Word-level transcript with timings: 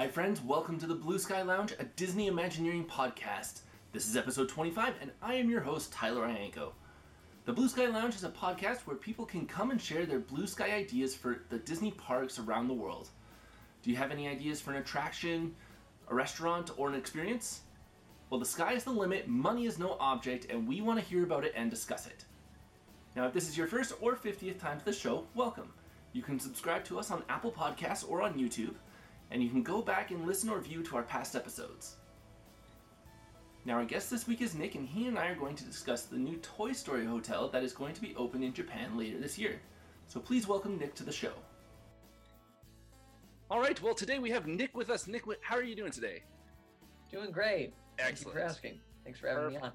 Hi, 0.00 0.08
friends. 0.08 0.40
Welcome 0.40 0.78
to 0.78 0.86
the 0.86 0.94
Blue 0.94 1.18
Sky 1.18 1.42
Lounge, 1.42 1.74
a 1.78 1.84
Disney 1.84 2.26
Imagineering 2.26 2.86
podcast. 2.86 3.60
This 3.92 4.08
is 4.08 4.16
episode 4.16 4.48
25, 4.48 4.94
and 5.02 5.10
I 5.20 5.34
am 5.34 5.50
your 5.50 5.60
host, 5.60 5.92
Tyler 5.92 6.26
Iantkow. 6.26 6.72
The 7.44 7.52
Blue 7.52 7.68
Sky 7.68 7.86
Lounge 7.86 8.14
is 8.14 8.24
a 8.24 8.30
podcast 8.30 8.86
where 8.86 8.96
people 8.96 9.26
can 9.26 9.44
come 9.44 9.70
and 9.70 9.78
share 9.78 10.06
their 10.06 10.20
blue 10.20 10.46
sky 10.46 10.72
ideas 10.72 11.14
for 11.14 11.42
the 11.50 11.58
Disney 11.58 11.90
parks 11.90 12.38
around 12.38 12.68
the 12.68 12.72
world. 12.72 13.10
Do 13.82 13.90
you 13.90 13.96
have 13.96 14.10
any 14.10 14.26
ideas 14.26 14.58
for 14.58 14.70
an 14.70 14.78
attraction, 14.78 15.54
a 16.08 16.14
restaurant, 16.14 16.70
or 16.78 16.88
an 16.88 16.94
experience? 16.94 17.60
Well, 18.30 18.40
the 18.40 18.46
sky 18.46 18.72
is 18.72 18.84
the 18.84 18.92
limit, 18.92 19.28
money 19.28 19.66
is 19.66 19.78
no 19.78 19.98
object, 20.00 20.46
and 20.48 20.66
we 20.66 20.80
want 20.80 20.98
to 20.98 21.04
hear 21.04 21.24
about 21.24 21.44
it 21.44 21.52
and 21.54 21.70
discuss 21.70 22.06
it. 22.06 22.24
Now, 23.14 23.26
if 23.26 23.34
this 23.34 23.50
is 23.50 23.58
your 23.58 23.66
first 23.66 23.92
or 24.00 24.16
50th 24.16 24.60
time 24.60 24.78
to 24.78 24.84
the 24.86 24.94
show, 24.94 25.26
welcome. 25.34 25.74
You 26.14 26.22
can 26.22 26.40
subscribe 26.40 26.84
to 26.84 26.98
us 26.98 27.10
on 27.10 27.22
Apple 27.28 27.52
Podcasts 27.52 28.08
or 28.08 28.22
on 28.22 28.38
YouTube, 28.38 28.76
and 29.30 29.42
you 29.42 29.48
can 29.48 29.62
go 29.62 29.80
back 29.80 30.10
and 30.10 30.26
listen 30.26 30.50
or 30.50 30.60
view 30.60 30.82
to 30.82 30.96
our 30.96 31.02
past 31.02 31.36
episodes. 31.36 31.96
Now, 33.64 33.74
our 33.74 33.84
guest 33.84 34.10
this 34.10 34.26
week 34.26 34.40
is 34.40 34.54
Nick, 34.54 34.74
and 34.74 34.88
he 34.88 35.06
and 35.06 35.18
I 35.18 35.28
are 35.28 35.34
going 35.34 35.54
to 35.56 35.64
discuss 35.64 36.04
the 36.04 36.16
new 36.16 36.36
Toy 36.38 36.72
Story 36.72 37.04
Hotel 37.04 37.48
that 37.48 37.62
is 37.62 37.72
going 37.72 37.94
to 37.94 38.00
be 38.00 38.14
open 38.16 38.42
in 38.42 38.54
Japan 38.54 38.96
later 38.96 39.18
this 39.18 39.38
year. 39.38 39.60
So 40.08 40.18
please 40.18 40.48
welcome 40.48 40.78
Nick 40.78 40.94
to 40.94 41.04
the 41.04 41.12
show. 41.12 41.32
All 43.50 43.60
right, 43.60 43.80
well, 43.82 43.94
today 43.94 44.18
we 44.18 44.30
have 44.30 44.46
Nick 44.46 44.74
with 44.74 44.90
us. 44.90 45.06
Nick, 45.06 45.24
how 45.42 45.56
are 45.56 45.62
you 45.62 45.76
doing 45.76 45.92
today? 45.92 46.22
Doing 47.12 47.30
great. 47.30 47.74
Excellent. 47.98 48.16
Thank 48.16 48.26
you 48.26 48.32
for 48.32 48.40
asking. 48.40 48.80
Thanks 49.04 49.20
for 49.20 49.28
having 49.28 49.42
Perfect. 49.44 49.62
me 49.62 49.68
on. 49.68 49.74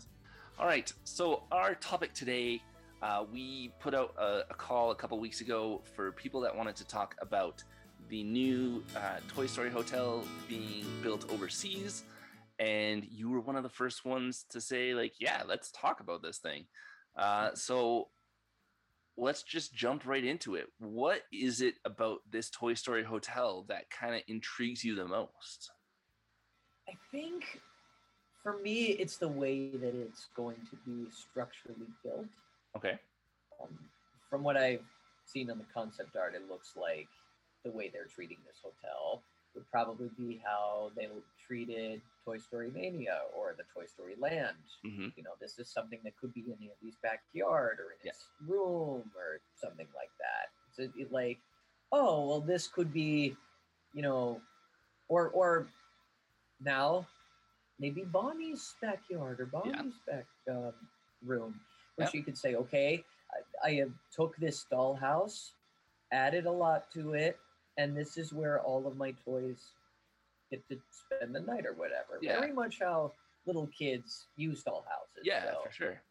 All 0.57 0.65
right, 0.65 0.91
so 1.03 1.43
our 1.51 1.75
topic 1.75 2.13
today, 2.13 2.61
uh, 3.03 3.25
we 3.31 3.71
put 3.79 3.93
out 3.93 4.15
a, 4.17 4.45
a 4.49 4.53
call 4.53 4.91
a 4.91 4.95
couple 4.95 5.19
weeks 5.19 5.41
ago 5.41 5.81
for 5.95 6.11
people 6.13 6.41
that 6.41 6.55
wanted 6.55 6.75
to 6.77 6.87
talk 6.87 7.15
about 7.21 7.63
the 8.09 8.23
new 8.23 8.83
uh, 8.95 9.19
Toy 9.27 9.47
Story 9.47 9.69
Hotel 9.69 10.23
being 10.47 10.85
built 11.01 11.29
overseas. 11.31 12.03
And 12.59 13.05
you 13.11 13.29
were 13.29 13.41
one 13.41 13.55
of 13.55 13.63
the 13.63 13.69
first 13.69 14.05
ones 14.05 14.45
to 14.51 14.61
say, 14.61 14.93
like, 14.93 15.13
yeah, 15.19 15.43
let's 15.45 15.71
talk 15.71 15.99
about 15.99 16.21
this 16.21 16.37
thing. 16.37 16.65
Uh, 17.17 17.53
so 17.53 18.09
let's 19.17 19.43
just 19.43 19.73
jump 19.73 20.05
right 20.05 20.23
into 20.23 20.55
it. 20.55 20.67
What 20.79 21.21
is 21.33 21.61
it 21.61 21.75
about 21.83 22.19
this 22.29 22.49
Toy 22.49 22.73
Story 22.73 23.03
Hotel 23.03 23.65
that 23.67 23.89
kind 23.89 24.15
of 24.15 24.21
intrigues 24.27 24.83
you 24.83 24.95
the 24.95 25.07
most? 25.07 25.71
I 26.87 26.93
think 27.11 27.59
for 28.43 28.57
me, 28.59 28.85
it's 28.85 29.17
the 29.17 29.27
way 29.27 29.69
that 29.69 29.95
it's 29.95 30.27
going 30.35 30.57
to 30.69 30.77
be 30.85 31.09
structurally 31.11 31.87
built. 32.03 32.27
Okay. 32.77 32.99
Um, 33.61 33.69
from 34.29 34.43
what 34.43 34.55
I've 34.55 34.83
seen 35.25 35.49
on 35.49 35.57
the 35.57 35.65
concept 35.73 36.15
art, 36.15 36.35
it 36.35 36.47
looks 36.49 36.73
like 36.75 37.07
the 37.65 37.71
way 37.71 37.89
they're 37.91 38.05
treating 38.05 38.37
this 38.47 38.61
hotel 38.63 39.21
would 39.55 39.69
probably 39.71 40.09
be 40.17 40.39
how 40.45 40.91
they 40.95 41.07
treated 41.45 42.01
Toy 42.23 42.37
Story 42.37 42.71
Mania 42.73 43.19
or 43.35 43.55
the 43.57 43.63
Toy 43.73 43.85
Story 43.87 44.15
Land. 44.19 44.55
hmm 44.83 45.07
You 45.17 45.23
know, 45.23 45.31
this 45.41 45.57
is 45.59 45.69
something 45.69 45.99
that 46.03 46.15
could 46.17 46.33
be 46.33 46.41
in 46.41 46.53
Andy's 46.53 46.97
backyard 47.01 47.79
or 47.79 47.93
in 47.93 48.07
his 48.09 48.17
room 48.47 49.03
or 49.15 49.39
something 49.55 49.87
like 49.95 50.11
that. 50.19 50.51
It's 50.69 50.79
a, 50.79 51.01
it 51.01 51.11
like, 51.11 51.39
oh, 51.91 52.27
well, 52.27 52.41
this 52.41 52.67
could 52.67 52.93
be, 52.93 53.35
you 53.93 54.01
know, 54.01 54.41
or 55.07 55.29
or 55.29 55.67
now 56.61 57.05
maybe 57.79 58.03
Bonnie's 58.03 58.75
backyard 58.81 59.39
or 59.39 59.45
Bonnie's 59.45 59.95
back 60.07 60.25
um, 60.49 60.73
room, 61.23 61.59
where 61.95 62.07
Yep. 62.07 62.13
you 62.13 62.23
could 62.23 62.37
say, 62.37 62.55
okay, 62.55 63.03
I, 63.63 63.69
I 63.69 63.73
have 63.75 63.91
took 64.11 64.35
this 64.37 64.65
dollhouse, 64.71 65.51
added 66.11 66.45
a 66.45 66.51
lot 66.51 66.91
to 66.91 67.13
it, 67.13 67.37
and 67.77 67.95
this 67.95 68.17
is 68.17 68.31
where 68.33 68.59
all 68.61 68.87
of 68.87 68.97
my 68.97 69.11
toys 69.25 69.57
get 70.51 70.67
to 70.69 70.79
spend 70.91 71.33
the 71.35 71.39
night 71.41 71.65
or 71.65 71.73
whatever. 71.73 72.19
Yeah. 72.21 72.39
Very 72.39 72.53
much 72.53 72.79
how 72.79 73.11
little 73.45 73.67
kids 73.67 74.25
use 74.37 74.63
dollhouses. 74.63 75.23
Yeah, 75.23 75.51
so. 75.51 75.61
for 75.65 75.71
sure. 75.71 76.01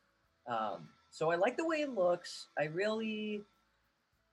Um, 0.46 0.88
so 1.10 1.30
I 1.30 1.36
like 1.36 1.56
the 1.56 1.66
way 1.66 1.78
it 1.82 1.94
looks. 1.94 2.46
I 2.58 2.64
really 2.64 3.42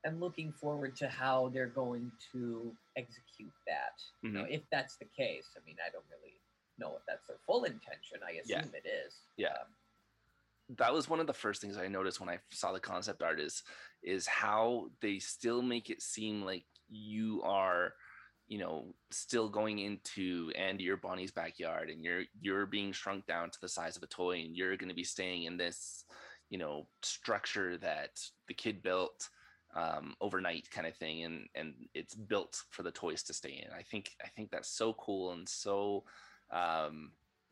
am 0.05 0.19
looking 0.19 0.51
forward 0.51 0.95
to 0.97 1.07
how 1.07 1.49
they're 1.53 1.67
going 1.67 2.11
to 2.31 2.75
execute 2.95 3.53
that. 3.67 4.01
You 4.21 4.31
know, 4.31 4.43
Mhm. 4.43 4.51
if 4.51 4.61
that's 4.71 4.95
the 4.97 5.05
case. 5.05 5.45
I 5.55 5.59
mean, 5.65 5.77
I 5.85 5.89
don't 5.91 6.05
really 6.09 6.39
know 6.77 6.95
if 6.97 7.05
that's 7.05 7.27
their 7.27 7.37
full 7.45 7.63
intention. 7.65 8.19
I 8.23 8.41
Yeah. 8.43 8.59
assume 8.59 8.73
it 8.75 8.85
is. 8.85 9.13
Yeah. 9.37 9.53
Um, 9.53 9.67
that 10.77 10.93
was 10.93 11.07
one 11.09 11.19
of 11.19 11.27
the 11.27 11.33
first 11.33 11.61
things 11.61 11.77
I 11.77 11.87
noticed 11.87 12.19
when 12.19 12.29
I 12.29 12.39
saw 12.49 12.71
the 12.71 12.79
concept 12.79 13.21
art 13.21 13.39
is 13.39 13.63
is 14.01 14.25
how 14.25 14.89
they 15.01 15.19
still 15.19 15.61
make 15.61 15.89
it 15.91 16.01
seem 16.01 16.41
like 16.43 16.65
you 16.91 17.41
are, 17.43 17.93
you 18.47 18.59
know, 18.59 18.93
still 19.09 19.49
going 19.49 19.79
into 19.79 20.51
Andy 20.57 20.89
or 20.89 20.97
Bonnie's 20.97 21.31
backyard 21.31 21.89
and 21.89 22.03
you're 22.03 22.23
you're 22.39 22.65
being 22.65 22.91
shrunk 22.91 23.25
down 23.25 23.49
to 23.49 23.57
the 23.61 23.69
size 23.69 23.95
of 23.95 24.03
a 24.03 24.07
toy 24.07 24.41
and 24.41 24.55
you're 24.55 24.77
going 24.77 24.89
to 24.89 24.95
be 24.95 25.03
staying 25.03 25.43
in 25.43 25.57
this, 25.57 26.05
you 26.49 26.57
know, 26.57 26.87
structure 27.01 27.77
that 27.77 28.19
the 28.47 28.53
kid 28.53 28.83
built 28.83 29.29
um, 29.75 30.15
overnight 30.19 30.69
kind 30.69 30.85
of 30.85 30.95
thing 30.95 31.23
and 31.23 31.47
and 31.55 31.73
it's 31.93 32.13
built 32.13 32.61
for 32.71 32.83
the 32.83 32.91
toys 32.91 33.23
to 33.23 33.33
stay 33.33 33.63
in. 33.65 33.73
I 33.73 33.83
think 33.83 34.11
I 34.23 34.27
think 34.27 34.51
that's 34.51 34.69
so 34.69 34.93
cool 34.93 35.31
and 35.31 35.47
so 35.47 36.03
um 36.51 37.11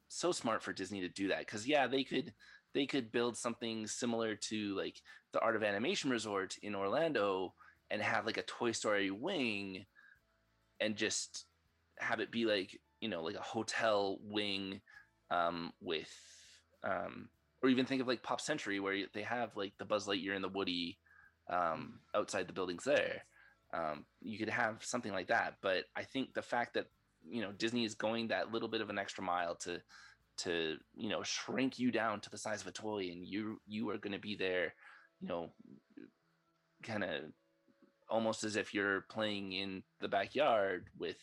so 0.09 0.31
smart 0.31 0.63
for 0.63 0.73
Disney 0.73 1.01
to 1.01 1.09
do 1.09 1.29
that 1.29 1.47
cuz 1.47 1.65
yeah, 1.67 1.87
they 1.87 2.03
could 2.03 2.33
they 2.73 2.85
could 2.85 3.11
build 3.11 3.37
something 3.37 3.87
similar 3.87 4.35
to 4.35 4.75
like 4.75 5.01
the 5.31 5.39
Art 5.39 5.55
of 5.55 5.63
Animation 5.63 6.09
Resort 6.09 6.57
in 6.61 6.75
Orlando 6.75 7.53
and 7.91 8.01
have 8.01 8.25
like 8.25 8.37
a 8.37 8.43
Toy 8.43 8.71
Story 8.71 9.11
wing 9.11 9.85
and 10.79 10.95
just 10.95 11.45
have 11.99 12.19
it 12.19 12.31
be 12.31 12.45
like, 12.45 12.79
you 13.01 13.09
know, 13.09 13.23
like 13.23 13.35
a 13.35 13.41
hotel 13.41 14.17
wing 14.21 14.81
um, 15.31 15.71
with, 15.81 16.11
um, 16.83 17.29
or 17.61 17.69
even 17.69 17.85
think 17.85 18.01
of 18.01 18.07
like 18.07 18.23
Pop 18.23 18.41
Century 18.41 18.79
where 18.79 18.97
they 19.13 19.23
have 19.23 19.55
like 19.55 19.73
the 19.79 19.85
Buzz 19.85 20.07
Lightyear 20.07 20.35
and 20.35 20.43
the 20.43 20.49
Woody 20.49 20.97
um, 21.49 21.99
outside 22.15 22.47
the 22.47 22.53
buildings 22.53 22.83
there. 22.83 23.23
Um, 23.73 24.05
you 24.21 24.39
could 24.39 24.49
have 24.49 24.83
something 24.83 25.11
like 25.11 25.27
that. 25.27 25.55
But 25.61 25.85
I 25.95 26.03
think 26.03 26.33
the 26.33 26.41
fact 26.41 26.75
that, 26.75 26.85
you 27.29 27.41
know, 27.41 27.51
Disney 27.51 27.85
is 27.85 27.95
going 27.95 28.29
that 28.29 28.51
little 28.51 28.69
bit 28.69 28.81
of 28.81 28.89
an 28.89 28.97
extra 28.97 29.23
mile 29.23 29.55
to, 29.57 29.81
to 30.39 30.77
you 30.95 31.09
know 31.09 31.21
shrink 31.21 31.77
you 31.77 31.91
down 31.91 32.21
to 32.21 32.29
the 32.29 32.37
size 32.37 32.61
of 32.61 32.67
a 32.67 32.71
toy 32.71 33.09
and 33.11 33.25
you 33.25 33.59
you 33.67 33.89
are 33.89 33.97
going 33.97 34.13
to 34.13 34.19
be 34.19 34.35
there 34.35 34.73
you 35.19 35.27
know 35.27 35.51
kind 36.81 37.03
of 37.03 37.23
almost 38.09 38.43
as 38.43 38.55
if 38.55 38.73
you're 38.73 39.01
playing 39.09 39.53
in 39.53 39.83
the 39.99 40.07
backyard 40.07 40.87
with 40.97 41.17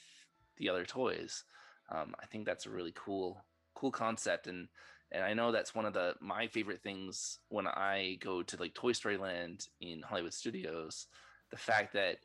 the 0.56 0.68
other 0.68 0.84
toys. 0.84 1.44
Um, 1.88 2.16
i 2.20 2.26
think 2.26 2.46
that's 2.46 2.66
a 2.66 2.70
really 2.70 2.92
cool 2.96 3.44
cool 3.76 3.92
concept 3.92 4.48
and 4.48 4.66
and 5.12 5.22
i 5.22 5.34
know 5.34 5.52
that's 5.52 5.72
one 5.72 5.84
of 5.84 5.92
the 5.92 6.14
my 6.20 6.48
favorite 6.48 6.82
things 6.82 7.38
when 7.48 7.68
i 7.68 8.18
go 8.20 8.42
to 8.42 8.56
like 8.56 8.74
toy 8.74 8.90
story 8.90 9.16
land 9.16 9.68
in 9.80 10.02
hollywood 10.02 10.34
studios 10.34 11.06
the 11.52 11.56
fact 11.56 11.92
that 11.92 12.16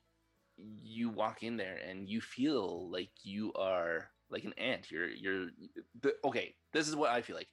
you 0.58 1.10
walk 1.10 1.44
in 1.44 1.58
there 1.58 1.78
and 1.88 2.10
you 2.10 2.22
feel 2.22 2.90
like 2.90 3.12
you 3.24 3.54
are 3.54 4.10
like 4.30 4.44
an 4.44 4.54
ant. 4.58 4.92
You're 4.92 5.10
you're 5.10 5.48
the, 6.02 6.14
okay 6.24 6.56
this 6.74 6.88
is 6.88 6.96
what 6.96 7.10
i 7.12 7.22
feel 7.22 7.36
like. 7.36 7.50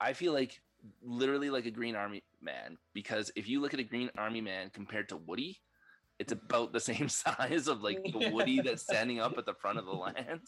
I 0.00 0.14
feel 0.14 0.32
like 0.32 0.60
literally 1.00 1.50
like 1.50 1.66
a 1.66 1.70
green 1.70 1.94
army 1.94 2.24
man 2.40 2.76
because 2.92 3.30
if 3.36 3.48
you 3.48 3.60
look 3.60 3.72
at 3.72 3.80
a 3.80 3.84
green 3.84 4.10
army 4.18 4.40
man 4.40 4.70
compared 4.72 5.08
to 5.10 5.16
woody 5.16 5.60
it's 6.18 6.32
about 6.32 6.72
the 6.72 6.80
same 6.80 7.08
size 7.24 7.68
of 7.68 7.82
like 7.82 8.02
the 8.04 8.30
woody 8.30 8.60
that's 8.60 8.82
standing 8.90 9.20
up 9.20 9.36
at 9.38 9.46
the 9.46 9.54
front 9.54 9.78
of 9.78 9.84
the 9.84 9.92
land. 9.92 10.40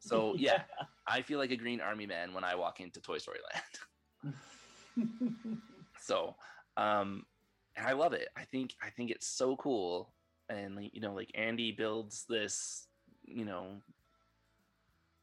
So 0.00 0.34
yeah 0.36 0.62
i 1.06 1.22
feel 1.22 1.38
like 1.38 1.50
a 1.50 1.56
green 1.56 1.80
army 1.80 2.06
man 2.06 2.34
when 2.34 2.44
i 2.44 2.54
walk 2.54 2.80
into 2.80 3.00
toy 3.00 3.18
story 3.18 3.38
land. 3.52 4.32
So 6.00 6.34
um 6.76 7.24
and 7.76 7.86
i 7.86 7.92
love 7.92 8.12
it. 8.12 8.28
I 8.36 8.42
think 8.44 8.74
i 8.82 8.90
think 8.90 9.10
it's 9.10 9.26
so 9.26 9.56
cool. 9.56 10.12
And 10.48 10.76
like, 10.76 10.90
you 10.92 11.00
know 11.00 11.14
like 11.14 11.30
andy 11.34 11.72
builds 11.72 12.24
this 12.28 12.88
you 13.24 13.44
know 13.44 13.80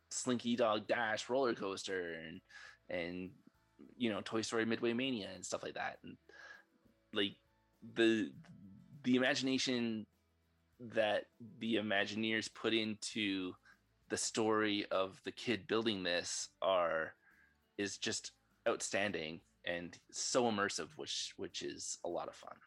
slinky 0.10 0.56
dog 0.56 0.88
dash 0.88 1.30
roller 1.30 1.54
coaster 1.54 2.16
and 2.26 2.42
and 2.90 3.30
you 3.98 4.10
know 4.10 4.22
toy 4.24 4.42
story 4.42 4.66
midway 4.66 4.94
mania 4.94 5.28
and 5.36 5.46
stuff 5.46 5.64
like 5.64 5.76
that. 5.76 5.98
And 6.04 6.18
like 7.14 7.36
the 7.96 8.32
the 9.10 9.16
imagination 9.16 10.06
that 10.80 11.24
the 11.58 11.78
imagineers 11.78 12.48
put 12.54 12.76
into 12.76 13.54
the 14.10 14.18
story 14.18 14.86
of 14.92 15.20
the 15.26 15.32
kid 15.32 15.66
building 15.68 16.04
this 16.04 16.50
are 16.62 17.14
is 17.80 17.98
just 17.98 18.34
outstanding 18.68 19.42
and 19.66 19.98
so 20.12 20.44
immersive 20.44 20.90
which 20.96 21.34
which 21.38 21.64
is 21.64 21.98
a 22.06 22.08
lot 22.08 22.28
of 22.28 22.36
fun. 22.36 22.58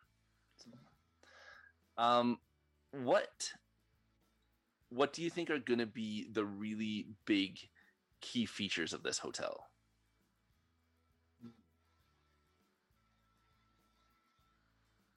Um 1.96 2.38
what 2.90 3.52
what 4.88 5.12
do 5.12 5.22
you 5.22 5.30
think 5.30 5.48
are 5.48 5.60
going 5.60 5.78
to 5.78 5.86
be 5.86 6.26
the 6.32 6.44
really 6.44 7.06
big 7.24 7.60
key 8.20 8.46
features 8.46 8.92
of 8.92 9.04
this 9.04 9.18
hotel 9.18 9.68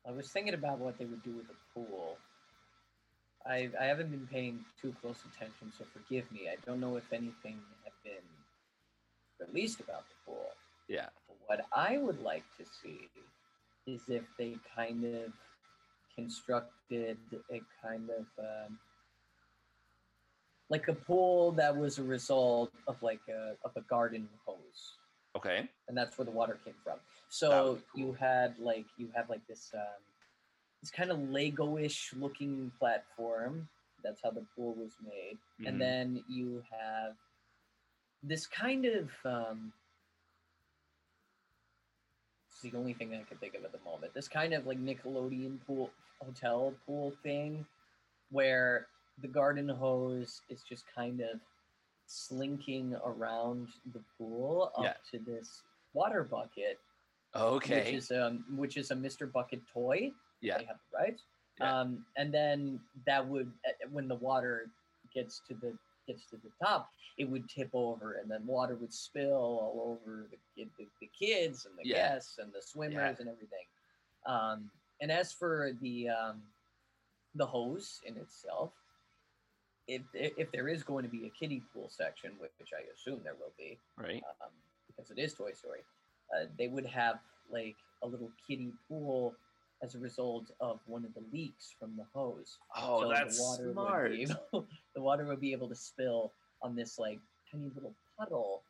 I 0.07 0.11
was 0.11 0.27
thinking 0.29 0.53
about 0.53 0.79
what 0.79 0.97
they 0.97 1.05
would 1.05 1.23
do 1.23 1.31
with 1.31 1.47
the 1.47 1.55
pool. 1.73 2.17
I 3.45 3.69
I 3.79 3.85
haven't 3.85 4.11
been 4.11 4.27
paying 4.31 4.63
too 4.81 4.93
close 5.01 5.17
attention, 5.33 5.71
so 5.77 5.85
forgive 5.93 6.31
me. 6.31 6.49
I 6.49 6.57
don't 6.65 6.79
know 6.79 6.95
if 6.95 7.11
anything 7.11 7.59
had 7.83 7.93
been 8.03 9.47
released 9.47 9.79
about 9.79 10.03
the 10.09 10.15
pool. 10.25 10.49
Yeah. 10.87 11.07
What 11.47 11.65
I 11.75 11.97
would 11.97 12.21
like 12.21 12.43
to 12.57 12.65
see 12.65 13.07
is 13.87 14.01
if 14.07 14.23
they 14.37 14.57
kind 14.75 15.03
of 15.05 15.31
constructed 16.15 17.17
a 17.51 17.61
kind 17.83 18.09
of 18.09 18.25
um, 18.39 18.79
like 20.69 20.87
a 20.87 20.93
pool 20.93 21.51
that 21.51 21.75
was 21.75 21.99
a 21.99 22.03
result 22.03 22.71
of 22.87 23.01
like 23.03 23.21
a 23.29 23.55
of 23.63 23.71
a 23.75 23.81
garden 23.81 24.27
hose 24.45 24.97
Okay. 25.35 25.69
and 25.87 25.97
that's 25.97 26.17
where 26.17 26.25
the 26.25 26.31
water 26.31 26.57
came 26.63 26.73
from. 26.83 26.97
So 27.35 27.79
be 27.93 28.01
you 28.01 28.13
had 28.13 28.57
like 28.59 28.85
you 28.97 29.09
have 29.13 29.29
like 29.29 29.45
this 29.47 29.71
um, 29.73 30.01
this 30.81 30.89
kind 30.89 31.11
of 31.11 31.19
Lego-ish 31.29 32.13
looking 32.13 32.71
platform. 32.79 33.67
That's 34.03 34.21
how 34.23 34.31
the 34.31 34.45
pool 34.55 34.73
was 34.75 34.93
made, 35.03 35.37
Mhm. 35.59 35.67
and 35.67 35.81
then 35.81 36.23
you 36.29 36.63
have 36.69 37.15
this 38.23 38.47
kind 38.47 38.85
of 38.85 39.11
um, 39.25 39.73
it's 42.47 42.61
the 42.61 42.77
only 42.77 42.93
thing 42.93 43.13
I 43.13 43.23
can 43.23 43.37
think 43.37 43.55
of 43.55 43.65
at 43.65 43.73
the 43.73 43.79
moment. 43.79 44.13
This 44.13 44.29
kind 44.29 44.53
of 44.53 44.65
like 44.65 44.77
Nickelodeon 44.79 45.59
pool 45.65 45.91
hotel 46.23 46.73
pool 46.85 47.11
thing, 47.21 47.65
where 48.29 48.87
the 49.17 49.27
garden 49.27 49.67
hose 49.67 50.41
is 50.49 50.61
just 50.63 50.85
kind 50.95 51.19
of 51.19 51.39
slinking 52.05 52.95
around 53.03 53.67
the 53.93 54.01
pool 54.17 54.71
up 54.77 54.83
Yeah. 54.83 54.93
to 55.11 55.19
this 55.19 55.63
water 55.93 56.23
bucket, 56.23 56.79
Okay. 57.35 57.83
which 57.85 57.93
is 57.93 58.11
um 58.11 58.43
which 58.55 58.77
is 58.77 58.91
a 58.91 58.95
Mr. 58.95 59.31
Bucket 59.31 59.61
toy. 59.71 60.11
yeah. 60.41 60.57
They 60.57 60.65
have 60.65 60.77
the 60.91 60.97
rights. 60.97 61.23
Yeah. 61.59 61.79
Um, 61.81 62.05
and 62.17 62.33
then 62.33 62.79
that 63.05 63.25
would 63.25 63.51
uh, 63.67 63.87
when 63.91 64.07
the 64.07 64.15
water 64.15 64.69
gets 65.13 65.41
to 65.47 65.53
the 65.55 65.73
gets 66.07 66.25
to 66.29 66.37
the 66.37 66.49
top, 66.63 66.89
it 67.17 67.27
would 67.29 67.47
tip 67.49 67.69
over, 67.73 68.13
and 68.21 68.29
then 68.29 68.45
water 68.45 68.75
would 68.75 68.93
spill 68.93 69.33
all 69.33 69.97
over 70.05 70.27
the 70.31 70.37
the, 70.77 70.87
the 71.01 71.09
kids 71.17 71.65
and 71.65 71.75
the 71.77 71.87
Yeah. 71.87 72.09
guests 72.13 72.37
and 72.39 72.51
the 72.53 72.61
swimmers 72.61 72.95
Yeah. 73.19 73.21
and 73.21 73.29
everything. 73.29 73.65
Um, 74.25 74.69
and 75.01 75.11
as 75.11 75.31
for 75.33 75.71
the 75.81 76.09
um, 76.09 76.41
the 77.35 77.45
hose 77.45 78.01
in 78.05 78.17
itself, 78.17 78.71
if 79.87 80.01
if 80.13 80.51
there 80.51 80.67
is 80.67 80.83
going 80.83 81.03
to 81.03 81.09
be 81.09 81.25
a 81.25 81.29
kiddie 81.29 81.63
pool 81.73 81.89
section, 81.89 82.31
which 82.39 82.51
I 82.73 82.83
assume 82.93 83.21
there 83.23 83.35
will 83.35 83.53
be, 83.57 83.77
Right. 83.97 84.23
um, 84.41 84.49
because 84.87 85.11
it 85.11 85.19
is 85.19 85.33
Toy 85.33 85.51
Story, 85.53 85.81
uh, 86.33 86.45
they 86.57 86.67
would 86.67 86.85
have 86.85 87.19
like 87.51 87.75
a 88.03 88.07
little 88.07 88.29
kiddie 88.47 88.73
pool 88.87 89.35
as 89.83 89.95
a 89.95 89.99
result 89.99 90.45
of 90.59 90.79
one 90.87 91.05
of 91.05 91.13
the 91.13 91.23
leaks 91.33 91.73
from 91.79 91.95
the 91.97 92.05
hose. 92.13 92.57
Oh, 92.75 93.01
So 93.01 93.09
that's 93.09 93.37
the 93.37 93.43
water 93.43 93.71
smart. 93.73 94.09
Would 94.11 94.17
be 94.17 94.23
able, 94.23 94.67
the 94.95 95.01
water 95.01 95.25
would 95.25 95.41
be 95.41 95.51
able 95.51 95.69
to 95.69 95.75
spill 95.75 96.31
on 96.61 96.75
this 96.75 96.97
like 96.97 97.19
tiny 97.51 97.69
little 97.75 97.93
puddle, 98.17 98.63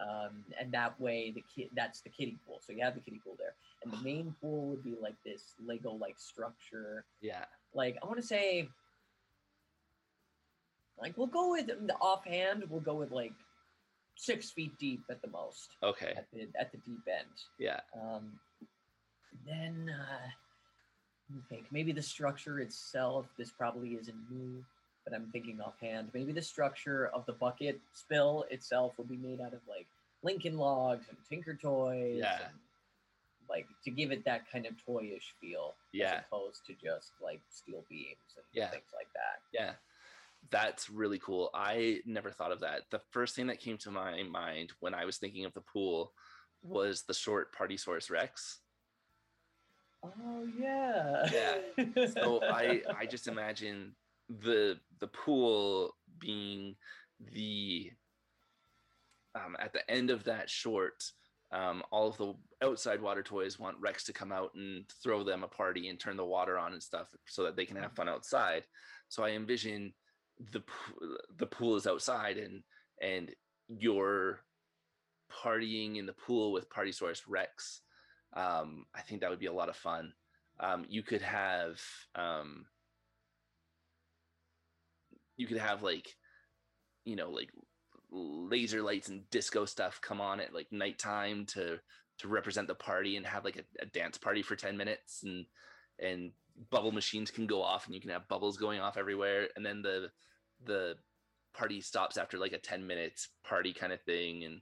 um, 0.00 0.44
and 0.60 0.70
that 0.72 1.00
way 1.00 1.30
the 1.30 1.42
kid 1.54 1.68
that's 1.74 2.00
the 2.00 2.10
kiddie 2.10 2.38
pool. 2.46 2.60
So 2.64 2.72
you 2.72 2.82
have 2.82 2.94
the 2.94 3.00
kiddie 3.00 3.20
pool 3.24 3.36
there, 3.38 3.54
and 3.82 3.92
the 3.92 4.02
main 4.04 4.34
pool 4.40 4.66
would 4.66 4.84
be 4.84 4.94
like 5.00 5.16
this 5.24 5.54
Lego-like 5.64 6.18
structure. 6.18 7.04
Yeah. 7.20 7.44
Like 7.74 7.96
I 8.02 8.06
want 8.06 8.20
to 8.20 8.26
say, 8.26 8.68
like 11.00 11.16
we'll 11.16 11.26
go 11.26 11.50
with 11.52 11.66
the 11.66 11.94
offhand. 12.00 12.64
We'll 12.68 12.80
go 12.80 12.94
with 12.94 13.10
like 13.10 13.32
six 14.16 14.50
feet 14.50 14.76
deep 14.78 15.02
at 15.10 15.20
the 15.22 15.28
most 15.28 15.76
Okay. 15.82 16.14
at 16.16 16.26
the 16.32 16.48
at 16.58 16.70
the 16.72 16.78
deep 16.78 17.00
end. 17.08 17.28
Yeah. 17.58 17.80
Um, 18.00 18.38
then 19.46 19.90
uh, 19.90 20.28
let 21.30 21.36
me 21.36 21.42
think. 21.48 21.66
Maybe 21.70 21.92
the 21.92 22.02
structure 22.02 22.60
itself. 22.60 23.26
This 23.38 23.50
probably 23.50 23.90
isn't 23.94 24.30
new, 24.30 24.64
but 25.04 25.14
I'm 25.14 25.28
thinking 25.32 25.60
offhand. 25.60 26.10
Maybe 26.12 26.32
the 26.32 26.42
structure 26.42 27.08
of 27.08 27.24
the 27.26 27.32
bucket 27.32 27.80
spill 27.92 28.44
itself 28.50 28.96
will 28.98 29.06
be 29.06 29.16
made 29.16 29.40
out 29.40 29.54
of 29.54 29.60
like 29.68 29.86
Lincoln 30.22 30.56
logs 30.58 31.06
and 31.08 31.16
Tinker 31.28 31.54
toys. 31.54 32.18
Yeah. 32.18 32.38
And, 32.48 32.54
like 33.50 33.66
to 33.84 33.90
give 33.90 34.12
it 34.12 34.24
that 34.24 34.50
kind 34.50 34.64
of 34.66 34.72
toyish 34.88 35.32
feel, 35.40 35.74
Yeah. 35.92 36.14
as 36.14 36.24
opposed 36.26 36.64
to 36.66 36.72
just 36.74 37.10
like 37.20 37.40
steel 37.50 37.84
beams 37.90 38.16
and 38.36 38.44
Yeah. 38.52 38.70
things 38.70 38.86
like 38.94 39.12
that. 39.14 39.42
Yeah. 39.52 39.72
That's 40.50 40.90
really 40.90 41.18
cool. 41.18 41.50
I 41.54 42.00
never 42.04 42.30
thought 42.30 42.52
of 42.52 42.60
that. 42.60 42.82
The 42.90 43.00
first 43.10 43.36
thing 43.36 43.46
that 43.46 43.60
came 43.60 43.78
to 43.78 43.90
my 43.90 44.22
mind 44.24 44.72
when 44.80 44.94
I 44.94 45.04
was 45.04 45.18
thinking 45.18 45.44
of 45.44 45.54
the 45.54 45.62
pool 45.62 46.12
was 46.62 47.02
the 47.02 47.14
short 47.14 47.54
Partysaurus 47.56 48.10
Rex. 48.10 48.60
Oh 50.04 50.46
yeah. 50.58 51.28
Yeah. 51.32 52.06
So 52.06 52.40
I 52.42 52.82
I 52.98 53.06
just 53.06 53.28
imagine 53.28 53.94
the 54.28 54.78
the 55.00 55.06
pool 55.08 55.94
being 56.18 56.74
the 57.32 57.90
um, 59.34 59.56
at 59.58 59.72
the 59.72 59.88
end 59.90 60.10
of 60.10 60.24
that 60.24 60.50
short, 60.50 61.02
um, 61.52 61.82
all 61.90 62.08
of 62.08 62.16
the 62.18 62.34
outside 62.66 63.00
water 63.00 63.22
toys 63.22 63.58
want 63.58 63.80
Rex 63.80 64.04
to 64.04 64.12
come 64.12 64.32
out 64.32 64.50
and 64.54 64.84
throw 65.02 65.22
them 65.22 65.42
a 65.42 65.48
party 65.48 65.88
and 65.88 65.98
turn 65.98 66.16
the 66.16 66.24
water 66.24 66.58
on 66.58 66.72
and 66.72 66.82
stuff 66.82 67.08
so 67.26 67.44
that 67.44 67.56
they 67.56 67.64
can 67.64 67.76
have 67.76 67.94
fun 67.94 68.08
outside. 68.08 68.64
So 69.08 69.22
I 69.22 69.30
envision 69.30 69.92
the 70.50 70.62
the 71.38 71.46
pool 71.46 71.76
is 71.76 71.86
outside 71.86 72.38
and 72.38 72.62
and 73.00 73.30
you're 73.68 74.40
partying 75.32 75.96
in 75.96 76.06
the 76.06 76.12
pool 76.12 76.52
with 76.52 76.70
Partysaurus 76.70 77.22
Rex. 77.26 77.80
Um, 78.34 78.84
I 78.94 79.00
think 79.02 79.20
that 79.20 79.30
would 79.30 79.38
be 79.38 79.46
a 79.46 79.52
lot 79.52 79.68
of 79.68 79.76
fun. 79.76 80.12
Um, 80.60 80.84
you 80.88 81.02
could 81.02 81.22
have 81.22 81.80
um, 82.14 82.66
you 85.36 85.46
could 85.46 85.58
have 85.58 85.82
like 85.82 86.08
you 87.04 87.16
know 87.16 87.30
like 87.30 87.50
laser 88.10 88.82
lights 88.82 89.08
and 89.08 89.28
disco 89.30 89.64
stuff 89.64 90.00
come 90.02 90.20
on 90.20 90.38
at 90.38 90.54
like 90.54 90.66
nighttime 90.70 91.46
to 91.46 91.78
to 92.18 92.28
represent 92.28 92.68
the 92.68 92.74
party 92.74 93.16
and 93.16 93.26
have 93.26 93.44
like 93.44 93.56
a, 93.56 93.82
a 93.82 93.86
dance 93.86 94.18
party 94.18 94.42
for 94.42 94.54
10 94.54 94.76
minutes 94.76 95.22
and 95.24 95.46
and 95.98 96.30
bubble 96.70 96.92
machines 96.92 97.30
can 97.30 97.46
go 97.46 97.62
off 97.62 97.86
and 97.86 97.94
you 97.94 98.00
can 98.00 98.10
have 98.10 98.28
bubbles 98.28 98.58
going 98.58 98.80
off 98.80 98.98
everywhere 98.98 99.48
and 99.56 99.64
then 99.64 99.80
the 99.80 100.08
the 100.64 100.96
party 101.54 101.80
stops 101.80 102.16
after 102.16 102.38
like 102.38 102.52
a 102.52 102.58
10 102.58 102.86
minutes 102.86 103.28
party 103.44 103.72
kind 103.72 103.92
of 103.92 104.00
thing 104.02 104.44
and 104.44 104.60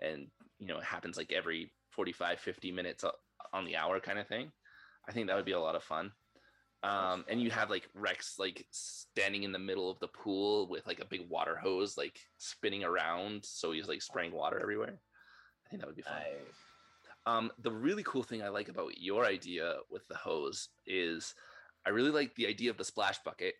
and 0.00 0.28
you 0.58 0.66
know 0.66 0.78
it 0.78 0.84
happens 0.84 1.16
like 1.16 1.32
every 1.32 1.70
45 1.90 2.38
50 2.40 2.72
minutes 2.72 3.04
on 3.52 3.64
the 3.64 3.76
hour 3.76 4.00
kind 4.00 4.18
of 4.18 4.26
thing. 4.26 4.50
I 5.08 5.12
think 5.12 5.26
that 5.26 5.36
would 5.36 5.44
be 5.44 5.52
a 5.52 5.60
lot 5.60 5.76
of 5.76 5.82
fun. 5.82 6.12
Um 6.82 7.24
and 7.28 7.42
you 7.42 7.50
have 7.50 7.68
like 7.68 7.88
rex 7.94 8.36
like 8.38 8.66
standing 8.70 9.42
in 9.42 9.52
the 9.52 9.58
middle 9.58 9.90
of 9.90 9.98
the 10.00 10.08
pool 10.08 10.66
with 10.68 10.86
like 10.86 11.00
a 11.00 11.04
big 11.06 11.28
water 11.28 11.56
hose 11.56 11.98
like 11.98 12.18
spinning 12.38 12.84
around 12.84 13.44
so 13.44 13.72
he's 13.72 13.88
like 13.88 14.02
spraying 14.02 14.32
water 14.32 14.58
everywhere. 14.58 14.98
I 15.66 15.68
think 15.68 15.82
that 15.82 15.86
would 15.86 15.96
be 15.96 16.02
fun. 16.02 16.14
Nice. 16.14 17.26
um, 17.26 17.52
the 17.58 17.70
really 17.70 18.02
cool 18.04 18.22
thing 18.22 18.42
I 18.42 18.48
like 18.48 18.68
about 18.68 18.98
your 18.98 19.24
idea 19.26 19.76
with 19.90 20.08
the 20.08 20.16
hose 20.16 20.68
is 20.86 21.34
I 21.86 21.90
really 21.90 22.10
like 22.10 22.34
the 22.34 22.46
idea 22.46 22.70
of 22.70 22.76
the 22.76 22.84
splash 22.84 23.18
bucket, 23.24 23.54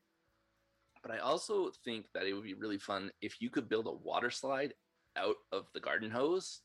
but 1.02 1.12
I 1.12 1.18
also 1.18 1.70
think 1.84 2.06
that 2.14 2.26
it 2.26 2.32
would 2.34 2.44
be 2.44 2.54
really 2.54 2.78
fun 2.78 3.10
if 3.20 3.40
you 3.40 3.50
could 3.50 3.68
build 3.68 3.86
a 3.86 3.92
water 3.92 4.30
slide 4.30 4.74
out 5.16 5.36
of 5.52 5.66
the 5.74 5.80
garden 5.80 6.10
hose 6.10 6.60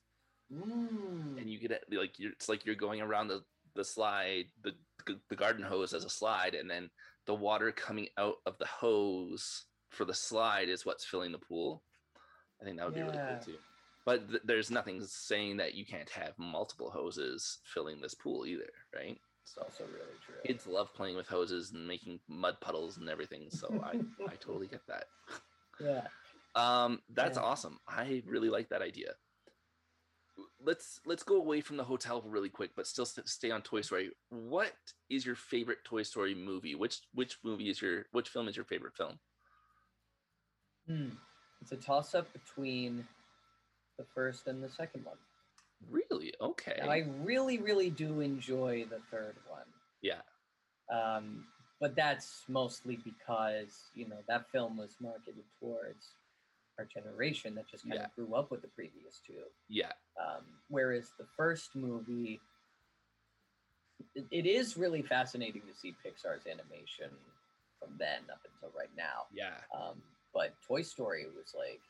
Mm. 0.54 1.39
and 1.39 1.50
you 1.50 1.58
could 1.58 1.75
like 1.92 2.20
you're, 2.20 2.32
it's 2.32 2.48
like 2.48 2.65
you're 2.68 2.75
going 2.75 3.01
around 3.01 3.30
the 3.30 3.44
the 3.74 3.84
slide 3.84 4.46
the 4.62 4.74
the 5.30 5.36
garden 5.36 5.63
hose 5.63 5.92
as 5.92 6.06
a 6.06 6.10
slide 6.10 6.54
and 6.54 6.70
then 6.70 6.88
the 7.25 7.34
water 7.34 7.72
coming 7.72 8.08
out 8.20 8.36
of 8.46 8.56
the 8.60 8.68
hose 8.68 9.65
for 9.89 10.06
the 10.06 10.13
slide 10.13 10.70
is 10.70 10.86
what's 10.86 11.04
filling 11.04 11.32
the 11.32 11.39
pool. 11.39 11.82
I 12.62 12.65
think 12.65 12.77
that 12.77 12.86
would 12.86 12.94
be 12.94 13.01
really 13.01 13.18
cool 13.18 13.39
too. 13.44 13.58
But 14.06 14.30
th- 14.30 14.42
there's 14.46 14.70
nothing 14.70 15.01
saying 15.04 15.58
that 15.58 15.74
you 15.74 15.84
can't 15.84 16.10
have 16.12 16.38
multiple 16.38 16.92
hoses 16.92 17.58
filling 17.63 18.00
this 18.00 18.13
pool 18.13 18.46
either, 18.46 18.70
right? 18.96 19.18
It's 19.46 19.58
also 19.58 19.84
really 19.86 20.18
true. 20.25 20.36
Kids 20.46 20.66
love 20.66 20.94
playing 20.96 21.16
with 21.16 21.28
hoses 21.28 21.72
and 21.72 21.88
making 21.88 22.20
mud 22.28 22.60
puddles 22.62 22.98
and 22.98 23.08
everything, 23.10 23.50
so 23.50 23.68
I 23.84 23.92
I 24.28 24.36
totally 24.40 24.68
get 24.68 24.86
that. 24.88 25.06
yeah. 25.80 26.02
Um, 26.58 27.02
that's 27.10 27.36
Yeah. 27.38 27.44
awesome. 27.44 27.80
I 27.86 28.24
really 28.25 28.50
like 28.50 28.70
that 28.70 28.82
idea. 28.82 29.16
Let's 30.64 31.02
let's 31.06 31.22
go 31.24 31.36
away 31.36 31.60
from 31.60 31.75
the 31.75 31.84
hotel 31.84 32.22
really 32.25 32.48
quick, 32.48 32.72
but 32.78 32.88
still 32.88 33.06
st- 33.06 33.28
stay 33.28 33.52
on 33.52 33.62
Toy 33.62 33.82
Story. 33.82 34.12
What 34.30 34.72
is 35.10 35.25
your 35.25 35.36
favorite 35.36 35.84
Toy 35.84 36.04
Story 36.04 36.34
movie? 36.34 36.74
Which 36.74 37.02
which 37.14 37.38
movie 37.44 37.70
is 37.70 37.82
your 37.82 38.06
which 38.14 38.30
film 38.30 38.48
is 38.48 38.56
your 38.56 38.64
favorite 38.64 38.96
film? 38.96 39.20
Hmm. 40.88 41.10
It's 41.62 41.74
a 41.74 41.75
toss 41.78 42.16
up 42.16 42.32
between 42.32 43.06
the 43.98 44.06
first 44.16 44.48
and 44.48 44.64
the 44.64 44.70
second 44.70 45.04
one. 45.04 45.18
Really? 45.89 46.34
Okay. 46.41 46.77
And 46.82 46.89
I 46.89 47.05
really, 47.24 47.58
really 47.60 47.89
do 47.89 48.22
enjoy 48.22 48.86
the 48.89 49.00
third 49.12 49.36
one. 49.50 49.65
yeah. 50.01 50.22
Um, 50.91 51.48
but 51.82 51.96
that's 51.96 52.44
mostly 52.48 52.98
because, 53.03 53.89
you 53.96 54.08
know, 54.08 54.17
that 54.27 54.50
film 54.51 54.77
was 54.77 54.96
marketed 55.01 55.44
towards 55.60 56.10
our 56.77 56.86
generation 56.86 57.55
that 57.55 57.67
just 57.67 57.84
kind 57.84 57.96
Yeah. 57.96 58.05
of 58.05 58.15
grew 58.15 58.36
up 58.36 58.51
with 58.51 58.62
the 58.62 58.67
previous 58.70 59.20
two. 59.25 59.44
Yeah. 59.67 59.91
Um, 60.20 60.44
whereas 60.70 61.12
the 61.17 61.25
first 61.36 61.75
movie, 61.75 62.39
it, 64.13 64.25
it 64.32 64.46
is 64.46 64.77
really 64.77 65.01
fascinating 65.01 65.62
to 65.67 65.74
see 65.77 65.96
Pixar's 66.05 66.46
animation 66.48 67.10
from 67.79 67.96
then 67.98 68.22
up 68.32 68.39
until 68.46 68.77
right 68.77 68.89
now. 68.96 69.25
Yeah. 69.34 69.58
Um, 69.74 70.01
but 70.34 70.53
Toy 70.67 70.82
Story 70.82 71.25
was 71.36 71.53
like, 71.58 71.82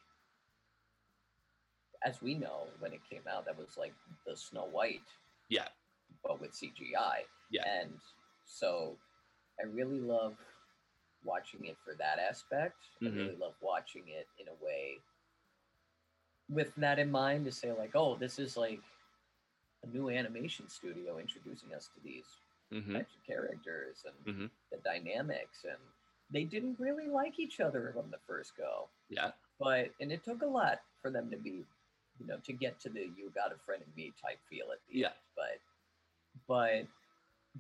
as 2.06 2.22
we 2.22 2.36
know, 2.36 2.68
when 2.80 2.94
it 2.94 3.02
came 3.10 3.24
out, 3.30 3.46
that 3.46 3.58
was 3.58 3.78
like 3.78 3.94
the 4.26 4.38
Snow 4.38 4.66
White, 4.66 5.02
Yeah. 5.50 5.68
but 6.24 6.40
with 6.40 6.54
CGI. 6.54 7.26
Yeah. 7.50 7.64
And 7.68 7.92
so 8.46 8.96
I 9.60 9.64
really 9.64 10.00
love 10.00 10.38
watching 11.24 11.66
it 11.66 11.78
for 11.84 11.96
that 11.96 12.20
aspect. 12.20 12.78
Mhm. 13.02 13.08
I 13.08 13.16
really 13.16 13.36
love 13.36 13.56
watching 13.62 14.08
it 14.10 14.28
in 14.40 14.48
a 14.48 14.54
way 14.64 15.02
with 16.50 16.74
that 16.76 17.00
in 17.00 17.10
mind 17.12 17.46
to 17.46 17.52
say, 17.52 17.72
like, 17.72 17.96
oh, 17.96 18.16
this 18.16 18.38
is 18.38 18.56
like 18.56 18.82
a 19.84 19.88
new 19.88 20.10
animation 20.10 20.70
studio 20.70 21.18
introducing 21.18 21.74
us 21.74 21.90
to 21.96 22.00
these 22.02 22.42
hmm 22.72 22.94
types 22.94 23.16
of 23.16 23.24
characters 23.24 24.06
and 24.06 24.26
Mhm. 24.26 24.52
the 24.72 24.78
dynamics. 24.78 25.64
And 25.66 25.80
they 26.30 26.44
didn't 26.44 26.80
really 26.80 27.08
like 27.08 27.40
each 27.40 27.60
other 27.60 27.92
from 27.94 28.10
the 28.12 28.18
first 28.20 28.56
go 28.58 28.90
Yeah. 29.10 29.32
but 29.60 29.94
and 30.00 30.12
it 30.12 30.24
took 30.24 30.42
a 30.42 30.46
lot 30.48 30.82
for 31.02 31.12
them 31.12 31.30
to 31.30 31.38
be 31.38 31.66
you 32.20 32.26
know 32.28 32.38
to 32.44 32.54
get 32.54 32.80
to 32.80 32.90
the 32.90 33.02
you 33.18 33.32
got 33.34 33.52
a 33.52 33.58
friend 33.66 33.82
in 33.86 33.92
me 33.96 34.14
type 34.22 34.40
feel 34.50 34.68
at 34.72 34.80
the 34.88 35.00
Yeah. 35.00 35.08
end 35.08 35.16
but 35.36 35.60
but 36.48 36.88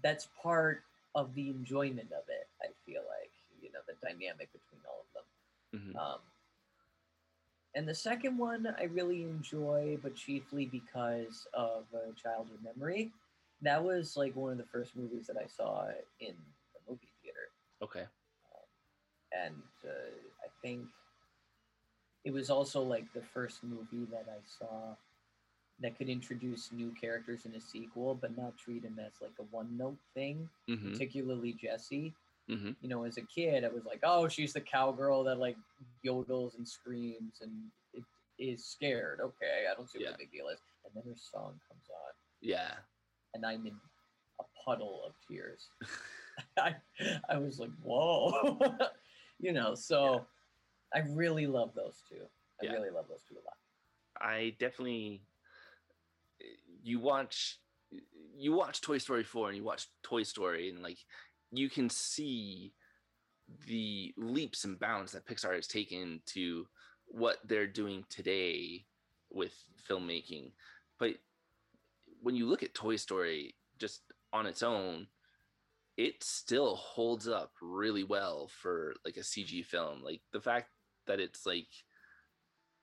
that's 0.01 0.27
part 0.41 0.83
of 1.15 1.33
the 1.35 1.49
enjoyment 1.49 2.11
of 2.11 2.23
it 2.29 2.47
i 2.61 2.67
feel 2.85 3.01
like 3.07 3.31
you 3.61 3.71
know 3.71 3.79
the 3.87 3.93
dynamic 4.05 4.51
between 4.51 4.81
all 4.87 5.05
of 5.05 5.09
them 5.13 5.25
hmm 5.71 5.97
um 5.99 6.19
and 7.75 7.87
the 7.87 7.93
second 7.95 8.37
one 8.37 8.67
i 8.79 8.83
really 8.83 9.23
enjoy 9.23 9.97
but 10.01 10.15
chiefly 10.15 10.65
because 10.65 11.47
of 11.53 11.85
a 11.93 12.13
childhood 12.13 12.59
memory 12.63 13.11
that 13.61 13.83
was 13.83 14.15
like 14.17 14.35
one 14.35 14.51
of 14.51 14.57
the 14.57 14.65
first 14.71 14.95
movies 14.95 15.27
that 15.27 15.37
i 15.37 15.45
saw 15.47 15.85
in 16.19 16.35
the 16.73 16.79
movie 16.89 17.11
theater 17.21 17.49
Okay. 17.81 18.05
and 19.31 19.55
uh, 19.85 20.15
I 20.43 20.47
think 20.61 20.81
it 22.25 22.33
was 22.33 22.49
also 22.49 22.81
like 22.81 23.05
the 23.13 23.21
first 23.21 23.63
movie 23.63 24.05
that 24.11 24.25
I 24.27 24.39
saw 24.43 24.95
that 25.79 25.97
could 25.97 26.09
introduce 26.09 26.71
new 26.71 26.91
characters 26.99 27.45
in 27.45 27.53
a 27.53 27.61
sequel, 27.61 28.15
but 28.15 28.35
not 28.35 28.57
treat 28.57 28.83
him 28.83 28.97
as 28.99 29.13
like 29.21 29.33
a 29.39 29.43
one 29.51 29.77
note 29.77 29.97
thing, 30.13 30.49
hmm 30.67 30.91
particularly 30.91 31.53
Jessie. 31.53 32.13
hmm 32.49 32.71
You 32.81 32.89
know, 32.89 33.03
as 33.03 33.17
a 33.17 33.21
kid, 33.21 33.63
I 33.63 33.69
was 33.69 33.85
like, 33.85 33.99
oh, 34.03 34.27
she's 34.27 34.53
the 34.53 34.61
cowgirl 34.61 35.23
that 35.25 35.37
like 35.39 35.57
yodels 36.05 36.57
and 36.57 36.67
screams 36.67 37.41
and 37.41 37.51
it 37.93 38.03
is 38.39 38.65
scared. 38.65 39.19
Okay, 39.21 39.65
I 39.71 39.75
don't 39.75 39.89
see 39.89 39.99
what 39.99 40.05
Yeah. 40.05 40.11
the 40.13 40.17
big 40.17 40.31
deal 40.31 40.47
is. 40.47 40.59
And 40.85 40.93
then 40.95 41.03
her 41.11 41.17
song 41.17 41.59
comes 41.69 41.87
on, 41.89 42.13
Yeah. 42.41 42.73
and 43.33 43.45
I'm 43.45 43.65
in 43.67 43.75
a 44.39 44.43
puddle 44.65 45.03
of 45.05 45.13
tears. 45.27 45.69
I, 46.57 46.75
I 47.29 47.37
was 47.37 47.59
like, 47.59 47.71
whoa, 47.83 48.57
you 49.39 49.51
know. 49.53 49.75
So 49.75 50.25
I 50.95 50.99
really 51.09 51.45
love 51.45 51.73
those 51.75 52.01
two. 52.09 52.25
I 52.61 52.65
Yeah. 52.65 52.73
really 52.73 52.89
love 52.89 53.07
those 53.09 53.23
two 53.27 53.35
a 53.37 53.43
lot. 53.43 53.57
I 54.19 54.55
definitely 54.59 55.21
you 56.81 56.99
watch 56.99 57.59
you 58.37 58.53
watch 58.53 58.81
Toy 58.81 58.97
Story 58.97 59.23
4 59.23 59.49
and 59.49 59.57
you 59.57 59.63
watch 59.63 59.87
Toy 60.03 60.23
Story 60.23 60.69
and 60.69 60.81
like 60.81 60.97
you 61.51 61.69
can 61.69 61.89
see 61.89 62.73
the 63.67 64.13
leaps 64.17 64.63
and 64.63 64.79
bounds 64.79 65.11
that 65.11 65.25
Pixar 65.25 65.55
has 65.55 65.67
taken 65.67 66.21
to 66.27 66.67
what 67.07 67.39
they're 67.45 67.67
doing 67.67 68.05
today 68.09 68.85
with 69.29 69.53
filmmaking. 69.87 70.53
But 70.97 71.15
when 72.21 72.35
you 72.35 72.45
look 72.47 72.63
at 72.63 72.73
Toy 72.73 72.95
Story 72.95 73.55
just 73.77 74.01
on 74.33 74.45
its 74.45 74.63
own, 74.63 75.07
it 75.97 76.23
still 76.23 76.75
holds 76.75 77.27
up 77.27 77.53
really 77.61 78.03
well 78.03 78.47
for 78.47 78.95
like 79.05 79.17
a 79.17 79.21
CG 79.21 79.63
film. 79.65 80.03
Like 80.03 80.21
the 80.33 80.41
fact 80.41 80.69
that 81.07 81.19
it's 81.19 81.45
like 81.45 81.67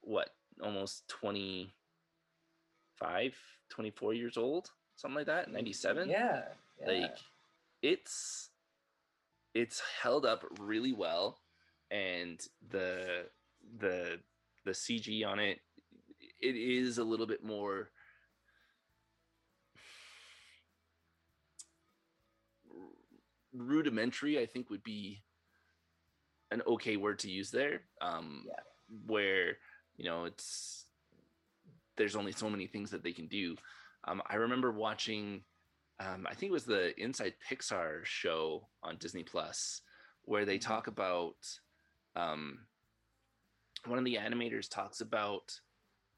what 0.00 0.30
almost 0.62 1.06
25 1.08 1.72
24 3.70 4.14
years 4.14 4.36
old 4.36 4.70
something 4.96 5.16
like 5.16 5.26
that 5.26 5.50
97 5.50 6.08
Yeah. 6.08 6.42
yeah. 6.80 6.86
like 6.86 7.16
it's 7.82 8.50
it's 9.54 9.82
held 10.02 10.24
up 10.26 10.44
really 10.60 10.92
well 10.92 11.40
and 11.90 12.40
the 12.70 13.26
the 13.78 14.18
the 14.64 14.70
cg 14.72 15.26
on 15.26 15.38
it 15.38 15.60
it 16.40 16.56
is 16.56 16.98
a 16.98 17.04
little 17.04 17.26
bit 17.26 17.42
more 17.44 17.90
rudimentary 23.54 24.38
i 24.38 24.46
think 24.46 24.70
would 24.70 24.82
be 24.82 25.22
an 26.52 26.62
okay 26.66 26.96
word 26.96 27.18
to 27.18 27.30
use 27.30 27.50
there 27.50 27.80
um 28.00 28.44
Yeah. 28.46 28.60
where 29.06 29.56
you 29.96 30.04
know 30.04 30.24
it's 30.24 30.86
there's 31.96 32.16
only 32.16 32.32
so 32.32 32.48
many 32.48 32.66
things 32.66 32.90
that 32.90 33.02
they 33.02 33.12
can 33.12 33.26
do 33.26 33.56
um, 34.04 34.22
i 34.26 34.36
remember 34.36 34.70
watching 34.70 35.44
um, 36.00 36.26
i 36.28 36.34
think 36.34 36.50
it 36.50 36.52
was 36.52 36.64
the 36.64 36.98
inside 37.00 37.34
pixar 37.48 38.04
show 38.04 38.68
on 38.82 38.96
disney 38.98 39.22
plus 39.22 39.82
where 40.24 40.44
they 40.44 40.58
Mhm. 40.58 40.62
talk 40.62 40.86
about 40.86 41.36
um, 42.14 42.66
one 43.86 43.98
of 43.98 44.04
the 44.04 44.16
animators 44.16 44.68
talks 44.68 45.00
about 45.00 45.58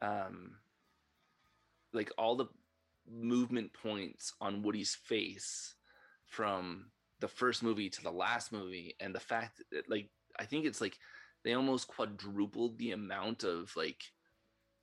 um, 0.03 0.59
like 1.93 2.11
all 2.19 2.37
the 2.37 2.49
movement 3.09 3.73
points 3.73 4.35
on 4.41 4.63
woody's 4.63 4.95
face 4.95 5.75
from 6.27 6.91
the 7.21 7.29
first 7.29 7.63
movie 7.63 7.89
to 7.89 8.03
the 8.03 8.11
last 8.11 8.53
movie 8.53 8.97
and 9.01 9.15
the 9.15 9.21
fact 9.21 9.63
that 9.71 9.89
like 9.89 10.11
i 10.39 10.45
think 10.45 10.65
it's 10.65 10.81
like 10.81 10.99
they 11.45 11.55
almost 11.55 11.89
quadrupled 11.89 12.79
the 12.79 12.93
amount 12.93 13.45
of 13.45 13.71
like 13.77 14.03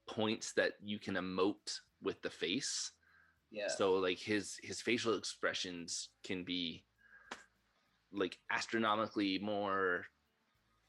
points 0.08 0.53
that 0.53 0.74
you 0.84 1.00
can 1.00 1.15
emote 1.15 1.79
with 2.01 2.22
the 2.22 2.29
face 2.29 2.91
yeah. 3.51 3.67
so 3.67 3.93
like 3.93 4.17
his 4.17 4.58
his 4.63 4.81
facial 4.81 5.15
expressions 5.15 6.10
can 6.24 6.43
be 6.43 6.84
like 8.13 8.38
astronomically 8.51 9.39
more 9.39 10.05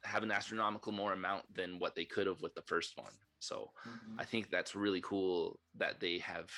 have 0.04 0.22
an 0.22 0.32
astronomical 0.32 0.92
more 0.92 1.12
amount 1.12 1.42
than 1.54 1.78
what 1.78 1.94
they 1.94 2.04
could 2.04 2.26
have 2.26 2.40
with 2.40 2.54
the 2.54 2.62
first 2.62 2.96
one 2.96 3.12
so 3.42 3.72
Mhm. 3.84 4.20
I 4.20 4.24
think 4.24 4.50
that's 4.50 4.76
really 4.76 5.00
cool 5.00 5.58
that 5.74 5.98
they 5.98 6.18
have 6.18 6.50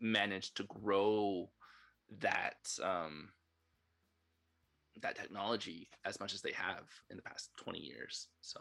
managed 0.00 0.56
to 0.56 0.64
grow 0.64 1.50
that 2.18 2.58
um, 2.82 3.32
that 5.00 5.16
technology 5.16 5.88
as 6.04 6.20
much 6.20 6.34
as 6.34 6.42
they 6.42 6.52
have 6.52 6.84
in 7.10 7.16
the 7.16 7.22
past 7.22 7.50
20 7.56 7.78
years. 7.78 8.28
So 8.40 8.60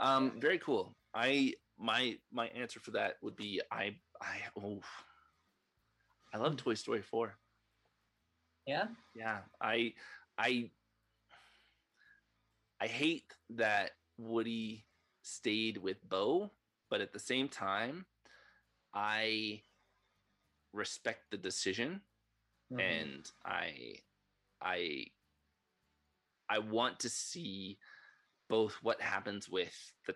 um, 0.00 0.32
very 0.40 0.58
cool. 0.58 0.94
I 1.14 1.54
my 1.78 2.18
my 2.32 2.48
answer 2.48 2.80
for 2.80 2.92
that 2.92 3.16
would 3.22 3.36
be 3.36 3.60
I 3.70 3.96
I 4.20 4.38
oh 4.58 4.80
I 6.32 6.38
love 6.38 6.56
Toy 6.56 6.74
Story 6.74 7.02
4. 7.02 7.34
yeah. 8.66 8.86
Yeah, 9.14 9.38
I 9.60 9.94
I 10.38 10.70
I 12.80 12.86
hate 12.86 13.32
that 13.50 13.92
Woody 14.18 14.86
stayed 15.22 15.78
with 15.78 15.96
Bo, 16.08 16.50
but 16.90 17.00
at 17.00 17.12
the 17.12 17.18
same 17.18 17.48
time, 17.48 18.06
I 18.94 19.62
respect 20.72 21.30
the 21.30 21.38
decision 21.38 22.02
Mhm. 22.70 22.78
and 22.80 23.30
I 23.44 23.94
I 24.60 25.06
I 26.50 26.58
want 26.58 27.00
to 27.00 27.08
see 27.08 27.78
both 28.48 28.74
what 28.82 29.00
happens 29.00 29.48
with 29.48 29.74
the 30.06 30.14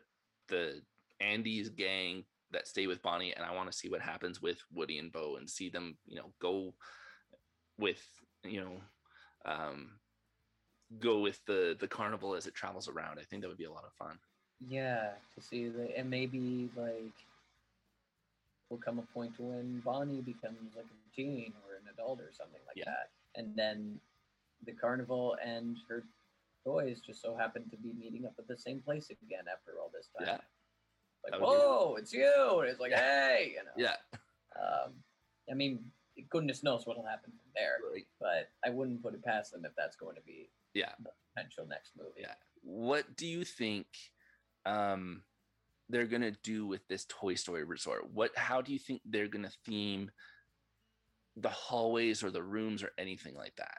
the 0.49 0.83
Andy's 1.21 1.69
gang 1.69 2.25
that 2.51 2.67
stay 2.67 2.87
with 2.87 3.03
Bonnie 3.03 3.33
and 3.35 3.45
I 3.45 3.55
want 3.55 3.71
to 3.71 3.77
see 3.77 3.89
what 3.89 4.01
happens 4.03 4.43
with 4.43 4.59
Woody 4.73 4.99
and 4.99 5.11
Bo 5.13 5.37
and 5.37 5.49
see 5.49 5.71
them, 5.71 5.97
you 6.07 6.17
know, 6.17 6.33
go 6.41 6.75
with, 7.79 8.03
you 8.45 8.61
know, 8.61 8.81
um 9.45 9.99
go 10.99 11.21
with 11.21 11.41
the 11.47 11.77
the 11.81 11.89
carnival 11.89 12.35
as 12.35 12.47
it 12.47 12.55
travels 12.55 12.89
around. 12.89 13.19
I 13.19 13.23
think 13.23 13.43
that 13.43 13.49
would 13.49 13.59
be 13.59 13.65
a 13.65 13.73
lot 13.73 13.85
of 13.87 13.93
fun. 13.95 14.19
yeah. 14.69 15.11
To 15.35 15.43
see 15.43 15.69
the 15.69 15.97
and 15.97 16.11
maybe 16.11 16.71
like 16.77 17.15
will 18.71 18.79
come 18.79 18.99
a 18.99 19.03
point 19.15 19.33
when 19.39 19.81
Bonnie 19.85 20.23
becomes 20.23 20.75
like 20.77 20.87
a 20.87 21.17
teen 21.17 21.53
or 21.69 21.77
an 21.77 21.83
adult 21.93 22.21
or 22.21 22.33
something 22.33 22.61
like 22.67 22.77
Yeah. 22.77 22.85
that, 22.87 23.11
and 23.35 23.55
then 23.57 24.01
the 24.65 24.73
carnival 24.73 25.37
and 25.45 25.77
her 25.89 26.03
toys 26.65 27.01
just 27.01 27.21
so 27.23 27.37
happened 27.37 27.71
to 27.71 27.77
be 27.77 27.93
meeting 27.99 28.25
up 28.27 28.35
at 28.39 28.47
the 28.49 28.57
same 28.57 28.81
place 28.81 29.11
again 29.11 29.45
after 29.53 29.73
all 29.81 29.91
this 29.93 30.09
time. 30.19 30.27
Yeah. 30.27 31.31
Like, 31.31 31.41
whoa, 31.41 31.95
it's 31.99 32.13
you! 32.13 32.59
And 32.61 32.69
it's 32.69 32.81
like, 32.81 32.93
hey, 32.93 33.53
you 33.57 33.63
know. 33.65 33.71
Yeah. 33.77 33.97
Um, 34.61 34.95
I 35.51 35.55
mean, 35.55 35.85
goodness 36.31 36.63
knows 36.63 36.87
what'll 36.87 37.07
happen 37.07 37.31
from 37.31 37.51
there, 37.55 37.79
Right. 37.93 38.07
but 38.21 38.51
I 38.65 38.71
wouldn't 38.71 39.03
put 39.03 39.15
it 39.15 39.25
past 39.25 39.53
them 39.53 39.65
if 39.65 39.73
that's 39.77 39.97
going 39.97 40.17
to 40.17 40.23
be 40.23 40.51
Yeah. 40.75 40.93
the 41.03 41.11
potential 41.35 41.67
next 41.67 41.93
movie. 41.97 42.21
Yeah. 42.23 42.35
What 42.63 43.17
do 43.17 43.27
you 43.27 43.45
think 43.45 43.87
um 44.67 45.25
they're 45.89 46.07
gonna 46.07 46.31
do 46.31 46.67
with 46.67 46.87
this 46.89 47.05
Toy 47.09 47.35
Story 47.35 47.65
resort? 47.65 48.09
What 48.11 48.37
how 48.37 48.61
do 48.63 48.73
you 48.73 48.79
think 48.79 49.03
they're 49.05 49.29
gonna 49.29 49.51
theme 49.65 50.11
the 51.37 51.49
hallways 51.49 52.23
or 52.23 52.31
the 52.31 52.43
rooms 52.43 52.83
or 52.83 52.93
anything 52.99 53.35
like 53.35 53.57
that? 53.57 53.79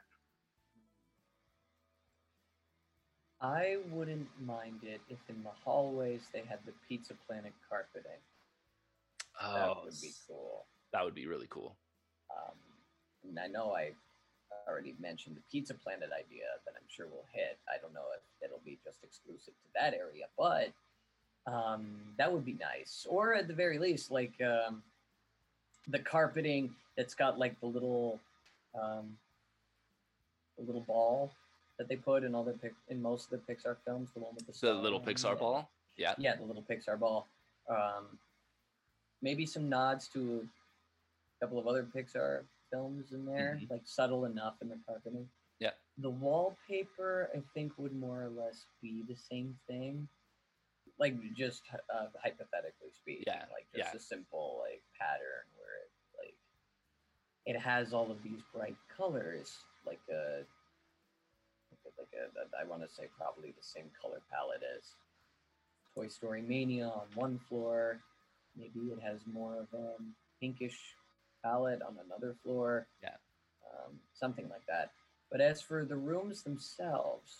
I 3.44 3.78
wouldn't 3.92 4.30
mind 4.48 4.80
it 4.84 5.02
if 5.10 5.18
in 5.30 5.44
the 5.44 5.50
hallways 5.66 6.22
they 6.32 6.44
had 6.48 6.60
the 6.66 6.72
Pizza 6.88 7.14
Planet 7.28 7.52
carpeting. 7.70 8.12
that 9.42 9.70
Oh, 9.70 9.82
would 9.84 10.00
be 10.02 10.12
cool. 10.28 10.66
that 10.94 11.04
would 11.04 11.14
be 11.16 11.28
really 11.28 11.48
cool. 11.50 11.76
Um, 12.32 12.56
and 13.28 13.38
I 13.40 13.48
know 13.48 13.74
I 13.76 13.92
already 14.68 14.96
mentioned 15.00 15.36
the 15.36 15.42
Pizza 15.52 15.74
Planet 15.74 16.10
idea 16.18 16.46
that 16.66 16.74
I'm 16.78 16.88
sure 16.88 17.08
will 17.08 17.26
hit. 17.34 17.58
I 17.68 17.82
don't 17.82 17.94
know 17.94 18.06
if 18.16 18.22
it'll 18.46 18.62
be 18.64 18.80
just 18.86 19.04
exclusive 19.04 19.54
to 19.56 19.70
that 19.76 19.94
area, 19.94 20.26
but 20.38 20.72
um, 21.46 21.86
that 22.18 22.32
would 22.32 22.46
be 22.46 22.54
nice. 22.54 23.06
Or 23.10 23.34
at 23.34 23.50
the 23.50 23.54
very 23.54 23.78
least, 23.78 24.10
like 24.10 24.34
um, 24.42 24.82
the 25.90 26.00
carpeting 26.00 26.74
that's 26.96 27.14
got 27.14 27.38
like 27.38 27.60
the 27.60 27.66
little 27.66 28.20
um, 28.82 29.18
the 30.58 30.64
little 30.64 30.82
ball 30.82 31.32
that 31.78 31.88
they 31.88 31.96
put 31.96 32.24
in 32.24 32.36
all 32.36 32.44
the 32.44 32.54
pic- 32.54 32.76
in 32.90 33.02
most 33.02 33.32
of 33.32 33.42
the 33.46 33.54
Pixar 33.54 33.78
films, 33.86 34.10
the 34.14 34.20
one 34.20 34.36
with 34.36 34.46
the 34.48 34.68
The 34.68 34.74
little 34.74 35.02
Pixar 35.02 35.38
ball. 35.38 35.70
Yeah. 35.98 36.16
yeah, 36.18 36.36
the 36.36 36.44
little 36.44 36.64
Pixar 36.64 37.00
ball. 37.00 37.28
Um, 37.70 38.20
maybe 39.22 39.46
some 39.46 39.70
nods 39.70 40.08
to 40.10 40.48
a 41.42 41.46
couple 41.46 41.60
of 41.60 41.68
other 41.68 41.84
Pixar 41.84 42.46
films 42.72 43.12
in 43.12 43.26
there, 43.26 43.60
Mhm. 43.62 43.70
like 43.70 43.86
subtle 43.86 44.26
enough 44.26 44.62
in 44.62 44.70
the 44.70 44.78
carpeting. 44.86 45.30
Yeah. 45.60 45.72
The 45.98 46.10
wallpaper, 46.10 47.30
I 47.34 47.42
think, 47.54 47.78
would 47.78 47.94
more 47.96 48.24
or 48.24 48.30
less 48.30 48.66
be 48.82 49.04
the 49.04 49.16
same 49.16 49.60
thing. 49.68 50.08
Like 51.00 51.20
just 51.34 51.64
uh, 51.90 52.08
hypothetically 52.22 52.92
speaking, 52.92 53.24
Yeah, 53.28 53.46
like 53.52 53.68
just 53.74 53.94
yeah. 53.94 53.98
a 53.98 54.00
simple 54.00 54.60
like 54.60 54.84
pattern 55.00 55.46
where 55.58 55.76
it 55.84 55.92
like 56.18 56.38
it 57.46 57.60
has 57.60 57.94
all 57.94 58.12
of 58.12 58.22
these 58.24 58.42
bright 58.54 58.78
colors, 58.90 59.64
like 59.86 60.02
a 60.10 60.46
like 62.16 62.32
a, 62.36 62.58
a 62.58 62.62
I 62.62 62.68
want 62.68 62.82
to 62.88 62.94
say 62.94 63.04
probably 63.18 63.52
the 63.52 63.64
same 63.64 63.86
color 64.00 64.22
palette 64.32 64.62
as 64.78 64.84
Toy 65.96 66.08
Story 66.08 66.42
Mania 66.42 66.88
on 66.88 67.08
one 67.16 67.40
floor. 67.50 68.00
Maybe 68.56 68.80
it 68.92 69.02
has 69.02 69.20
more 69.32 69.60
of 69.60 69.68
a 69.74 69.94
pinkish 70.40 70.78
palette 71.44 71.82
on 71.82 71.98
another 72.06 72.36
floor. 72.44 72.88
Yeah. 73.02 73.10
Um, 73.72 73.94
something 74.14 74.48
like 74.50 74.66
that. 74.68 74.92
But 75.32 75.42
as 75.42 75.62
for 75.62 75.84
the 75.86 75.96
rooms 75.96 76.44
themselves, 76.44 77.38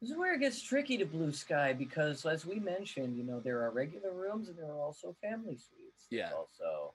this 0.00 0.10
is 0.10 0.16
where 0.16 0.34
it 0.34 0.40
gets 0.40 0.60
tricky 0.60 0.98
to 0.98 1.06
Blue 1.06 1.32
Sky 1.32 1.72
because, 1.72 2.26
as 2.26 2.44
we 2.44 2.58
mentioned, 2.58 3.16
you 3.16 3.24
know, 3.24 3.40
there 3.40 3.62
are 3.62 3.70
regular 3.70 4.12
rooms 4.12 4.48
and 4.48 4.58
there 4.58 4.70
are 4.70 4.80
also 4.80 5.16
family 5.22 5.56
suites. 5.56 6.06
There's 6.10 6.30
Yeah. 6.30 6.32
also 6.36 6.92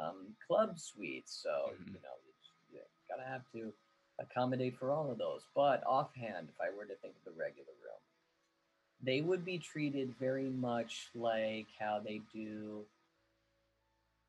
um, 0.00 0.34
club 0.46 0.78
suites. 0.78 1.32
So, 1.42 1.72
Mhm. 1.74 1.88
you 1.88 2.00
know, 2.00 2.16
you, 2.70 2.78
you 2.78 2.80
gotta 3.08 3.24
have 3.28 3.42
to 3.52 3.74
accommodate 4.18 4.76
for 4.78 4.90
all 4.92 5.10
of 5.10 5.18
those. 5.18 5.42
But 5.54 5.82
offhand, 5.86 6.48
if 6.48 6.60
I 6.60 6.74
were 6.76 6.84
to 6.84 6.94
think 6.96 7.14
of 7.16 7.24
the 7.24 7.38
regular 7.38 7.72
room, 7.82 8.00
they 9.02 9.20
would 9.20 9.44
be 9.44 9.58
treated 9.58 10.14
very 10.18 10.50
much 10.50 11.08
like 11.14 11.66
how 11.78 12.00
they 12.04 12.20
do 12.32 12.84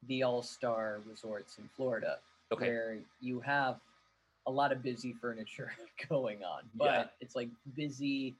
the 0.07 0.23
all 0.23 0.41
star 0.43 1.01
resorts 1.07 1.57
in 1.57 1.69
Florida, 1.75 2.19
Okay. 2.51 2.65
where 2.67 2.97
you 3.19 3.39
have 3.41 3.79
a 4.47 4.51
lot 4.51 4.71
of 4.71 4.81
busy 4.81 5.13
furniture 5.13 5.73
going 6.09 6.43
on, 6.43 6.63
but 6.75 6.85
Yeah. 6.85 7.05
it's 7.19 7.35
like 7.35 7.49
busy. 7.75 8.35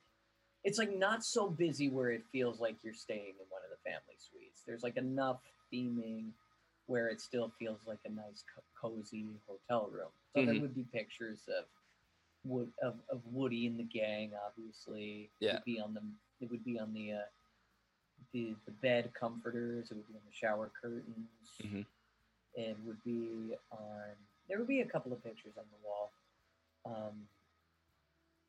It's 0.64 0.78
like 0.78 0.96
not 0.96 1.24
so 1.24 1.50
busy 1.50 1.90
where 1.90 2.12
it 2.12 2.24
feels 2.32 2.60
like 2.60 2.76
you're 2.84 2.94
staying 2.94 3.36
in 3.40 3.46
one 3.50 3.62
of 3.64 3.70
the 3.70 3.90
family 3.90 4.16
suites. 4.18 4.62
There's 4.66 4.84
like 4.84 4.98
enough 4.98 5.40
theming 5.74 6.32
where 6.90 7.08
it 7.10 7.22
still 7.22 7.52
feels 7.60 7.80
like 7.88 8.00
a 8.06 8.10
nice 8.10 8.44
co- 8.54 8.64
cozy 8.90 9.26
hotel 9.48 9.90
room. 9.92 10.10
So 10.34 10.42
there 10.44 10.56
Mhm. 10.56 10.62
would 10.62 10.76
be 10.76 10.84
pictures 10.86 11.48
of 11.50 11.66
Wood 12.46 12.74
of, 12.82 12.96
of 13.10 13.22
Woody 13.34 13.68
and 13.68 13.80
the 13.80 13.84
gang, 13.84 14.34
obviously. 14.36 15.32
It 15.42 15.46
Yeah. 15.46 15.54
would 15.54 15.66
be 15.66 15.80
on 15.80 15.94
the 15.94 16.02
it 16.42 16.50
would 16.52 16.66
be 16.66 16.80
on 16.80 16.94
the 16.94 17.14
uh, 17.14 17.28
the 18.34 18.56
the 18.66 18.72
bed 18.72 19.14
comforters. 19.14 19.92
It 19.92 19.96
would 19.96 20.08
be 20.08 20.16
on 20.16 20.26
the 20.26 20.34
shower 20.36 20.72
curtains. 20.82 21.62
Mhm. 21.64 21.86
It 22.56 22.78
would 22.86 23.04
be 23.04 23.56
on. 23.72 24.16
There 24.48 24.58
would 24.58 24.68
be 24.68 24.82
a 24.82 24.86
couple 24.86 25.14
of 25.14 25.24
pictures 25.24 25.54
on 25.58 25.66
the 25.72 25.88
wall. 25.88 26.12
Um, 26.86 27.28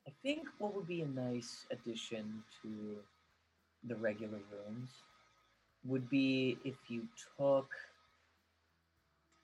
I 0.06 0.10
think 0.22 0.48
what 0.58 0.74
would 0.74 0.86
be 0.88 1.02
a 1.02 1.06
nice 1.06 1.66
addition 1.70 2.44
to 2.62 3.04
the 3.84 3.96
regular 3.96 4.40
rooms 4.50 4.90
would 5.84 6.08
be 6.10 6.58
if 6.64 6.76
you 6.88 7.08
took 7.36 7.70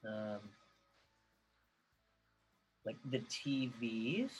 um, 0.07 0.40
like 2.85 2.97
the 3.11 3.19
TVs 3.21 4.31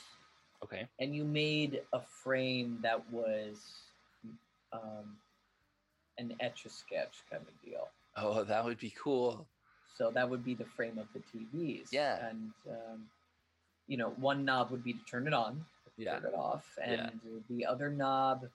Okay. 0.63 0.89
and 1.01 1.15
you 1.15 1.25
made 1.25 1.83
a 1.93 2.01
frame 2.01 2.79
that 2.83 3.03
was 3.13 3.57
um, 4.73 5.17
an 6.19 6.35
etch 6.41 6.65
a 6.65 6.71
sketch 6.71 7.23
kind 7.31 7.43
of 7.43 7.63
deal. 7.69 7.89
Oh, 8.17 8.43
that 8.45 8.65
would 8.65 8.79
be 8.79 8.95
cool. 8.99 9.47
So 9.97 10.11
that 10.11 10.29
would 10.29 10.45
be 10.45 10.55
the 10.55 10.65
frame 10.65 10.99
of 10.99 11.07
the 11.13 11.21
TVs. 11.21 11.89
Yeah. 11.93 12.27
And, 12.29 12.53
um, 12.69 13.09
you 13.87 13.97
know, 13.97 14.11
one 14.17 14.45
knob 14.45 14.71
would 14.71 14.85
be 14.85 14.93
to 14.93 15.05
turn 15.05 15.27
it 15.27 15.33
on, 15.35 15.65
Yeah. 15.97 16.19
turn 16.19 16.33
it 16.33 16.35
off. 16.35 16.67
And 16.83 17.21
Yeah. 17.25 17.41
the 17.49 17.67
other 17.67 17.91
knob, 17.91 18.49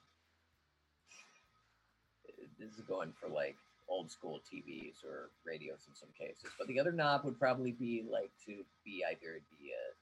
this 2.58 2.74
is 2.74 2.80
going 2.86 3.12
for 3.20 3.28
like 3.28 3.56
old 3.92 4.10
school 4.10 4.40
TVs 4.50 5.04
or 5.04 5.30
radios 5.44 5.86
in 5.88 5.94
some 5.94 6.08
cases. 6.18 6.50
But 6.58 6.66
the 6.66 6.80
other 6.80 6.92
knob 6.92 7.24
would 7.24 7.38
probably 7.38 7.72
be 7.72 8.04
like 8.10 8.30
to 8.46 8.64
be 8.84 9.04
either 9.08 9.40
the, 9.50 9.66
uh, 9.66 9.92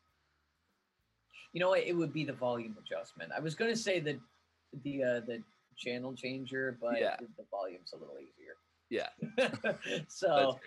you 1.52 1.60
know 1.60 1.72
it 1.74 1.96
would 1.96 2.12
be 2.12 2.24
the 2.24 2.32
volume 2.32 2.76
adjustment. 2.82 3.32
I 3.36 3.40
was 3.40 3.54
going 3.54 3.70
to 3.70 3.76
say 3.76 3.98
the, 3.98 4.18
the, 4.84 5.02
uh, 5.02 5.20
the 5.26 5.42
channel 5.76 6.14
changer, 6.14 6.78
but 6.80 7.00
Yeah. 7.00 7.16
the, 7.18 7.44
volume's 7.50 7.92
a 7.92 7.96
little 7.96 8.16
easier. 8.18 8.56
Yeah. 8.88 9.08
so 10.08 10.58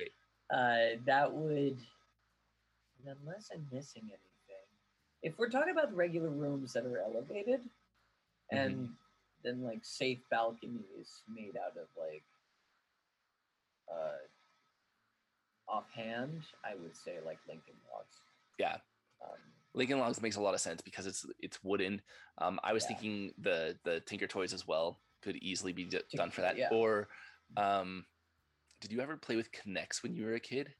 uh, 0.53 0.97
that 1.05 1.31
would, 1.31 1.77
unless 3.05 3.49
I'm 3.53 3.65
missing 3.71 4.03
anything, 4.03 4.19
if 5.23 5.39
we're 5.39 5.49
talking 5.49 5.71
about 5.71 5.95
regular 5.95 6.29
rooms 6.29 6.73
that 6.73 6.85
are 6.85 6.99
elevated, 6.99 7.61
and 8.51 8.89
then 9.43 9.63
like 9.63 9.79
safe 9.83 10.19
balconies 10.29 11.23
made 11.33 11.57
out 11.57 11.77
of 11.77 11.87
like, 11.97 12.23
uh, 13.91 14.19
offhand, 15.77 16.41
I 16.63 16.75
would 16.75 16.95
say 16.95 17.15
like 17.25 17.39
Lincoln 17.47 17.73
Logs. 17.91 18.15
Yeah. 18.59 18.77
Um, 19.23 19.37
Lincoln 19.73 19.99
Logs 19.99 20.21
makes 20.21 20.35
a 20.35 20.41
lot 20.41 20.53
of 20.53 20.61
sense 20.61 20.81
because 20.81 21.07
it's 21.07 21.25
it's 21.39 21.63
wooden. 21.63 22.01
Um, 22.37 22.59
I 22.63 22.73
was 22.73 22.83
Yeah. 22.83 22.87
thinking 22.89 23.33
the 23.39 23.77
the 23.83 23.99
Tinker 24.01 24.27
Toys 24.27 24.53
as 24.53 24.67
well 24.67 24.99
could 25.21 25.35
easily 25.37 25.73
be 25.73 25.85
d- 25.85 26.01
done 26.13 26.29
for 26.31 26.41
that. 26.41 26.57
yeah. 26.57 26.69
Or, 26.71 27.07
um, 27.57 28.05
did 28.81 28.91
you 28.91 28.99
ever 28.99 29.15
play 29.17 29.35
with 29.37 29.49
K'Nex 29.51 30.03
when 30.03 30.13
you 30.13 30.25
were 30.25 30.33
a 30.35 30.39
kid? 30.39 30.73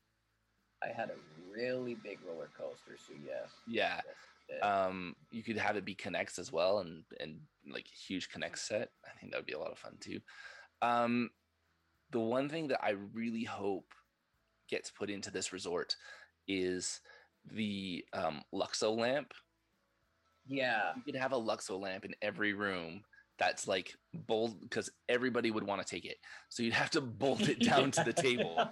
I 0.84 0.89
had 0.89 1.10
a 1.10 1.15
really 1.56 1.95
big 1.95 2.19
roller 2.27 2.49
coaster, 2.58 2.97
so 2.97 3.13
yes. 3.25 3.49
Yeah. 3.65 4.01
yes. 4.49 4.62
Um, 4.62 5.15
you 5.32 5.41
could 5.43 5.58
have 5.58 5.77
it 5.77 5.86
be 5.86 5.95
K'Nex 5.95 6.38
as 6.38 6.51
well, 6.51 6.79
and 6.79 7.03
and 7.19 7.39
like 7.67 7.88
a 7.88 7.95
huge 8.08 8.29
K'Nex 8.29 8.58
set. 8.60 8.89
I 9.06 9.17
think 9.17 9.32
that 9.32 9.38
would 9.39 9.45
be 9.47 9.53
a 9.53 9.60
lot 9.60 9.71
of 9.71 9.79
fun 9.79 9.97
too. 9.99 10.19
Um, 10.82 11.29
the 12.12 12.19
one 12.19 12.49
thing 12.49 12.67
that 12.67 12.84
I 12.84 12.91
really 12.91 13.45
hope 13.45 13.88
gets 14.73 14.89
put 14.89 15.12
into 15.12 15.29
this 15.29 15.53
resort 15.53 15.95
is 16.47 16.99
the 17.51 18.03
um, 18.12 18.41
Luxo 18.51 18.97
lamp. 18.97 19.31
yeah. 20.47 20.93
you 20.95 21.03
could 21.03 21.15
have 21.15 21.31
a 21.31 21.39
Luxo 21.39 21.79
lamp 21.79 22.05
in 22.05 22.15
every 22.23 22.53
room 22.53 23.03
that's 23.38 23.67
like 23.67 23.93
bold 24.27 24.59
because 24.62 24.89
everybody 25.09 25.51
would 25.51 25.63
want 25.63 25.79
to 25.79 25.88
take 25.88 26.05
it. 26.05 26.17
So 26.49 26.63
you'd 26.63 26.73
have 26.73 26.89
to 26.91 27.01
bolt 27.01 27.47
it 27.49 27.59
down 27.59 27.91
to 27.91 28.03
the 28.03 28.13
table. 28.13 28.67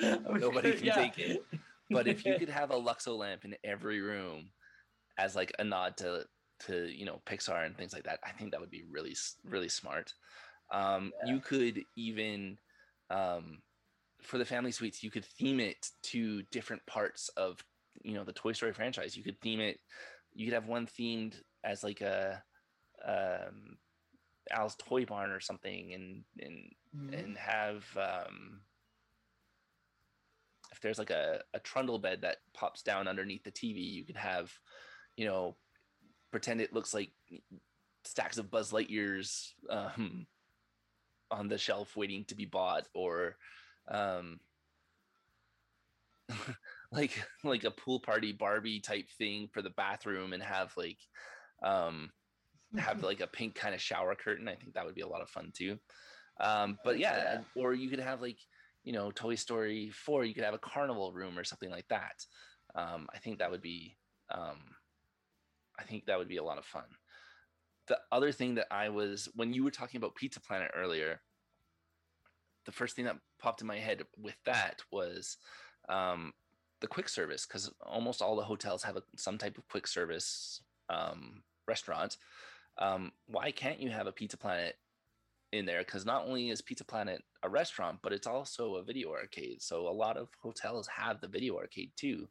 Nobody 0.30 0.72
can 0.72 0.94
take 0.94 1.18
it. 1.18 1.42
But 1.90 2.06
if 2.06 2.26
you 2.26 2.34
could 2.38 2.50
have 2.50 2.70
a 2.70 2.80
Luxo 2.80 3.16
lamp 3.16 3.46
in 3.46 3.54
every 3.64 4.02
room 4.02 4.50
as 5.18 5.34
like 5.34 5.52
a 5.58 5.64
nod 5.64 5.96
to 5.98 6.26
to 6.66 6.86
you 6.86 7.06
know 7.06 7.22
Pixar 7.26 7.64
and 7.64 7.76
things 7.76 7.94
like 7.94 8.04
that, 8.04 8.20
I 8.22 8.30
think 8.32 8.50
that 8.50 8.60
would 8.60 8.70
be 8.70 8.84
really 8.90 9.16
really 9.44 9.70
smart. 9.70 10.12
Um, 10.70 11.12
Yeah. 11.24 11.34
You 11.34 11.40
could 11.40 11.82
even 11.96 12.58
um, 13.08 13.58
for 14.22 14.38
the 14.38 14.44
family 14.44 14.72
suites, 14.72 15.02
you 15.02 15.10
could 15.10 15.24
theme 15.24 15.60
it 15.60 15.88
to 16.04 16.42
different 16.44 16.84
parts 16.86 17.28
of 17.30 17.64
you 18.02 18.14
know 18.14 18.24
the 18.24 18.32
Toy 18.32 18.52
Story 18.52 18.72
franchise. 18.72 19.16
You 19.16 19.22
could 19.22 19.40
theme 19.40 19.60
it. 19.60 19.80
You 20.34 20.46
could 20.46 20.54
have 20.54 20.66
one 20.66 20.86
themed 20.86 21.34
as 21.64 21.84
like 21.84 22.00
a 22.00 22.42
um, 23.04 23.78
Al's 24.50 24.76
Toy 24.76 25.04
Barn 25.04 25.30
or 25.30 25.40
something, 25.40 25.92
and 25.92 26.24
and 26.40 26.74
Mhm. 26.94 27.18
and 27.18 27.38
have 27.38 27.96
um 27.96 28.60
if 30.72 30.80
there's 30.80 30.98
like 30.98 31.10
a, 31.10 31.42
a 31.54 31.60
trundle 31.60 31.98
bed 31.98 32.22
that 32.22 32.38
pops 32.54 32.82
down 32.82 33.06
underneath 33.06 33.44
the 33.44 33.50
TV, 33.50 33.80
you 33.80 34.04
could 34.04 34.16
have, 34.16 34.50
you 35.16 35.26
know, 35.26 35.56
pretend 36.30 36.60
it 36.60 36.72
looks 36.72 36.94
like 36.94 37.12
stacks 38.04 38.38
of 38.38 38.50
Buzz 38.50 38.72
Lightyears 38.72 39.52
um, 39.68 40.26
on 41.30 41.48
the 41.48 41.58
shelf 41.58 41.94
waiting 41.96 42.24
to 42.26 42.34
be 42.34 42.46
bought, 42.46 42.88
or 42.94 43.36
um, 43.88 44.40
like 46.92 47.12
like 47.44 47.64
a 47.64 47.70
pool 47.70 48.00
party 48.00 48.32
Barbie 48.32 48.80
type 48.80 49.08
thing 49.18 49.48
for 49.52 49.62
the 49.62 49.70
bathroom, 49.70 50.32
and 50.32 50.42
have 50.42 50.72
like 50.76 50.98
Um, 51.64 52.12
have 52.78 53.02
like 53.04 53.20
a 53.20 53.28
pink 53.28 53.54
kind 53.56 53.74
of 53.74 53.82
shower 53.82 54.14
curtain. 54.16 54.48
I 54.48 54.56
think 54.56 54.74
that 54.74 54.86
would 54.86 54.94
be 54.96 55.02
a 55.02 55.08
lot 55.08 55.22
of 55.22 55.30
fun 55.30 55.52
too. 55.54 55.78
Um, 56.40 56.78
but 56.84 56.98
yeah, 56.98 57.40
or 57.56 57.74
you 57.74 57.90
could 57.90 58.00
have 58.00 58.22
like, 58.22 58.38
you 58.84 58.92
know, 58.92 59.10
Toy 59.12 59.36
Story 59.36 59.90
4, 59.90 60.24
you 60.24 60.34
could 60.34 60.44
have 60.44 60.54
a 60.54 60.58
carnival 60.58 61.12
room 61.12 61.38
or 61.38 61.44
something 61.44 61.70
like 61.70 61.88
that. 61.88 62.24
Um, 62.74 63.08
I 63.14 63.18
think 63.18 63.38
that 63.38 63.50
would 63.50 63.62
be, 63.62 63.96
um, 64.30 64.58
I 65.78 65.84
think 65.84 66.06
that 66.06 66.18
would 66.18 66.28
be 66.28 66.38
a 66.38 66.44
lot 66.44 66.58
of 66.58 66.64
fun. 66.66 66.84
The 67.88 67.98
other 68.12 68.32
thing 68.32 68.56
that 68.56 68.68
I 68.70 68.88
was, 68.90 69.28
when 69.34 69.52
you 69.52 69.64
were 69.64 69.70
talking 69.70 69.98
about 69.98 70.14
Pizza 70.16 70.40
Planet 70.40 70.70
earlier, 70.74 71.20
the 72.66 72.72
first 72.72 72.96
thing 72.96 73.04
that 73.06 73.16
popped 73.38 73.60
in 73.60 73.66
my 73.66 73.78
head 73.78 74.02
with 74.18 74.36
that 74.44 74.80
was 74.90 75.36
um, 75.88 76.32
the 76.80 76.86
quick 76.86 77.08
service, 77.08 77.46
because 77.46 77.72
almost 77.84 78.22
all 78.22 78.36
the 78.36 78.42
hotels 78.42 78.82
have 78.82 78.96
a, 78.96 79.02
some 79.16 79.38
type 79.38 79.58
of 79.58 79.68
quick 79.68 79.86
service 79.86 80.60
um, 80.88 81.42
restaurant. 81.66 82.16
Um, 82.78 83.12
why 83.26 83.50
can't 83.50 83.80
you 83.80 83.90
have 83.90 84.06
a 84.06 84.12
Pizza 84.12 84.36
Planet 84.36 84.76
in 85.52 85.66
there? 85.66 85.80
Because 85.80 86.06
not 86.06 86.26
only 86.26 86.50
is 86.50 86.60
Pizza 86.60 86.84
Planet 86.84 87.22
a 87.42 87.48
restaurant, 87.48 87.98
but 88.02 88.12
it's 88.12 88.26
also 88.26 88.76
a 88.76 88.84
video 88.84 89.12
arcade. 89.12 89.62
So 89.62 89.88
a 89.88 89.90
lot 89.90 90.16
of 90.16 90.28
hotels 90.42 90.88
have 90.88 91.20
the 91.20 91.28
video 91.28 91.56
arcade 91.56 91.90
too. 91.96 92.28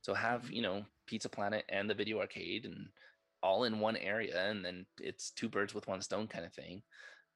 So 0.00 0.14
have 0.14 0.42
mm-hmm. 0.42 0.52
you 0.54 0.62
know 0.62 0.84
Pizza 1.06 1.28
Planet 1.28 1.64
and 1.68 1.88
the 1.88 1.94
video 1.94 2.20
arcade 2.20 2.64
and 2.64 2.88
all 3.42 3.64
in 3.64 3.80
one 3.80 3.96
area, 3.96 4.48
and 4.48 4.64
then 4.64 4.86
it's 5.00 5.30
two 5.30 5.48
birds 5.48 5.74
with 5.74 5.88
one 5.88 6.00
stone 6.00 6.28
kind 6.28 6.44
of 6.44 6.52
thing. 6.52 6.82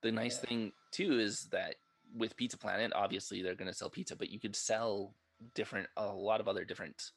The 0.03 0.13
nice 0.13 0.39
yeah. 0.43 0.49
thing 0.49 0.73
too 0.93 1.19
is 1.19 1.49
that 1.53 1.77
with 2.17 2.37
Pizza 2.37 2.59
Planet, 2.59 2.93
obviously 2.95 3.43
they're 3.43 3.55
going 3.55 3.71
to 3.71 3.77
sell 3.77 3.91
pizza, 3.91 4.17
but 4.17 4.31
you 4.31 4.41
could 4.41 4.57
sell 4.57 5.15
different 5.55 5.89
a 5.97 6.07
lot 6.07 6.41
of 6.41 6.49
other 6.49 6.65
different 6.65 7.11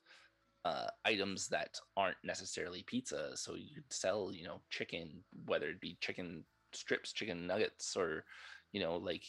uh, 0.65 0.87
items 1.05 1.47
that 1.47 1.79
aren't 1.95 2.17
necessarily 2.23 2.83
pizza. 2.83 3.31
So 3.35 3.55
you 3.55 3.75
could 3.75 3.91
sell, 3.93 4.31
you 4.33 4.43
know, 4.43 4.61
chicken, 4.69 5.23
whether 5.45 5.67
it 5.69 5.79
be 5.79 5.97
chicken 6.01 6.43
strips, 6.73 7.13
chicken 7.13 7.47
nuggets, 7.47 7.95
or 7.95 8.25
you 8.71 8.81
know, 8.81 8.97
like 8.97 9.23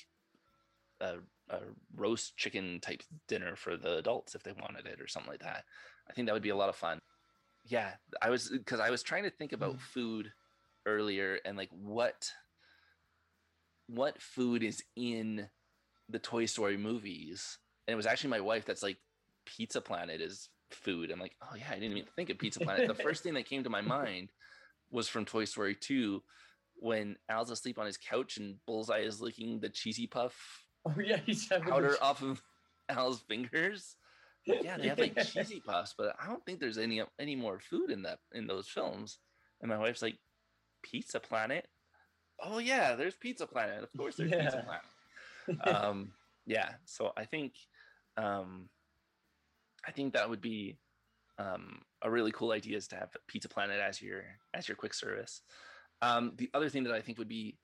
a, 1.00 1.16
a 1.48 1.60
roast 1.96 2.36
chicken 2.36 2.80
type 2.80 3.02
dinner 3.28 3.56
for 3.56 3.76
the 3.76 3.98
adults 3.98 4.34
if 4.34 4.42
they 4.42 4.52
wanted 4.52 4.86
it, 4.86 5.00
or 5.00 5.06
something 5.06 5.30
like 5.30 5.40
that. 5.40 5.64
I 6.08 6.12
think 6.12 6.26
that 6.26 6.32
would 6.32 6.42
be 6.42 6.50
a 6.50 6.56
lot 6.56 6.68
of 6.68 6.76
fun. 6.76 7.00
Yeah, 7.64 7.90
I 8.20 8.30
was 8.30 8.48
because 8.48 8.80
I 8.80 8.90
was 8.90 9.02
trying 9.02 9.24
to 9.24 9.30
think 9.30 9.52
about 9.52 9.76
mm. 9.76 9.80
food 9.80 10.32
earlier 10.86 11.38
and 11.44 11.56
like 11.56 11.70
what 11.70 12.30
what 13.86 14.20
food 14.20 14.62
is 14.62 14.82
in 14.96 15.48
the 16.10 16.18
Toy 16.18 16.46
Story 16.46 16.76
movies. 16.76 17.58
And 17.86 17.92
it 17.92 17.96
was 17.96 18.06
actually 18.06 18.30
my 18.30 18.40
wife 18.40 18.64
that's 18.64 18.82
like, 18.82 18.98
Pizza 19.46 19.80
Planet 19.80 20.20
is 20.20 20.48
food. 20.70 21.10
I'm 21.10 21.20
like, 21.20 21.34
oh 21.42 21.56
yeah, 21.56 21.66
I 21.70 21.74
didn't 21.74 21.96
even 21.96 22.08
think 22.14 22.30
of 22.30 22.38
Pizza 22.38 22.60
Planet. 22.60 22.88
the 22.88 22.94
first 22.94 23.22
thing 23.22 23.34
that 23.34 23.46
came 23.48 23.64
to 23.64 23.70
my 23.70 23.80
mind 23.80 24.30
was 24.90 25.08
from 25.08 25.24
Toy 25.24 25.44
Story 25.44 25.74
2 25.74 26.22
when 26.76 27.16
Al's 27.28 27.50
asleep 27.50 27.78
on 27.78 27.86
his 27.86 27.96
couch 27.98 28.36
and 28.36 28.56
Bullseye 28.66 29.00
is 29.00 29.20
licking 29.20 29.60
the 29.60 29.68
cheesy 29.68 30.06
puff 30.06 30.64
oh, 30.86 30.94
yeah, 31.02 31.18
he's 31.26 31.46
powder 31.46 31.96
off 32.00 32.22
of 32.22 32.40
Al's 32.88 33.20
fingers. 33.20 33.96
yeah, 34.46 34.78
they 34.78 34.88
have 34.88 34.98
like 34.98 35.14
cheesy 35.26 35.60
puffs, 35.60 35.94
but 35.96 36.14
I 36.20 36.26
don't 36.26 36.44
think 36.46 36.58
there's 36.58 36.78
any 36.78 37.02
any 37.18 37.36
more 37.36 37.58
food 37.60 37.90
in 37.90 38.02
that 38.02 38.20
in 38.32 38.46
those 38.46 38.66
films. 38.66 39.18
And 39.60 39.68
my 39.68 39.76
wife's 39.76 40.00
like, 40.00 40.18
Pizza 40.82 41.20
Planet? 41.20 41.68
Oh 42.42 42.58
yeah, 42.58 42.94
there's 42.94 43.14
Pizza 43.14 43.46
Planet. 43.46 43.82
Of 43.82 43.90
course 43.96 44.16
there's 44.16 44.30
yeah. 44.30 44.44
Pizza 44.44 44.62
Planet. 44.64 44.84
Um, 45.64 46.12
yeah, 46.46 46.70
so 46.84 47.12
I 47.16 47.24
think 47.24 47.54
um, 48.16 48.68
I 49.86 49.90
think 49.90 50.14
that 50.14 50.28
would 50.28 50.40
be 50.40 50.78
um, 51.38 51.80
a 52.02 52.10
really 52.10 52.32
cool 52.32 52.52
idea 52.52 52.76
is 52.76 52.88
to 52.88 52.96
have 52.96 53.10
Pizza 53.26 53.48
Planet 53.48 53.80
as 53.80 54.00
your 54.02 54.22
as 54.54 54.68
your 54.68 54.76
quick 54.76 54.94
service. 54.94 55.42
Um, 56.02 56.32
the 56.36 56.50
other 56.54 56.68
thing 56.68 56.84
that 56.84 56.94
I 56.94 57.00
think 57.00 57.18
would 57.18 57.28
be 57.28 57.58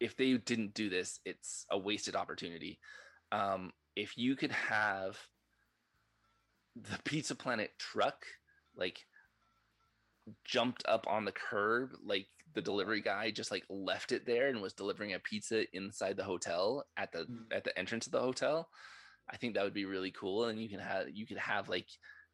if 0.00 0.16
they 0.16 0.34
didn't 0.34 0.74
do 0.74 0.88
this, 0.90 1.20
it's 1.24 1.66
a 1.70 1.78
wasted 1.78 2.16
opportunity. 2.16 2.78
Um, 3.32 3.72
if 3.96 4.18
you 4.18 4.36
could 4.36 4.52
have 4.52 5.18
the 6.76 6.98
Pizza 7.04 7.34
Planet 7.34 7.70
truck 7.78 8.26
like 8.76 9.06
jumped 10.44 10.82
up 10.86 11.06
on 11.08 11.24
the 11.24 11.32
curb 11.32 11.90
like 12.04 12.26
the 12.54 12.62
delivery 12.62 13.00
guy 13.00 13.30
just 13.30 13.50
like 13.50 13.64
left 13.68 14.12
it 14.12 14.24
there 14.26 14.48
and 14.48 14.62
was 14.62 14.72
delivering 14.72 15.14
a 15.14 15.18
pizza 15.18 15.64
inside 15.76 16.16
the 16.16 16.24
hotel 16.24 16.84
at 16.96 17.12
the 17.12 17.20
mm. 17.20 17.44
at 17.52 17.64
the 17.64 17.76
entrance 17.78 18.06
of 18.06 18.12
the 18.12 18.20
hotel 18.20 18.68
I 19.30 19.36
think 19.36 19.54
that 19.54 19.64
would 19.64 19.74
be 19.74 19.84
really 19.84 20.10
cool. 20.10 20.46
And 20.46 20.60
you 20.60 20.68
can 20.68 20.80
have 20.80 21.08
you 21.12 21.26
could 21.26 21.38
have 21.38 21.68
like 21.68 21.86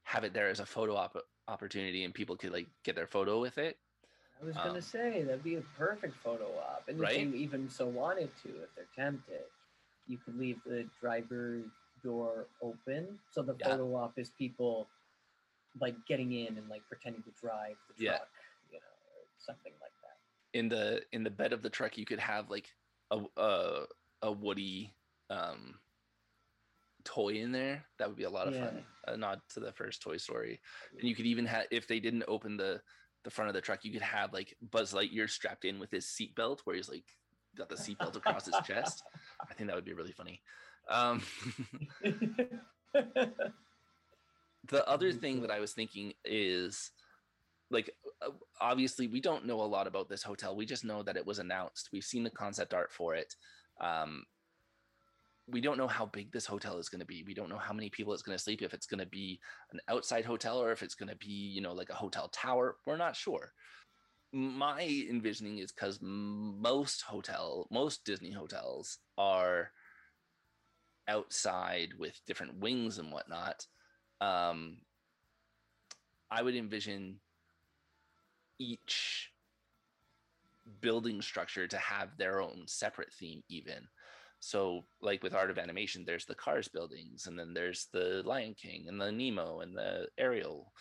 have 0.04 0.24
it 0.24 0.32
there 0.32 0.48
as 0.48 0.60
a 0.60 0.66
photo 0.66 0.96
op- 0.96 1.24
opportunity, 1.48 2.04
and 2.04 2.12
people 2.12 2.36
could 2.36 2.52
like 2.52 2.68
get 2.84 2.96
their 2.96 3.06
photo 3.06 3.40
with 3.40 3.58
it. 3.58 3.78
I 4.40 4.44
was 4.44 4.56
gonna 4.56 4.74
um, 4.74 4.80
say 4.80 5.22
that'd 5.22 5.44
be 5.44 5.56
a 5.56 5.62
perfect 5.78 6.16
photo 6.22 6.46
op, 6.58 6.84
and 6.88 6.98
right? 6.98 7.16
if 7.16 7.20
you 7.20 7.34
even 7.34 7.68
so 7.68 7.86
wanted 7.86 8.30
to, 8.42 8.48
if 8.48 8.74
they're 8.74 8.86
tempted, 8.96 9.44
you 10.06 10.18
could 10.24 10.38
leave 10.38 10.58
the 10.64 10.86
driver 11.00 11.60
door 12.02 12.46
open, 12.62 13.18
so 13.30 13.42
the 13.42 13.54
yeah. 13.60 13.68
photo 13.68 13.94
op 13.94 14.18
is 14.18 14.30
people 14.30 14.88
like 15.80 15.94
getting 16.08 16.32
in 16.32 16.56
and 16.56 16.68
like 16.68 16.82
pretending 16.88 17.22
to 17.22 17.30
drive 17.40 17.76
the 17.88 18.04
truck, 18.04 18.20
yeah. 18.22 18.72
you 18.72 18.78
know, 18.78 18.94
or 19.16 19.26
something 19.38 19.72
like 19.80 19.92
that. 20.02 20.58
In 20.58 20.68
the 20.68 21.02
in 21.12 21.22
the 21.22 21.30
bed 21.30 21.52
of 21.52 21.62
the 21.62 21.70
truck, 21.70 21.98
you 21.98 22.06
could 22.06 22.18
have 22.18 22.50
like 22.50 22.68
a 23.10 23.20
a, 23.36 23.84
a 24.22 24.32
Woody 24.32 24.94
um 25.28 25.74
toy 27.04 27.34
in 27.34 27.52
there, 27.52 27.84
that 27.98 28.08
would 28.08 28.16
be 28.16 28.24
a 28.24 28.30
lot 28.30 28.48
of 28.48 28.54
yeah. 28.54 28.66
fun. 28.66 28.84
A 29.06 29.16
nod 29.16 29.40
to 29.54 29.60
the 29.60 29.72
first 29.72 30.02
Toy 30.02 30.16
Story, 30.16 30.60
and 30.98 31.08
you 31.08 31.14
could 31.14 31.26
even 31.26 31.46
have 31.46 31.64
if 31.70 31.86
they 31.86 32.00
didn't 32.00 32.24
open 32.28 32.56
the 32.56 32.80
the 33.24 33.30
front 33.30 33.48
of 33.48 33.54
the 33.54 33.60
truck, 33.60 33.84
you 33.84 33.92
could 33.92 34.02
have 34.02 34.32
like 34.32 34.54
Buzz 34.70 34.92
Lightyear 34.92 35.28
strapped 35.28 35.64
in 35.64 35.78
with 35.78 35.90
his 35.90 36.06
seatbelt, 36.06 36.60
where 36.64 36.76
he's 36.76 36.88
like 36.88 37.04
got 37.56 37.68
the 37.68 37.74
seatbelt 37.74 38.16
across 38.16 38.46
his 38.46 38.56
chest. 38.66 39.02
I 39.50 39.54
think 39.54 39.68
that 39.68 39.76
would 39.76 39.84
be 39.84 39.94
really 39.94 40.12
funny. 40.12 40.40
Um, 40.88 41.22
the 44.68 44.86
other 44.88 45.12
thing 45.12 45.40
that 45.42 45.50
I 45.50 45.60
was 45.60 45.72
thinking 45.72 46.12
is 46.24 46.90
like 47.70 47.90
uh, 48.24 48.30
obviously 48.60 49.06
we 49.06 49.20
don't 49.20 49.46
know 49.46 49.60
a 49.60 49.62
lot 49.62 49.86
about 49.86 50.08
this 50.08 50.22
hotel 50.22 50.56
we 50.56 50.66
just 50.66 50.84
know 50.84 51.02
that 51.02 51.16
it 51.16 51.26
was 51.26 51.38
announced 51.38 51.90
we've 51.92 52.04
seen 52.04 52.24
the 52.24 52.30
concept 52.30 52.74
art 52.74 52.92
for 52.92 53.14
it 53.14 53.34
um, 53.80 54.24
we 55.50 55.60
don't 55.60 55.78
know 55.78 55.86
how 55.86 56.06
big 56.06 56.30
this 56.32 56.46
hotel 56.46 56.78
is 56.78 56.88
going 56.88 57.00
to 57.00 57.06
be. 57.06 57.24
We 57.26 57.34
don't 57.34 57.48
know 57.48 57.58
how 57.58 57.72
many 57.72 57.90
people 57.90 58.12
it's 58.12 58.22
going 58.22 58.36
to 58.36 58.42
sleep. 58.42 58.62
If 58.62 58.74
it's 58.74 58.86
going 58.86 59.00
to 59.00 59.06
be 59.06 59.40
an 59.72 59.80
outside 59.88 60.24
hotel 60.24 60.58
or 60.58 60.72
if 60.72 60.82
it's 60.82 60.94
going 60.94 61.08
to 61.08 61.16
be, 61.16 61.28
you 61.28 61.60
know, 61.60 61.72
like 61.72 61.90
a 61.90 61.94
hotel 61.94 62.28
tower. 62.28 62.76
We're 62.86 62.96
not 62.96 63.16
sure. 63.16 63.52
My 64.32 64.82
envisioning 64.82 65.58
is 65.58 65.72
because 65.72 65.98
most 66.00 67.02
hotel, 67.02 67.66
most 67.70 68.04
Disney 68.04 68.30
hotels 68.30 68.98
are 69.18 69.70
outside 71.08 71.90
with 71.98 72.20
different 72.26 72.58
wings 72.60 72.98
and 72.98 73.10
whatnot. 73.10 73.66
Um, 74.20 74.78
I 76.30 76.42
would 76.42 76.54
envision 76.54 77.20
each 78.58 79.30
building 80.80 81.22
structure 81.22 81.66
to 81.66 81.78
have 81.78 82.16
their 82.16 82.40
own 82.40 82.64
separate 82.66 83.12
theme, 83.12 83.42
even. 83.48 83.88
So 84.40 84.84
like 85.02 85.22
with 85.22 85.34
art 85.34 85.50
of 85.50 85.58
animation 85.58 86.04
there's 86.06 86.24
the 86.24 86.34
cars 86.34 86.68
buildings 86.68 87.26
and 87.26 87.38
then 87.38 87.52
there's 87.52 87.88
the 87.92 88.22
lion 88.24 88.54
king 88.54 88.86
and 88.88 89.00
the 89.00 89.12
nemo 89.12 89.60
and 89.60 89.76
the 89.76 90.08
ariel 90.18 90.72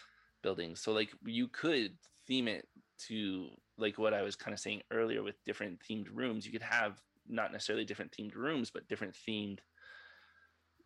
buildings. 0.41 0.79
So 0.79 0.93
like 0.93 1.09
you 1.25 1.47
could 1.49 1.97
theme 2.27 2.47
it 2.47 2.67
to 3.07 3.47
like 3.77 3.97
what 3.97 4.13
i 4.13 4.21
was 4.21 4.35
kind 4.35 4.53
of 4.53 4.59
saying 4.59 4.81
earlier 4.91 5.23
with 5.23 5.43
different 5.45 5.79
themed 5.79 6.07
rooms. 6.13 6.45
You 6.45 6.51
could 6.51 6.61
have 6.61 7.01
not 7.27 7.51
necessarily 7.51 7.85
different 7.85 8.11
themed 8.11 8.35
rooms 8.35 8.71
but 8.71 8.87
different 8.87 9.13
themed 9.27 9.59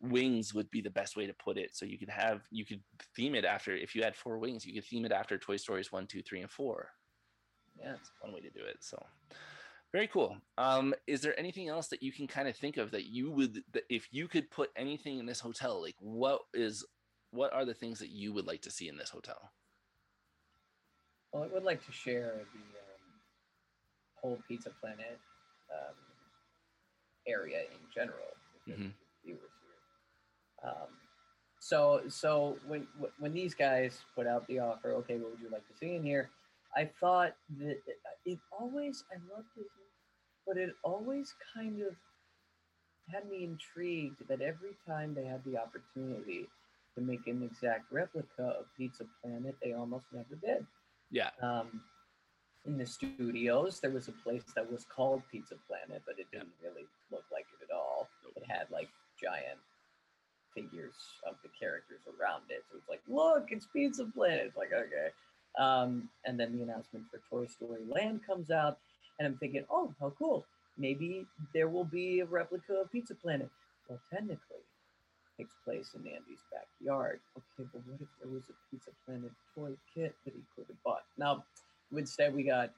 wings 0.03 0.53
would 0.53 0.69
be 0.69 0.81
the 0.81 0.89
best 0.89 1.15
way 1.15 1.25
to 1.25 1.33
put 1.33 1.57
it 1.57 1.75
so 1.75 1.85
you 1.85 1.97
could 1.97 2.09
have 2.09 2.41
you 2.51 2.65
could 2.65 2.81
theme 3.15 3.35
it 3.35 3.45
after 3.45 3.75
if 3.75 3.95
you 3.95 4.03
had 4.03 4.15
four 4.15 4.37
wings 4.37 4.65
you 4.65 4.73
could 4.73 4.83
theme 4.83 5.05
it 5.05 5.11
after 5.11 5.37
toy 5.37 5.55
stories 5.55 5.91
one 5.91 6.05
two 6.05 6.21
three 6.21 6.41
and 6.41 6.51
four 6.51 6.89
yeah 7.79 7.93
it's 7.93 8.11
one 8.19 8.33
way 8.33 8.41
to 8.41 8.49
do 8.49 8.59
it 8.59 8.77
so 8.81 9.01
very 9.93 10.07
cool. 10.07 10.37
Um, 10.57 10.95
is 11.05 11.21
there 11.21 11.39
anything 11.39 11.69
else 11.69 11.87
that 11.89 12.01
you 12.01 12.11
can 12.11 12.25
kind 12.25 12.47
of 12.47 12.57
think 12.57 12.77
of 12.77 12.89
that 12.91 13.05
you 13.05 13.29
would, 13.29 13.63
that 13.73 13.83
if 13.89 14.07
you 14.11 14.27
could 14.27 14.49
put 14.49 14.71
anything 14.75 15.19
in 15.19 15.27
this 15.27 15.39
hotel, 15.39 15.79
like 15.79 15.95
what 15.99 16.41
is, 16.51 16.83
what 17.29 17.53
are 17.53 17.63
the 17.63 17.75
things 17.75 17.99
that 17.99 18.09
you 18.09 18.33
would 18.33 18.47
like 18.47 18.63
to 18.63 18.71
see 18.71 18.89
in 18.89 18.97
this 18.97 19.11
hotel? 19.11 19.51
Well, 21.31 21.43
I 21.43 21.47
would 21.47 21.63
like 21.63 21.85
to 21.85 21.91
share 21.91 22.41
the 22.53 22.59
um, 22.59 23.05
whole 24.15 24.39
Pizza 24.47 24.71
Planet 24.81 25.19
um, 25.71 25.95
area 27.27 27.59
in 27.59 27.79
general 27.93 28.33
mm-hmm. 28.67 28.87
viewers. 29.23 29.41
Um, 30.63 30.89
so, 31.59 32.01
so 32.07 32.57
when 32.67 32.87
when 33.19 33.33
these 33.33 33.53
guys 33.53 33.99
put 34.15 34.27
out 34.27 34.47
the 34.47 34.59
offer, 34.59 34.93
okay, 34.93 35.17
what 35.17 35.31
would 35.31 35.39
you 35.39 35.49
like 35.49 35.67
to 35.67 35.77
see 35.77 35.95
in 35.95 36.03
here? 36.03 36.29
I 36.75 36.89
thought 36.99 37.35
that 37.59 37.77
it 38.25 38.39
always 38.51 39.03
I 39.11 39.15
love 39.33 39.45
Disney 39.55 39.83
but 40.45 40.57
it 40.57 40.75
always 40.83 41.33
kind 41.53 41.81
of 41.81 41.95
had 43.11 43.29
me 43.29 43.43
intrigued 43.43 44.27
that 44.27 44.41
every 44.41 44.75
time 44.87 45.13
they 45.13 45.25
had 45.25 45.43
the 45.45 45.57
opportunity 45.57 46.47
to 46.95 47.01
make 47.01 47.27
an 47.27 47.43
exact 47.43 47.91
replica 47.91 48.55
of 48.59 48.65
Pizza 48.77 49.05
Planet, 49.21 49.55
they 49.61 49.73
almost 49.73 50.05
never 50.13 50.35
did. 50.35 50.65
Yeah. 51.11 51.29
Um, 51.41 51.81
in 52.65 52.77
the 52.77 52.85
studios, 52.85 53.79
there 53.81 53.91
was 53.91 54.07
a 54.07 54.13
place 54.23 54.43
that 54.55 54.71
was 54.71 54.85
called 54.85 55.21
Pizza 55.29 55.55
Planet, 55.67 56.01
but 56.05 56.17
it 56.17 56.27
didn't 56.31 56.53
really 56.61 56.87
look 57.11 57.25
like 57.31 57.45
it 57.59 57.65
at 57.69 57.75
all. 57.75 58.07
Nope. 58.23 58.33
It 58.37 58.43
had 58.49 58.67
like 58.71 58.87
giant 59.21 59.59
figures 60.53 60.93
of 61.27 61.35
the 61.43 61.49
characters 61.59 61.99
around 62.07 62.43
it. 62.49 62.63
So 62.69 62.77
it's 62.77 62.89
like, 62.89 63.01
look, 63.07 63.47
it's 63.51 63.67
Pizza 63.73 64.05
Planet. 64.05 64.45
It's 64.47 64.57
like, 64.57 64.71
okay. 64.73 65.09
Um, 65.59 66.09
and 66.25 66.39
then 66.39 66.55
the 66.55 66.63
announcement 66.63 67.05
for 67.11 67.19
Toy 67.29 67.47
Story 67.47 67.81
Land 67.87 68.21
comes 68.25 68.49
out, 68.49 68.77
and 69.19 69.27
I'm 69.27 69.37
thinking, 69.37 69.65
oh, 69.69 69.93
how 69.99 70.13
cool. 70.17 70.45
Maybe 70.77 71.25
there 71.53 71.67
will 71.67 71.83
be 71.83 72.21
a 72.21 72.25
replica 72.25 72.73
of 72.81 72.91
Pizza 72.91 73.13
Planet. 73.13 73.49
Well, 73.87 73.99
technically, 74.11 74.37
it 74.57 75.43
takes 75.43 75.53
place 75.63 75.91
in 75.93 76.01
Andy's 76.01 76.41
backyard. 76.51 77.19
Okay, 77.37 77.69
but 77.71 77.81
what 77.85 78.01
if 78.01 78.07
there 78.21 78.31
was 78.31 78.43
a 78.49 78.53
Pizza 78.71 78.89
Planet 79.05 79.31
toy 79.53 79.71
kit 79.93 80.15
that 80.25 80.33
he 80.33 80.41
could 80.55 80.65
have 80.67 80.83
bought? 80.83 81.03
Now, 81.17 81.43
instead 81.95 82.33
we 82.33 82.43
got 82.43 82.71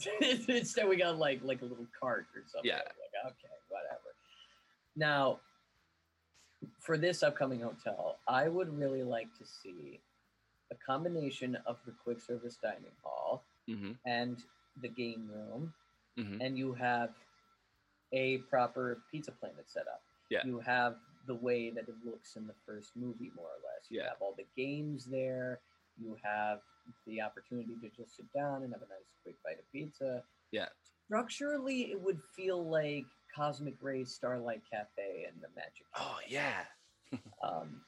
instead 0.48 0.88
we 0.88 0.96
got 0.96 1.18
like 1.18 1.40
like 1.42 1.60
a 1.60 1.64
little 1.64 1.86
cart 1.98 2.26
or 2.34 2.42
something. 2.50 2.70
Yeah. 2.70 2.76
Like, 2.76 3.32
okay, 3.32 3.54
whatever. 3.68 4.14
Now, 4.96 5.40
for 6.78 6.96
this 6.98 7.22
upcoming 7.22 7.60
hotel, 7.60 8.18
I 8.28 8.48
would 8.48 8.76
really 8.76 9.02
like 9.02 9.28
to 9.38 9.44
see 9.44 10.00
a 10.70 10.74
combination 10.74 11.56
of 11.66 11.76
the 11.86 11.92
quick 11.92 12.20
service 12.20 12.56
dining 12.62 12.92
hall 13.02 13.44
hmm 13.68 13.92
and 14.06 14.42
the 14.80 14.88
game 14.88 15.28
room, 15.32 15.72
hmm 16.16 16.40
and 16.40 16.58
you 16.58 16.72
have 16.74 17.10
a 18.12 18.38
proper 18.38 19.02
pizza 19.10 19.32
planet 19.32 19.64
set 19.68 19.86
up. 19.86 20.02
Yeah. 20.30 20.40
You 20.44 20.58
have 20.60 20.96
the 21.26 21.34
way 21.34 21.70
that 21.70 21.88
it 21.88 21.94
looks 22.04 22.36
in 22.36 22.46
the 22.46 22.54
first 22.66 22.90
movie, 22.96 23.30
more 23.36 23.46
or 23.46 23.60
less. 23.64 23.86
You 23.90 24.00
Yeah. 24.00 24.08
have 24.08 24.20
all 24.20 24.34
the 24.36 24.46
games 24.56 25.04
there. 25.04 25.60
You 25.98 26.16
have 26.22 26.60
the 27.06 27.20
opportunity 27.20 27.74
to 27.80 27.88
just 27.90 28.16
sit 28.16 28.32
down 28.32 28.62
and 28.64 28.72
have 28.72 28.82
a 28.82 28.88
nice 28.88 29.14
quick 29.22 29.36
bite 29.44 29.58
of 29.58 29.70
pizza. 29.72 30.24
Yeah. 30.50 30.68
Structurally, 31.06 31.92
it 31.92 32.00
would 32.00 32.20
feel 32.34 32.64
like 32.68 33.04
Cosmic 33.34 33.74
Ray 33.80 34.04
Starlight 34.04 34.62
Cafe 34.70 35.26
and 35.30 35.40
the 35.42 35.48
Magic. 35.56 35.86
Oh 35.96 36.18
yeah. 36.28 36.64
Um, 37.42 37.80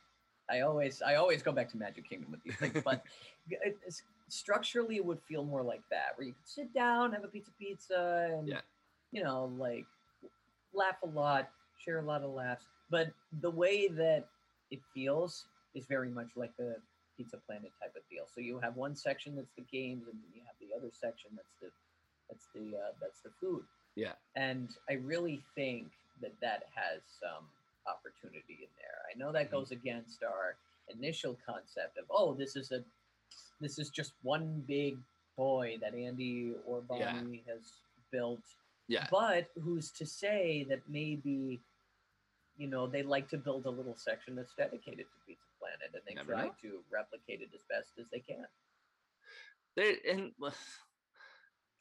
I 0.50 0.60
always 0.60 1.00
I 1.02 1.14
always 1.16 1.42
go 1.42 1.52
back 1.52 1.70
to 1.70 1.76
Magic 1.76 2.08
Kingdom 2.08 2.30
with 2.30 2.42
these 2.42 2.56
things, 2.56 2.82
but 2.84 3.02
it- 3.50 3.78
structurally 4.28 4.96
it 4.96 5.04
would 5.04 5.20
feel 5.28 5.44
more 5.44 5.62
like 5.62 5.82
that, 5.90 6.16
where 6.16 6.26
you 6.26 6.32
could 6.32 6.48
sit 6.48 6.72
down, 6.74 7.12
have 7.12 7.24
a 7.24 7.28
pizza 7.28 7.50
pizza, 7.58 8.28
and 8.38 8.48
Yeah. 8.48 8.60
you 9.12 9.22
know, 9.22 9.52
like 9.58 9.86
laugh 10.74 10.96
a 11.02 11.06
lot, 11.06 11.48
share 11.78 11.98
a 12.00 12.02
lot 12.04 12.22
of 12.22 12.30
laughs. 12.30 12.64
But 12.90 13.12
the 13.40 13.50
way 13.50 13.88
that 13.88 14.26
it 14.70 14.80
feels 14.92 15.46
is 15.74 15.86
very 15.86 16.10
much 16.10 16.28
like 16.36 16.52
a 16.60 16.74
Pizza 17.16 17.38
Planet 17.46 17.70
type 17.80 17.94
of 17.96 18.02
deal. 18.10 18.24
So 18.34 18.40
you 18.40 18.58
have 18.58 18.76
one 18.76 18.94
section 18.96 19.36
that's 19.36 19.52
the 19.56 19.62
games, 19.70 20.04
and 20.10 20.14
then 20.20 20.30
you 20.34 20.42
have 20.46 20.56
the 20.60 20.76
other 20.76 20.90
section 20.92 21.30
that's 21.36 21.54
the 21.62 21.68
that's 22.28 22.46
the 22.54 22.76
uh, 22.76 22.92
that's 23.00 23.20
the 23.20 23.30
food. 23.40 23.62
Yeah. 23.96 24.12
And 24.36 24.68
I 24.88 24.94
really 24.94 25.42
think 25.54 25.88
that 26.20 26.32
that 26.40 26.64
has 26.74 27.00
some 27.20 27.44
opportunity 27.86 28.58
in 28.62 28.68
there. 28.78 28.98
I 29.12 29.16
know 29.18 29.30
that 29.32 29.48
Mhm. 29.48 29.52
goes 29.52 29.70
against 29.70 30.22
our 30.22 30.56
initial 30.88 31.36
concept 31.46 31.96
of 31.98 32.04
oh, 32.10 32.34
this 32.34 32.56
is 32.56 32.72
a 32.72 32.84
this 33.60 33.78
is 33.78 33.88
just 33.90 34.12
one 34.22 34.60
big 34.62 34.98
toy 35.36 35.78
that 35.80 35.94
Andy 35.94 36.54
or 36.66 36.78
Yeah. 36.90 37.12
Bonnie 37.12 37.42
has 37.46 37.80
built. 38.10 38.42
Yeah. 38.88 39.06
But 39.10 39.50
who's 39.62 39.90
to 39.92 40.06
say 40.06 40.64
that 40.64 40.88
maybe 40.88 41.60
you 42.56 42.66
know 42.68 42.86
they 42.86 43.02
like 43.02 43.28
to 43.30 43.36
build 43.38 43.66
a 43.66 43.70
little 43.70 43.96
section 43.96 44.34
that's 44.36 44.54
dedicated 44.54 45.06
to 45.10 45.18
Pizza 45.26 45.46
Planet 45.58 45.90
and 45.94 46.02
they 46.06 46.14
Never 46.14 46.32
try 46.32 46.46
know. 46.46 46.54
to 46.62 46.84
replicate 46.90 47.42
it 47.42 47.50
as 47.54 47.62
best 47.64 47.98
as 47.98 48.08
they 48.10 48.20
can. 48.20 48.46
there 49.76 49.96
and 50.08 50.32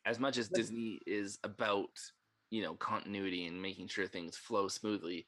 as 0.05 0.19
much 0.19 0.37
as 0.37 0.49
disney 0.49 0.99
is 1.07 1.39
about 1.43 1.89
you 2.49 2.61
know 2.61 2.75
continuity 2.75 3.45
and 3.47 3.61
making 3.61 3.87
sure 3.87 4.07
things 4.07 4.35
flow 4.37 4.67
smoothly 4.67 5.25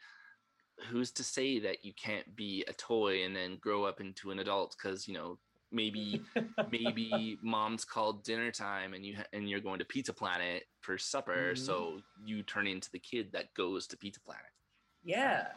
who's 0.89 1.11
to 1.11 1.23
say 1.23 1.57
that 1.59 1.85
you 1.85 1.93
can't 1.93 2.35
be 2.35 2.63
a 2.67 2.73
toy 2.73 3.23
and 3.23 3.35
then 3.35 3.57
grow 3.61 3.85
up 3.85 4.01
into 4.01 4.31
an 4.31 4.39
adult 4.39 4.75
because 4.77 5.07
you 5.07 5.13
know 5.13 5.37
maybe 5.71 6.21
maybe 6.69 7.37
mom's 7.41 7.85
called 7.85 8.23
dinner 8.23 8.51
time 8.51 8.93
and 8.93 9.05
you 9.05 9.15
ha- 9.15 9.23
and 9.33 9.49
you're 9.49 9.61
going 9.61 9.79
to 9.79 9.85
pizza 9.85 10.13
planet 10.13 10.63
for 10.81 10.97
supper 10.97 11.53
Mhm. 11.53 11.57
so 11.57 12.01
you 12.23 12.43
turn 12.43 12.67
into 12.67 12.91
the 12.91 12.99
kid 12.99 13.31
that 13.31 13.53
goes 13.53 13.87
to 13.87 13.97
pizza 13.97 14.19
planet. 14.19 14.51
Yeah, 15.03 15.47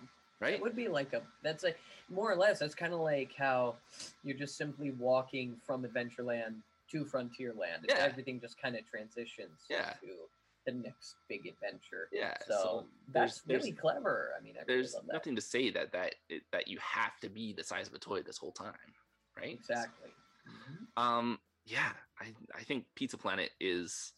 right? 0.41 0.55
It 0.55 0.63
would 0.63 0.77
be 0.77 0.89
like 0.89 1.13
a 1.15 1.23
that's 1.43 1.65
a 1.65 1.75
more 2.09 2.31
or 2.31 2.37
less 2.37 2.61
that's 2.61 2.75
kind 2.75 2.93
of 2.93 3.01
like 3.01 3.35
how 3.37 3.75
you're 4.23 4.37
just 4.37 4.57
simply 4.57 4.93
walking 4.93 5.57
from 5.67 5.85
Adventureland 5.85 6.57
to 6.91 7.05
Frontierland. 7.05 7.77
and 7.79 7.87
Yeah. 7.89 7.97
Everything 7.99 8.41
just 8.41 8.61
kind 8.61 8.77
of 8.77 8.87
transitions 8.89 9.65
Yeah. 9.69 9.95
to 10.01 10.29
the 10.67 10.73
next 10.73 11.17
big 11.29 11.47
adventure. 11.47 12.09
Yeah, 12.13 12.37
So, 12.47 12.53
so 12.55 12.89
that's 13.09 13.41
there's- 13.43 13.65
really 13.65 13.73
clever. 13.73 14.35
I 14.37 14.41
mean, 14.43 14.57
I 14.57 14.61
really 14.61 14.67
there's 14.83 14.95
love 14.95 15.07
that. 15.07 15.13
nothing 15.15 15.35
to 15.37 15.41
say 15.41 15.71
that 15.71 15.93
that 15.93 16.17
it, 16.29 16.43
that 16.53 16.69
you 16.69 16.79
have 16.79 17.19
to 17.21 17.29
be 17.29 17.53
the 17.53 17.65
size 17.65 17.89
of 17.89 17.95
a 17.95 17.99
toy 17.99 18.23
this 18.23 18.39
whole 18.39 18.53
time 18.53 18.95
right 19.37 19.55
Exactly. 19.55 20.11
Mhm. 20.47 20.89
Um, 20.97 21.41
yeah, 21.65 21.93
I 22.19 22.35
I 22.55 22.65
think 22.65 22.87
Pizza 22.95 23.17
Planet 23.17 23.53
is 23.61 24.13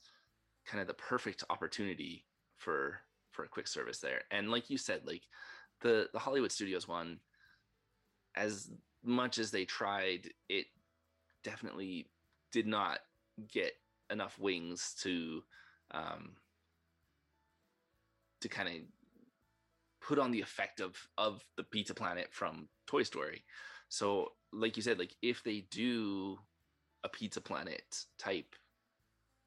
kind 0.65 0.81
of 0.81 0.87
the 0.87 0.95
perfect 0.95 1.45
opportunity 1.51 2.27
for 2.57 3.01
for 3.33 3.45
a 3.45 3.49
quick 3.49 3.69
service 3.69 4.01
there. 4.01 4.23
And 4.31 4.51
like 4.51 4.71
you 4.71 4.79
said, 4.79 5.07
like 5.07 5.23
the 5.81 6.09
the 6.13 6.19
Hollywood 6.19 6.51
Studios 6.53 6.89
one, 6.89 7.21
as 8.35 8.71
much 9.03 9.39
as 9.39 9.51
they 9.51 9.65
tried, 9.65 10.33
it 10.49 10.67
definitely 11.43 12.11
did 12.53 12.67
not 12.67 12.99
get 13.53 13.73
enough 14.11 14.39
wings 14.39 14.95
to 15.03 15.43
um 15.93 16.37
to 18.41 18.49
kind 18.49 18.69
of 18.69 18.75
put 20.01 20.19
on 20.19 20.31
the 20.31 20.41
effect 20.41 20.81
of 20.81 20.97
of 21.19 21.45
the 21.57 21.63
Pizza 21.63 21.95
Planet 21.95 22.29
from 22.31 22.69
Toy 22.87 23.03
Story. 23.03 23.45
So, 23.89 24.33
like 24.53 24.77
you 24.77 24.83
said, 24.83 24.99
like 24.99 25.15
if 25.23 25.43
they 25.43 25.67
do 25.71 26.39
a 27.05 27.09
Pizza 27.09 27.41
Planet 27.41 28.05
type 28.19 28.55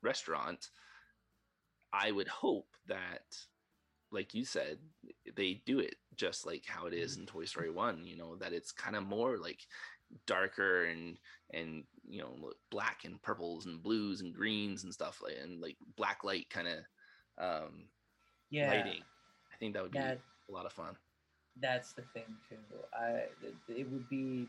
restaurant, 0.01 0.69
I 1.91 2.11
would 2.11 2.27
hope 2.27 2.67
that, 2.87 3.35
like 4.11 4.33
you 4.33 4.45
said, 4.45 4.79
they 5.35 5.61
do 5.65 5.79
it 5.79 5.95
just 6.15 6.45
like 6.45 6.65
how 6.67 6.85
it 6.85 6.93
is 6.93 7.17
in 7.17 7.25
Toy 7.25 7.45
Story 7.45 7.71
One. 7.71 8.05
You 8.05 8.17
know 8.17 8.35
that 8.37 8.53
it's 8.53 8.71
kind 8.71 8.95
of 8.95 9.03
more 9.03 9.37
like 9.37 9.61
darker 10.25 10.85
and 10.85 11.17
and 11.53 11.83
you 12.07 12.19
know 12.21 12.51
black 12.71 13.01
and 13.05 13.21
purples 13.21 13.65
and 13.65 13.81
blues 13.83 14.21
and 14.21 14.33
greens 14.33 14.83
and 14.83 14.93
stuff 14.93 15.21
like 15.23 15.35
and 15.41 15.61
like 15.61 15.77
black 15.97 16.23
light 16.23 16.49
kind 16.49 16.67
of 16.67 16.77
um 17.37 17.83
Yeah. 18.49 18.69
lighting. 18.69 19.01
I 19.53 19.57
think 19.57 19.73
that 19.73 19.83
would 19.83 19.91
be 19.91 19.99
That 19.99 20.19
a 20.49 20.51
lot 20.51 20.65
of 20.65 20.73
fun. 20.73 20.95
that's 21.61 21.93
the 21.93 22.01
thing 22.13 22.25
too. 22.49 22.57
I 22.93 23.25
it, 23.69 23.89
would 23.91 24.09
be 24.09 24.47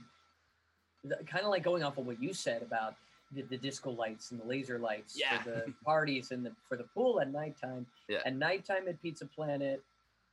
kind 1.27 1.45
of 1.45 1.51
like 1.51 1.63
going 1.63 1.83
off 1.83 1.99
of 1.99 2.07
what 2.07 2.21
you 2.23 2.33
said 2.33 2.63
about 2.63 2.95
the, 3.33 3.43
the 3.43 3.57
disco 3.57 3.91
lights 3.91 4.31
and 4.31 4.41
the 4.41 4.45
laser 4.47 4.79
lights 4.79 5.17
Yeah. 5.19 5.43
for 5.43 5.51
the 5.51 5.75
parties 5.85 6.31
and 6.31 6.45
the 6.45 6.53
for 6.69 6.77
the 6.77 6.85
pool 6.85 7.21
at 7.21 7.31
nighttime. 7.31 7.87
Yeah. 8.09 8.21
At 8.25 8.37
nighttime 8.37 8.89
at 8.89 9.01
Pizza 9.03 9.27
Planet, 9.27 9.83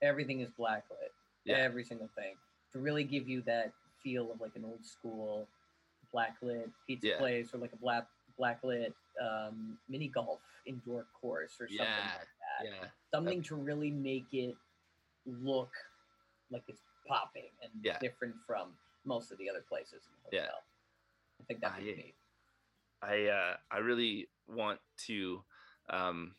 everything 0.01 0.39
is 0.41 0.49
blacklit. 0.57 1.11
Yeah. 1.45 1.57
Every 1.57 1.83
single 1.83 2.09
thing 2.15 2.35
to 2.71 2.79
really 2.79 3.03
give 3.03 3.27
you 3.27 3.41
that 3.41 3.71
feel 4.03 4.31
of 4.31 4.41
like 4.41 4.55
an 4.55 4.65
old 4.65 4.83
school 4.85 5.47
blacklit 6.13 6.69
pizza 6.87 7.07
Yeah. 7.07 7.17
place 7.17 7.53
or 7.53 7.57
like 7.59 7.73
a 7.73 7.77
black 7.77 8.07
blacklit 8.39 8.93
um, 9.21 9.77
mini 9.89 10.07
golf 10.07 10.39
indoor 10.65 11.05
course 11.19 11.57
or 11.59 11.67
something 11.67 11.85
Yeah. 11.85 12.17
like 12.17 12.27
that 12.59 12.65
Yeah. 12.65 12.87
something 13.11 13.41
to 13.43 13.55
really 13.55 13.91
make 13.91 14.33
it 14.33 14.55
look 15.25 15.71
like 16.49 16.63
it's 16.67 16.81
popping 17.07 17.49
and 17.61 17.71
Yeah. 17.83 17.97
different 17.99 18.35
from 18.45 18.77
most 19.05 19.31
of 19.31 19.37
the 19.37 19.49
other 19.49 19.61
places 19.61 20.07
in 20.07 20.11
the 20.23 20.37
Yeah. 20.37 20.41
hotel. 20.45 20.63
I 21.39 21.43
think 21.45 21.61
that'd 21.61 21.75
Ah, 21.77 21.95
be. 21.95 22.15
I 23.01 23.25
uh, 23.27 23.57
I 23.71 23.77
really 23.79 24.29
want 24.47 24.79
to. 25.07 25.43
Um, 25.89 26.35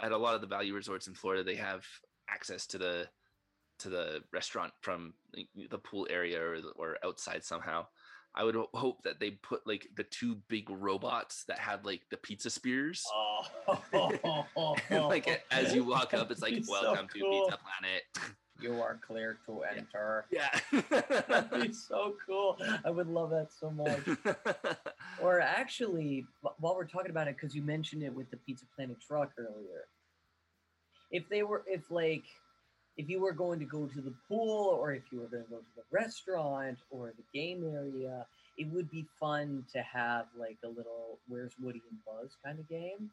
at 0.00 0.12
a 0.12 0.16
lot 0.16 0.34
of 0.34 0.40
the 0.40 0.46
value 0.46 0.74
resorts 0.74 1.06
in 1.06 1.14
Florida, 1.14 1.44
they 1.44 1.56
have 1.56 1.84
access 2.28 2.66
to 2.68 2.78
the 2.78 3.10
to 3.78 3.88
the 3.88 4.22
restaurant 4.32 4.72
from 4.80 5.14
the 5.70 5.78
pool 5.78 6.06
area 6.10 6.40
or 6.40 6.58
or 6.76 6.96
outside 7.04 7.44
somehow. 7.44 7.86
I 8.34 8.44
would 8.44 8.56
hope 8.74 9.02
that 9.02 9.18
they 9.18 9.32
put 9.32 9.66
like 9.66 9.88
the 9.96 10.04
two 10.04 10.36
big 10.48 10.68
robots 10.70 11.44
that 11.48 11.58
have 11.58 11.84
like 11.84 12.02
the 12.10 12.16
pizza 12.16 12.50
spears. 12.50 13.04
Oh, 13.12 14.76
and, 14.90 15.04
like 15.04 15.42
as 15.50 15.74
you 15.74 15.84
walk 15.84 16.14
up, 16.14 16.30
it's 16.30 16.42
like 16.42 16.52
That'd 16.52 16.66
so 16.66 16.72
welcome 16.72 17.08
to. 17.08 17.14
Pizza 17.14 17.58
Planet. 17.58 18.02
you 18.60 18.80
are 18.80 19.00
clear 19.06 19.38
to 19.46 19.62
enter. 19.62 20.26
yeah. 20.30 20.50
That'd 21.28 21.62
be 21.62 21.72
so 21.72 22.14
cool. 22.26 22.58
I 22.84 22.90
would 22.90 23.08
love 23.08 23.30
that 23.30 23.48
so 23.58 23.70
much. 23.70 24.00
Or 25.20 25.40
actually, 25.40 26.26
while 26.58 26.76
we're 26.76 26.86
talking 26.86 27.10
about 27.10 27.28
it, 27.28 27.36
because 27.36 27.54
you 27.54 27.62
mentioned 27.62 28.02
it 28.02 28.14
with 28.14 28.30
the 28.30 28.36
Pizza 28.36 28.66
Planet 28.74 28.98
truck 29.00 29.32
earlier, 29.38 29.86
if 31.10 31.28
they 31.28 31.42
were, 31.42 31.64
if 31.66 31.90
like, 31.90 32.24
if 32.98 33.08
you 33.08 33.20
were 33.20 33.32
going 33.32 33.60
to 33.60 33.64
go 33.64 33.86
to 33.86 34.00
the 34.00 34.12
pool, 34.28 34.76
or 34.80 34.92
if 34.92 35.04
you 35.10 35.20
were 35.20 35.28
going 35.28 35.44
to 35.44 35.50
go 35.50 35.58
to 35.58 35.74
the 35.76 35.82
restaurant 35.90 36.78
or 36.90 37.12
the 37.16 37.38
game 37.38 37.64
area, 37.64 38.26
it 38.58 38.66
would 38.72 38.90
be 38.90 39.06
fun 39.20 39.64
to 39.72 39.80
have 39.82 40.26
like 40.36 40.58
a 40.64 40.68
little 40.68 41.18
"Where's 41.28 41.52
Woody 41.62 41.80
and 41.90 41.98
Buzz" 42.04 42.36
kind 42.44 42.58
of 42.58 42.68
game. 42.68 43.10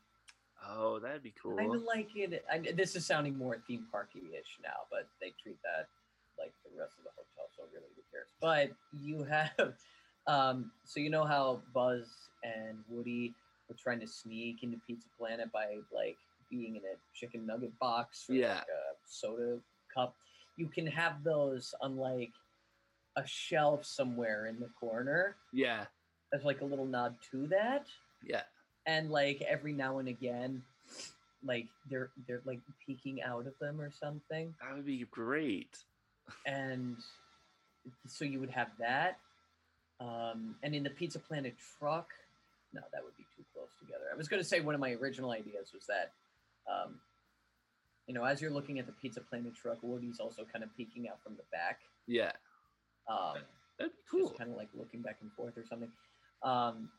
Oh, 0.67 0.97
that'd 0.99 1.21
be 1.21 1.33
cool. 1.41 1.59
I 1.59 1.65
of 1.65 1.83
like 1.83 2.09
it. 2.15 2.43
I, 2.51 2.57
this 2.75 2.95
is 2.95 3.05
sounding 3.05 3.37
more 3.37 3.61
theme 3.67 3.85
parky-ish 3.91 4.57
now, 4.63 4.87
but 4.89 5.07
they 5.21 5.31
treat 5.41 5.57
that 5.63 5.87
like 6.39 6.51
the 6.63 6.77
rest 6.79 6.97
of 6.97 7.03
the 7.03 7.11
hotel, 7.11 7.49
so 7.55 7.63
really 7.71 7.85
who 7.95 8.01
cares? 8.11 8.29
But 8.41 8.71
you 8.99 9.23
have, 9.23 9.73
um, 10.27 10.71
so 10.83 10.99
you 10.99 11.09
know 11.11 11.25
how 11.25 11.61
Buzz 11.73 12.07
and 12.43 12.79
Woody 12.89 13.33
were 13.69 13.75
trying 13.75 13.99
to 13.99 14.07
sneak 14.07 14.63
into 14.63 14.77
Pizza 14.87 15.07
Planet 15.19 15.51
by 15.51 15.77
like 15.93 16.17
being 16.49 16.75
in 16.75 16.81
a 16.83 16.95
chicken 17.13 17.45
nugget 17.45 17.77
box 17.79 18.25
or 18.29 18.35
Yeah. 18.35 18.55
like 18.55 18.63
a 18.63 18.95
soda 19.07 19.59
cup. 19.95 20.15
You 20.57 20.67
can 20.67 20.87
have 20.87 21.23
those 21.23 21.73
on 21.81 21.97
like 21.97 22.31
a 23.15 23.25
shelf 23.25 23.85
somewhere 23.85 24.45
in 24.47 24.59
the 24.59 24.69
corner. 24.79 25.35
Yeah, 25.53 25.85
as 26.33 26.43
like 26.43 26.61
a 26.61 26.65
little 26.65 26.85
nod 26.85 27.15
to 27.31 27.47
that. 27.47 27.87
Yeah, 28.23 28.43
and 28.85 29.09
like 29.09 29.41
every 29.41 29.73
now 29.73 29.99
and 29.99 30.07
again 30.07 30.63
like 31.43 31.67
they're 31.89 32.09
they're 32.27 32.41
like 32.45 32.59
peeking 32.85 33.21
out 33.21 33.45
of 33.45 33.53
them 33.59 33.79
or 33.79 33.91
something. 33.91 34.53
That 34.61 34.75
would 34.75 34.85
be 34.85 35.05
great. 35.11 35.77
and 36.45 36.97
so 38.07 38.25
you 38.25 38.39
would 38.39 38.49
have 38.49 38.69
that. 38.79 39.19
Um 39.99 40.55
and 40.63 40.73
in 40.73 40.83
the 40.83 40.89
pizza 40.89 41.19
planet 41.19 41.55
truck 41.77 42.09
no 42.73 42.81
that 42.91 43.03
would 43.03 43.15
be 43.17 43.23
too 43.37 43.43
close 43.53 43.69
together. 43.79 44.05
I 44.11 44.17
was 44.17 44.27
going 44.27 44.41
to 44.41 44.47
say 44.47 44.59
one 44.59 44.73
of 44.75 44.81
my 44.81 44.93
original 44.93 45.31
ideas 45.31 45.71
was 45.73 45.85
that 45.85 46.11
um 46.69 46.95
you 48.07 48.13
know 48.13 48.23
as 48.23 48.41
you're 48.41 48.51
looking 48.51 48.79
at 48.79 48.85
the 48.85 48.91
pizza 48.93 49.21
planet 49.21 49.53
truck 49.55 49.77
woody's 49.81 50.19
also 50.19 50.45
kind 50.51 50.63
of 50.63 50.75
peeking 50.77 51.07
out 51.09 51.21
from 51.23 51.35
the 51.35 51.43
back 51.51 51.79
Yeah, 52.07 52.31
um 53.09 53.37
that'd 53.77 53.91
be 53.93 53.99
cool. 54.09 54.27
just 54.27 54.37
kind 54.37 54.51
of 54.51 54.57
like 54.57 54.69
looking 54.75 55.01
back 55.01 55.17
and 55.21 55.31
forth 55.33 55.57
or 55.57 55.65
something. 55.65 55.91
Um, 56.43 56.89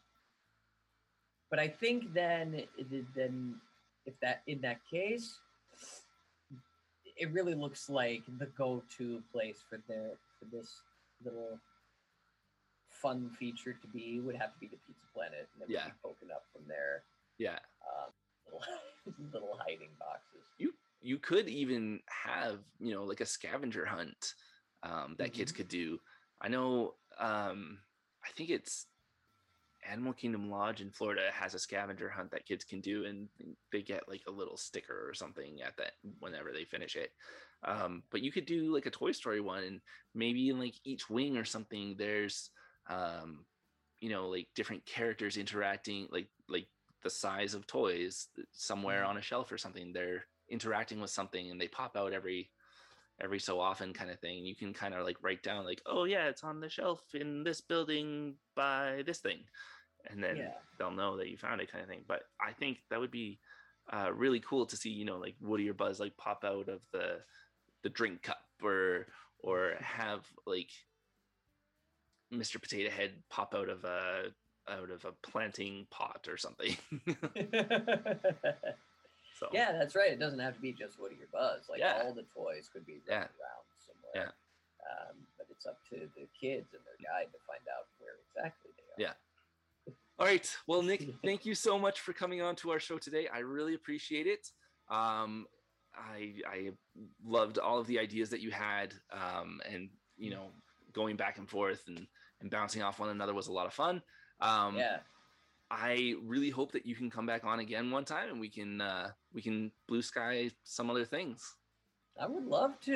but 1.50 1.58
I 1.58 1.68
think 1.68 2.12
then, 2.12 2.62
then 3.14 3.54
if 4.04 4.18
that 4.20 4.42
in 4.46 4.60
that 4.62 4.80
case, 4.90 5.38
it 7.16 7.32
really 7.32 7.54
looks 7.54 7.88
like 7.88 8.22
the 8.38 8.46
go-to 8.46 9.22
place 9.32 9.58
for 9.70 9.78
their 9.88 10.10
for 10.38 10.44
this 10.54 10.82
little 11.24 11.58
fun 12.90 13.30
feature 13.38 13.72
to 13.72 13.86
be 13.88 14.20
would 14.20 14.36
have 14.36 14.52
to 14.52 14.58
be 14.58 14.66
the 14.66 14.76
Pizza 14.86 15.06
Planet, 15.14 15.48
and 15.54 15.62
then 15.62 15.68
Yeah. 15.70 15.90
poking 16.02 16.30
up 16.30 16.44
from 16.52 16.62
there. 16.68 17.04
Yeah, 17.38 17.58
um, 17.86 18.10
little, 18.44 18.62
little 19.32 19.56
hiding 19.60 19.90
boxes. 19.98 20.35
You 21.06 21.18
could 21.20 21.48
even 21.48 22.00
have 22.08 22.64
you 22.80 22.92
know 22.92 23.04
like 23.04 23.20
a 23.20 23.26
scavenger 23.26 23.86
hunt 23.86 24.34
um, 24.82 25.14
that 25.18 25.32
kids 25.32 25.52
Mhm. 25.52 25.52
could 25.52 25.68
do. 25.68 26.00
I 26.40 26.48
know. 26.48 26.96
Um, 27.18 27.78
I 28.24 28.30
think 28.32 28.50
it's 28.50 28.86
Animal 29.88 30.14
Kingdom 30.14 30.50
Lodge 30.50 30.80
in 30.80 30.90
Florida 30.90 31.30
has 31.32 31.54
a 31.54 31.60
scavenger 31.60 32.10
hunt 32.10 32.32
that 32.32 32.44
kids 32.44 32.64
can 32.64 32.80
do, 32.80 33.04
and 33.04 33.28
they 33.70 33.82
get 33.82 34.08
like 34.08 34.22
a 34.26 34.32
little 34.32 34.56
sticker 34.56 35.08
or 35.08 35.14
something 35.14 35.62
at 35.62 35.76
that 35.76 35.92
whenever 36.18 36.52
they 36.52 36.64
finish 36.64 36.96
it. 36.96 37.12
Um, 37.62 38.02
but 38.10 38.20
you 38.20 38.32
could 38.32 38.46
do 38.46 38.74
like 38.74 38.86
a 38.86 38.90
Toy 38.90 39.12
Story 39.12 39.40
one, 39.40 39.62
and 39.62 39.80
maybe 40.14 40.48
in 40.48 40.58
like 40.58 40.74
each 40.84 41.08
wing 41.08 41.36
or 41.36 41.44
something, 41.44 41.96
there's 41.96 42.50
um, 42.88 43.46
you 44.00 44.10
know 44.10 44.28
like 44.28 44.48
different 44.56 44.84
characters 44.86 45.36
interacting, 45.36 46.08
like 46.10 46.30
like 46.48 46.68
the 47.04 47.10
size 47.10 47.54
of 47.54 47.66
toys 47.68 48.28
somewhere 48.52 49.04
Mhm. 49.04 49.06
on 49.06 49.18
a 49.18 49.22
shelf 49.22 49.52
or 49.52 49.58
something. 49.58 49.92
They're 49.92 50.24
interacting 50.48 51.00
with 51.00 51.10
something, 51.10 51.50
and 51.50 51.60
they 51.60 51.68
pop 51.68 51.96
out 51.96 52.12
every 52.12 52.50
every 53.20 53.38
so 53.38 53.58
often 53.58 53.94
kind 53.94 54.10
of 54.10 54.20
thing 54.20 54.44
you 54.44 54.54
can 54.54 54.74
kind 54.74 54.92
of 54.92 55.02
like 55.02 55.16
write 55.22 55.42
down 55.42 55.64
like 55.64 55.80
oh 55.86 56.04
yeah 56.04 56.26
it's 56.26 56.44
on 56.44 56.60
the 56.60 56.68
shelf 56.68 57.14
in 57.14 57.42
this 57.44 57.62
building 57.62 58.36
by 58.54 59.02
this 59.06 59.20
thing. 59.20 59.48
And 60.08 60.22
then 60.22 60.36
Yeah. 60.36 60.54
they'll 60.78 60.90
know 60.90 61.16
that 61.16 61.28
you 61.28 61.38
found 61.38 61.60
it 61.62 61.72
kind 61.72 61.82
of 61.82 61.88
thing. 61.88 62.04
But 62.06 62.24
i 62.40 62.52
think 62.52 62.78
that 62.90 63.00
would 63.00 63.10
be 63.10 63.40
uh, 63.92 64.12
really 64.12 64.40
cool 64.40 64.66
to 64.66 64.76
see 64.76 64.90
you 64.90 65.04
know 65.04 65.18
like 65.18 65.36
woody 65.40 65.68
or 65.68 65.74
buzz 65.74 66.00
like 66.00 66.16
pop 66.16 66.44
out 66.44 66.68
of 66.68 66.82
the 66.92 67.24
the 67.82 67.88
drink 67.88 68.22
cup 68.22 68.38
or 68.62 69.06
or 69.38 69.74
have 69.78 70.26
like 70.46 70.70
mr 72.32 72.60
potato 72.60 72.90
head 72.90 73.22
pop 73.30 73.54
out 73.54 73.68
of 73.68 73.84
a 73.84 74.34
out 74.68 74.90
of 74.90 75.04
a 75.04 75.12
planting 75.22 75.86
pot 75.90 76.26
or 76.28 76.36
something 76.36 76.76
so 79.38 79.48
Yeah, 79.52 79.72
that's 79.72 79.94
right. 79.94 80.12
It 80.12 80.18
doesn't 80.18 80.38
have 80.38 80.54
to 80.54 80.60
be 80.60 80.72
just 80.72 80.98
Woody 81.00 81.16
or 81.16 81.26
Buzz. 81.32 81.68
Like 81.68 81.80
Yeah. 81.80 82.02
all 82.04 82.14
the 82.14 82.24
toys 82.34 82.68
could 82.72 82.86
be 82.86 83.02
Yeah. 83.06 83.18
around 83.24 83.64
somewhere. 83.78 84.34
Um, 84.88 85.26
but 85.36 85.46
it's 85.50 85.66
up 85.66 85.78
to 85.90 86.08
the 86.14 86.28
kids 86.40 86.72
and 86.72 86.82
their 86.84 86.96
guide 87.10 87.32
to 87.32 87.38
find 87.46 87.60
out 87.76 87.88
where 87.98 88.18
exactly 88.28 88.70
they 88.76 89.04
are. 89.04 89.08
Yeah. 89.08 89.92
All 90.18 90.26
right. 90.26 90.56
Well, 90.66 90.80
Nick, 90.82 91.02
thank 91.24 91.44
you 91.44 91.54
so 91.54 91.78
much 91.78 92.00
for 92.00 92.12
coming 92.12 92.40
on 92.40 92.54
to 92.56 92.70
our 92.70 92.78
show 92.78 92.96
today. 92.96 93.26
I 93.28 93.40
really 93.40 93.74
appreciate 93.74 94.26
it. 94.26 94.48
Um, 94.88 95.46
I 95.94 96.40
I 96.46 96.72
loved 97.24 97.58
all 97.58 97.78
of 97.78 97.86
the 97.86 97.98
ideas 97.98 98.30
that 98.30 98.40
you 98.40 98.50
had, 98.52 98.94
um, 99.10 99.60
and 99.68 99.90
you 100.16 100.30
know, 100.30 100.52
going 100.92 101.16
back 101.16 101.38
and 101.38 101.48
forth 101.50 101.82
and 101.88 102.06
and 102.40 102.50
bouncing 102.50 102.82
off 102.82 102.98
one 103.00 103.08
another 103.08 103.34
was 103.34 103.48
a 103.48 103.52
lot 103.52 103.66
of 103.66 103.74
fun. 103.74 104.02
Um, 104.40 104.76
Yeah. 104.76 105.00
I 105.70 106.14
really 106.22 106.50
hope 106.50 106.72
that 106.72 106.86
you 106.86 106.94
can 106.94 107.10
come 107.10 107.26
back 107.26 107.44
on 107.44 107.58
again 107.58 107.90
one 107.90 108.04
time 108.04 108.30
and 108.30 108.40
we 108.40 108.48
can 108.48 108.80
uh, 108.80 109.10
we 109.32 109.42
can 109.42 109.72
blue 109.88 110.02
sky 110.02 110.50
some 110.64 110.90
other 110.90 111.04
things. 111.04 111.54
I 112.20 112.26
would 112.26 112.46
love 112.46 112.80
to. 112.82 112.94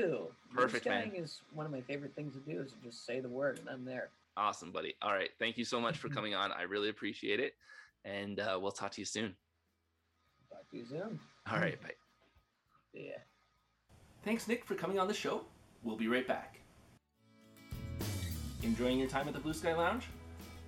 Blue 0.52 0.62
Perfect, 0.62 0.86
man. 0.86 1.08
skying 1.08 1.22
is 1.22 1.42
one 1.52 1.66
of 1.66 1.72
my 1.72 1.80
favorite 1.82 2.14
things 2.14 2.34
to 2.34 2.40
do 2.40 2.60
is 2.60 2.72
to 2.72 2.78
just 2.82 3.04
say 3.04 3.20
the 3.20 3.28
word 3.28 3.58
and 3.58 3.68
I'm 3.68 3.84
there. 3.84 4.10
Awesome, 4.36 4.70
buddy. 4.72 4.94
All 5.02 5.12
right. 5.12 5.30
Thank 5.38 5.58
you 5.58 5.64
so 5.64 5.80
much 5.80 5.98
for 5.98 6.08
coming 6.16 6.34
on. 6.34 6.52
I 6.52 6.62
really 6.62 6.88
appreciate 6.88 7.40
it, 7.40 7.54
and 8.04 8.40
uh, 8.40 8.58
we'll 8.60 8.70
talk 8.70 8.92
to 8.92 9.00
you 9.00 9.04
soon. 9.04 9.34
Talk 10.50 10.70
to 10.70 10.76
you 10.76 10.86
soon. 10.86 11.18
All 11.50 11.58
right. 11.58 11.80
Bye. 11.82 11.90
Yeah. 12.94 13.18
Thanks, 14.24 14.48
Nick, 14.48 14.64
for 14.64 14.74
coming 14.74 14.98
on 14.98 15.08
the 15.08 15.14
show. 15.14 15.42
We'll 15.82 15.96
be 15.96 16.08
right 16.08 16.26
back. 16.26 16.60
Enjoying 18.62 18.98
your 18.98 19.08
time 19.08 19.26
at 19.26 19.34
the 19.34 19.40
Blue 19.40 19.54
Sky 19.54 19.74
Lounge? 19.74 20.04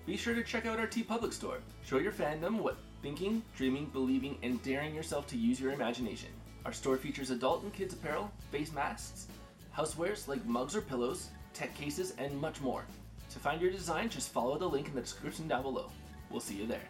Be 0.04 0.16
sure 0.16 0.34
to 0.34 0.42
check 0.42 0.66
out 0.66 0.80
our 0.80 0.86
TeePublic 0.88 1.32
store. 1.32 1.58
Show 1.84 1.98
your 1.98 2.10
fandom 2.10 2.58
what 2.58 2.76
thinking, 3.02 3.42
dreaming, 3.56 3.86
believing, 3.92 4.36
and 4.42 4.60
daring 4.62 4.94
yourself 4.94 5.28
to 5.28 5.36
use 5.36 5.60
your 5.60 5.72
imagination. 5.72 6.30
Our 6.64 6.72
store 6.72 6.96
features 6.96 7.30
adult 7.30 7.62
and 7.62 7.72
kids 7.72 7.94
apparel, 7.94 8.32
face 8.50 8.72
masks, 8.72 9.28
housewares 9.76 10.26
like 10.26 10.44
mugs 10.44 10.74
or 10.74 10.80
pillows, 10.80 11.28
tech 11.54 11.74
cases, 11.76 12.14
and 12.18 12.40
much 12.40 12.60
more. 12.60 12.84
To 13.30 13.38
find 13.38 13.60
your 13.60 13.70
design, 13.70 14.08
just 14.08 14.32
follow 14.32 14.58
the 14.58 14.68
link 14.68 14.88
in 14.88 14.94
the 14.94 15.00
description 15.00 15.46
down 15.46 15.62
below. 15.62 15.90
We'll 16.30 16.40
see 16.40 16.56
you 16.56 16.66
there. 16.66 16.88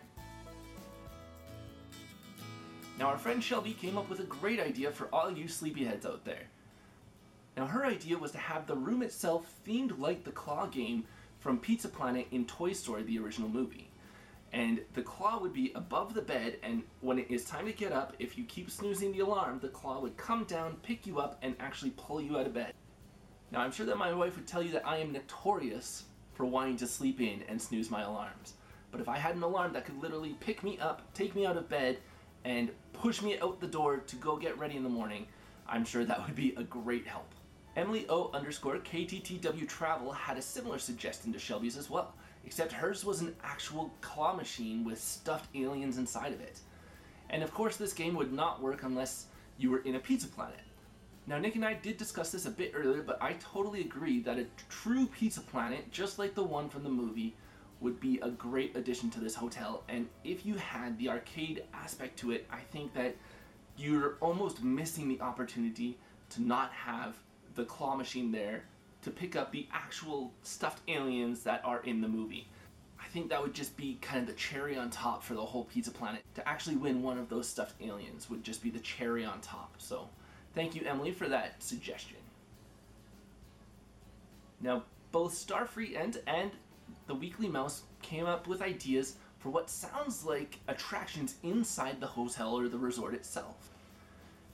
Now, 2.99 3.07
our 3.07 3.19
friend 3.19 3.43
Shelby 3.43 3.75
came 3.75 3.99
up 3.99 4.09
with 4.09 4.21
a 4.21 4.25
great 4.25 4.61
idea 4.61 4.91
for 4.91 5.09
all 5.13 5.31
you 5.31 5.45
sleepyheads 5.45 6.07
out 6.07 6.25
there. 6.25 6.45
Now, 7.57 7.67
her 7.67 7.85
idea 7.85 8.17
was 8.17 8.33
to 8.33 8.39
have 8.39 8.67
the 8.67 8.77
room 8.77 9.03
itself 9.03 9.55
themed 9.67 9.99
like 9.99 10.25
the 10.25 10.33
claw 10.33 10.67
game 10.67 11.05
from 11.43 11.59
Pizza 11.59 11.89
Planet 11.89 12.29
in 12.31 12.47
Toy 12.47 12.73
Story, 12.73 13.03
the 13.03 13.19
original 13.19 13.49
movie. 13.49 13.91
And 14.53 14.81
the 14.95 15.03
claw 15.03 15.41
would 15.41 15.53
be 15.53 15.73
above 15.75 16.15
the 16.15 16.23
bed, 16.23 16.59
and 16.63 16.85
when 17.01 17.19
it 17.19 17.27
is 17.31 17.45
time 17.45 17.67
to 17.67 17.73
get 17.73 17.91
up, 17.91 18.15
if 18.21 18.39
you 18.39 18.45
keep 18.45 18.71
snoozing 18.71 19.11
the 19.11 19.21
alarm, 19.21 19.59
the 19.61 19.69
claw 19.69 20.01
would 20.01 20.17
come 20.17 20.45
down, 20.45 20.77
pick 20.85 21.05
you 21.05 21.19
up, 21.19 21.39
and 21.43 21.57
actually 21.59 21.91
pull 21.97 22.21
you 22.21 22.39
out 22.39 22.47
of 22.47 22.55
bed. 22.55 22.73
Now, 23.51 23.61
I'm 23.61 23.73
sure 23.73 23.87
that 23.87 23.99
my 23.99 24.15
wife 24.15 24.37
would 24.37 24.47
tell 24.47 24.63
you 24.63 24.71
that 24.73 24.87
I 24.87 24.99
am 24.99 25.11
notorious 25.11 26.05
for 26.35 26.47
wanting 26.47 26.77
to 26.77 26.87
sleep 26.87 27.21
in 27.21 27.43
and 27.49 27.61
snooze 27.61 27.91
my 27.91 28.03
alarms. 28.03 28.55
But 28.93 29.01
if 29.01 29.09
I 29.09 29.19
had 29.19 29.35
an 29.35 29.43
alarm 29.43 29.73
that 29.73 29.85
could 29.85 30.01
literally 30.01 30.37
pick 30.39 30.63
me 30.63 30.79
up, 30.79 31.13
take 31.13 31.35
me 31.35 31.45
out 31.45 31.57
of 31.57 31.69
bed, 31.69 31.99
and 32.45 32.71
push 32.93 33.21
me 33.21 33.41
out 33.41 33.61
the 33.61 33.67
door 33.67 33.97
to 33.97 34.17
go 34.17 34.37
get 34.37 34.57
ready 34.59 34.77
in 34.77 34.85
the 34.85 34.89
morning, 34.89 35.27
I'm 35.67 35.85
sure 35.85 36.05
that 36.05 36.25
would 36.25 36.37
be 36.37 36.55
a 36.57 36.63
great 36.63 37.07
help. 37.07 37.35
Emily 37.75 38.05
O 38.11 38.31
underscore 38.35 38.77
KTTW 38.77 39.67
Travel 39.67 40.13
had 40.13 40.37
a 40.37 40.43
similar 40.43 40.79
suggestion 40.79 41.33
to 41.33 41.39
Shelby's 41.39 41.79
as 41.79 41.89
well, 41.89 42.15
except 42.45 42.71
hers 42.71 43.03
was 43.03 43.23
an 43.23 43.35
actual 43.43 43.91
claw 44.03 44.35
machine 44.35 44.85
with 44.85 45.01
stuffed 45.01 45.49
aliens 45.55 45.97
inside 45.97 46.35
of 46.35 46.41
it. 46.43 46.61
And 47.31 47.43
of 47.43 47.55
course, 47.55 47.77
this 47.77 47.95
game 47.95 48.15
would 48.17 48.33
not 48.33 48.61
work 48.61 48.83
unless 48.83 49.27
you 49.57 49.71
were 49.71 49.79
in 49.79 49.95
a 49.95 49.99
Pizza 49.99 50.29
Planet. 50.29 50.61
Now, 51.27 51.39
Nick 51.39 51.55
and 51.55 51.65
I 51.65 51.73
did 51.73 51.97
discuss 51.97 52.31
this 52.31 52.45
a 52.45 52.51
bit 52.51 52.73
earlier, 52.75 53.03
but 53.03 53.23
I 53.23 53.35
totally 53.35 53.81
agree 53.81 54.21
that 54.21 54.39
a 54.39 54.47
true 54.69 55.07
Pizza 55.07 55.41
Planet, 55.41 55.91
just 55.91 56.19
like 56.19 56.35
the 56.35 56.43
one 56.43 56.69
from 56.69 56.83
the 56.83 56.91
movie, 56.91 57.35
would 57.81 58.01
be 58.01 58.19
a 58.23 58.29
great 58.29 58.77
addition 58.77 59.09
to 59.11 59.21
this 59.21 59.35
hotel. 59.35 59.83
And 59.89 60.09
if 60.25 60.45
you 60.45 60.57
had 60.57 60.99
the 60.99 61.09
arcade 61.09 61.65
aspect 61.73 62.19
to 62.19 62.33
it, 62.33 62.47
I 62.53 62.61
think 62.61 62.93
that 62.95 63.17
you're 63.79 64.17
almost 64.21 64.63
missing 64.63 65.09
the 65.09 65.21
opportunity 65.23 65.97
to 66.31 66.43
not 66.43 66.71
have 66.73 67.17
the 67.55 67.65
claw 67.65 67.97
machine 67.97 68.33
there 68.33 68.65
to 69.03 69.11
pick 69.11 69.37
up 69.37 69.53
the 69.53 69.67
actual 69.73 70.33
stuffed 70.43 70.83
aliens 70.89 71.43
that 71.43 71.63
are 71.65 71.83
in 71.83 72.01
the 72.01 72.09
movie. 72.09 72.49
I 73.01 73.07
think 73.09 73.29
that 73.31 73.43
would 73.43 73.55
just 73.55 73.77
be 73.77 73.99
kind 74.01 74.21
of 74.21 74.27
the 74.27 74.33
cherry 74.35 74.77
on 74.77 74.91
top 74.91 75.23
for 75.23 75.35
the 75.35 75.45
whole 75.45 75.65
Pizza 75.65 75.91
Planet. 75.91 76.23
To 76.35 76.49
actually 76.49 76.77
win 76.77 77.03
one 77.03 77.19
of 77.19 77.29
those 77.29 77.49
stuffed 77.49 77.81
aliens 77.83 78.31
would 78.31 78.45
just 78.45 78.63
be 78.63 78.71
the 78.71 78.79
cherry 78.79 79.25
on 79.25 79.41
top. 79.41 79.75
So, 79.79 80.09
thank 80.55 80.75
you, 80.75 80.83
Emily, 80.87 81.11
for 81.11 81.29
that 81.29 81.63
suggestion. 81.63 82.19
Now, 84.61 84.85
both 85.11 85.35
Starfree 85.35 86.01
and 86.01 86.19
and 86.27 86.53
the 87.07 87.15
Weekly 87.15 87.49
Mouse 87.49 87.83
came 88.01 88.27
up 88.27 88.47
with 88.47 88.63
ideas 88.63 89.17
for 89.39 89.51
what 89.51 89.69
sounds 89.69 90.25
like 90.25 90.61
attractions 90.69 91.35
inside 91.43 92.01
the 92.01 92.07
hotel 92.07 92.57
or 92.57 92.69
the 92.69 92.79
resort 92.79 93.13
itself. 93.13 93.72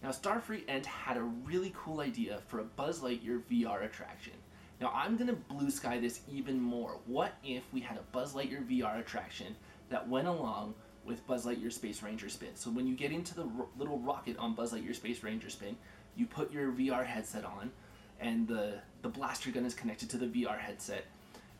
Now, 0.02 0.10
Starfree 0.10 0.62
Ent 0.68 0.86
had 0.86 1.16
a 1.16 1.22
really 1.22 1.72
cool 1.76 2.00
idea 2.00 2.40
for 2.46 2.60
a 2.60 2.64
Buzz 2.64 3.00
Lightyear 3.00 3.42
VR 3.50 3.84
attraction. 3.84 4.34
Now, 4.80 4.92
I'm 4.94 5.18
to 5.18 5.32
blue 5.32 5.70
sky 5.70 5.98
this 5.98 6.20
even 6.32 6.60
more. 6.60 7.00
What 7.06 7.32
if 7.42 7.64
we 7.72 7.80
had 7.80 7.98
a 7.98 8.02
Buzz 8.12 8.34
Lightyear 8.34 8.64
VR 8.68 9.00
attraction 9.00 9.56
that 9.90 10.08
went 10.08 10.28
along 10.28 10.74
with 11.04 11.26
Buzz 11.26 11.46
Lightyear 11.46 11.72
Space 11.72 12.02
Ranger 12.02 12.28
Spin? 12.28 12.54
So, 12.54 12.70
when 12.70 12.86
you 12.86 12.94
get 12.94 13.10
into 13.10 13.34
the 13.34 13.46
ro- 13.46 13.68
little 13.76 13.98
rocket 13.98 14.36
on 14.38 14.54
Buzz 14.54 14.72
Lightyear 14.72 14.94
Space 14.94 15.24
Ranger 15.24 15.50
Spin, 15.50 15.76
you 16.14 16.26
put 16.26 16.52
your 16.52 16.70
VR 16.70 17.04
headset 17.04 17.44
on, 17.44 17.72
and 18.20 18.46
the, 18.46 18.74
the 19.02 19.08
blaster 19.08 19.50
gun 19.50 19.64
is 19.64 19.74
connected 19.74 20.08
to 20.10 20.16
the 20.16 20.26
VR 20.26 20.58
headset. 20.58 21.06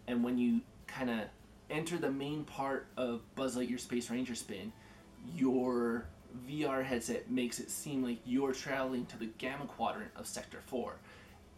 And 0.07 0.23
when 0.23 0.39
you 0.39 0.61
kind 0.87 1.11
of 1.11 1.21
enter 1.71 1.99
the 1.99 2.11
main 2.11 2.45
part 2.45 2.87
of 2.97 3.23
Buzz 3.35 3.57
Lightyear 3.57 3.81
Space 3.81 4.11
Ranger 4.11 4.37
Spin, 4.37 4.73
your 5.35 6.07
VR 6.49 6.85
headset 6.85 7.31
makes 7.31 7.59
it 7.61 7.71
seem 7.71 8.03
like 8.03 8.19
you're 8.25 8.53
traveling 8.53 9.07
to 9.07 9.19
the 9.19 9.27
Gamma 9.39 9.67
Quadrant 9.67 10.11
of 10.17 10.27
Sector 10.27 10.59
4. 10.67 10.97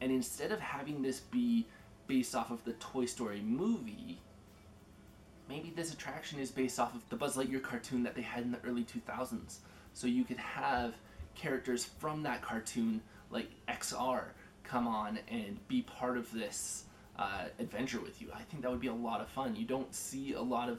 And 0.01 0.13
instead 0.13 0.53
of 0.53 0.61
having 0.61 1.03
this 1.03 1.21
be 1.21 1.67
based 2.07 2.35
off 2.35 2.51
of 2.51 2.65
the 2.65 2.73
Toy 2.75 3.07
Story 3.07 3.41
movie, 3.41 4.19
maybe 5.49 5.73
this 5.75 5.93
attraction 5.93 6.39
is 6.39 6.51
based 6.51 6.79
off 6.79 6.95
of 6.95 7.09
the 7.11 7.17
Buzz 7.17 7.37
Lightyear 7.37 7.63
cartoon 7.63 8.03
that 8.05 8.15
they 8.15 8.23
had 8.23 8.45
in 8.45 8.53
the 8.53 8.61
early 8.65 8.85
2000s. 8.85 9.59
So 9.93 10.07
you 10.07 10.25
could 10.25 10.39
have 10.39 10.95
characters 11.35 11.85
from 11.85 12.23
that 12.23 12.43
cartoon, 12.43 13.03
like 13.31 13.51
XR, 13.69 14.25
come 14.65 14.87
on 14.87 15.19
and 15.29 15.59
be 15.69 15.83
part 15.83 16.17
of 16.17 16.31
this 16.33 16.85
uh, 17.19 17.45
adventure 17.59 18.01
with 18.01 18.23
you. 18.23 18.29
I 18.35 18.43
think 18.43 18.63
that 18.63 18.71
would 18.71 18.81
be 18.81 18.87
a 18.87 18.95
lot 18.95 19.21
of 19.21 19.29
fun. 19.29 19.57
You 19.57 19.67
don't 19.67 19.93
see 19.95 20.33
a 20.33 20.43
lot 20.43 20.69
of 20.69 20.79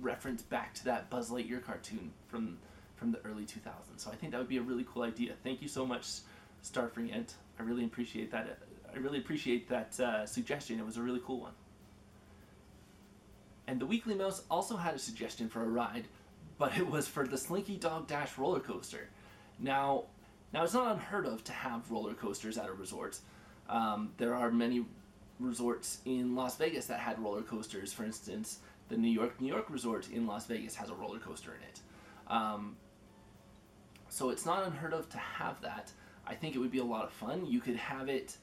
reference 0.00 0.42
back 0.42 0.74
to 0.74 0.84
that 0.86 1.10
Buzz 1.10 1.30
Lightyear 1.30 1.64
cartoon 1.64 2.10
from 2.28 2.58
from 3.00 3.10
the 3.10 3.18
early 3.24 3.44
2000s. 3.44 3.72
So 3.96 4.10
I 4.12 4.14
think 4.14 4.32
that 4.32 4.38
would 4.38 4.48
be 4.48 4.58
a 4.58 4.62
really 4.62 4.84
cool 4.92 5.02
idea. 5.02 5.32
Thank 5.42 5.62
you 5.62 5.68
so 5.68 5.86
much, 5.86 6.06
Starfree 6.62 7.12
Ent. 7.12 7.34
I 7.58 7.62
really 7.62 7.86
appreciate 7.86 8.30
that. 8.30 8.58
I 8.94 8.98
really 8.98 9.18
appreciate 9.18 9.68
that 9.70 9.98
uh, 9.98 10.26
suggestion. 10.26 10.78
It 10.78 10.84
was 10.84 10.98
a 10.98 11.02
really 11.02 11.22
cool 11.24 11.40
one. 11.40 11.52
And 13.66 13.80
the 13.80 13.86
Weekly 13.86 14.14
Mouse 14.14 14.42
also 14.50 14.76
had 14.76 14.94
a 14.94 14.98
suggestion 14.98 15.48
for 15.48 15.62
a 15.62 15.68
ride, 15.68 16.04
but 16.58 16.76
it 16.76 16.86
was 16.86 17.08
for 17.08 17.26
the 17.26 17.38
Slinky 17.38 17.76
Dog 17.76 18.06
Dash 18.06 18.36
roller 18.36 18.60
coaster. 18.60 19.08
Now, 19.58 20.04
now 20.52 20.64
it's 20.64 20.74
not 20.74 20.92
unheard 20.92 21.24
of 21.24 21.42
to 21.44 21.52
have 21.52 21.90
roller 21.90 22.14
coasters 22.14 22.58
at 22.58 22.68
a 22.68 22.72
resort. 22.72 23.18
Um, 23.68 24.10
there 24.18 24.34
are 24.34 24.50
many 24.50 24.84
resorts 25.38 26.00
in 26.04 26.34
Las 26.34 26.56
Vegas 26.58 26.86
that 26.86 27.00
had 27.00 27.18
roller 27.18 27.42
coasters. 27.42 27.92
For 27.94 28.04
instance, 28.04 28.58
the 28.90 28.96
New 28.96 29.08
York 29.08 29.40
New 29.40 29.48
York 29.48 29.70
resort 29.70 30.10
in 30.10 30.26
Las 30.26 30.46
Vegas 30.46 30.74
has 30.74 30.90
a 30.90 30.94
roller 30.94 31.18
coaster 31.18 31.54
in 31.54 31.62
it. 31.62 31.80
Um, 32.26 32.76
so 34.10 34.28
it's 34.28 34.44
not 34.44 34.66
unheard 34.66 34.92
of 34.92 35.08
to 35.08 35.18
have 35.18 35.60
that. 35.62 35.90
I 36.26 36.34
think 36.34 36.54
it 36.54 36.58
would 36.58 36.70
be 36.70 36.78
a 36.78 36.84
lot 36.84 37.04
of 37.04 37.12
fun. 37.12 37.46
You 37.46 37.60
could 37.60 37.76
have 37.76 38.08
it 38.08 38.36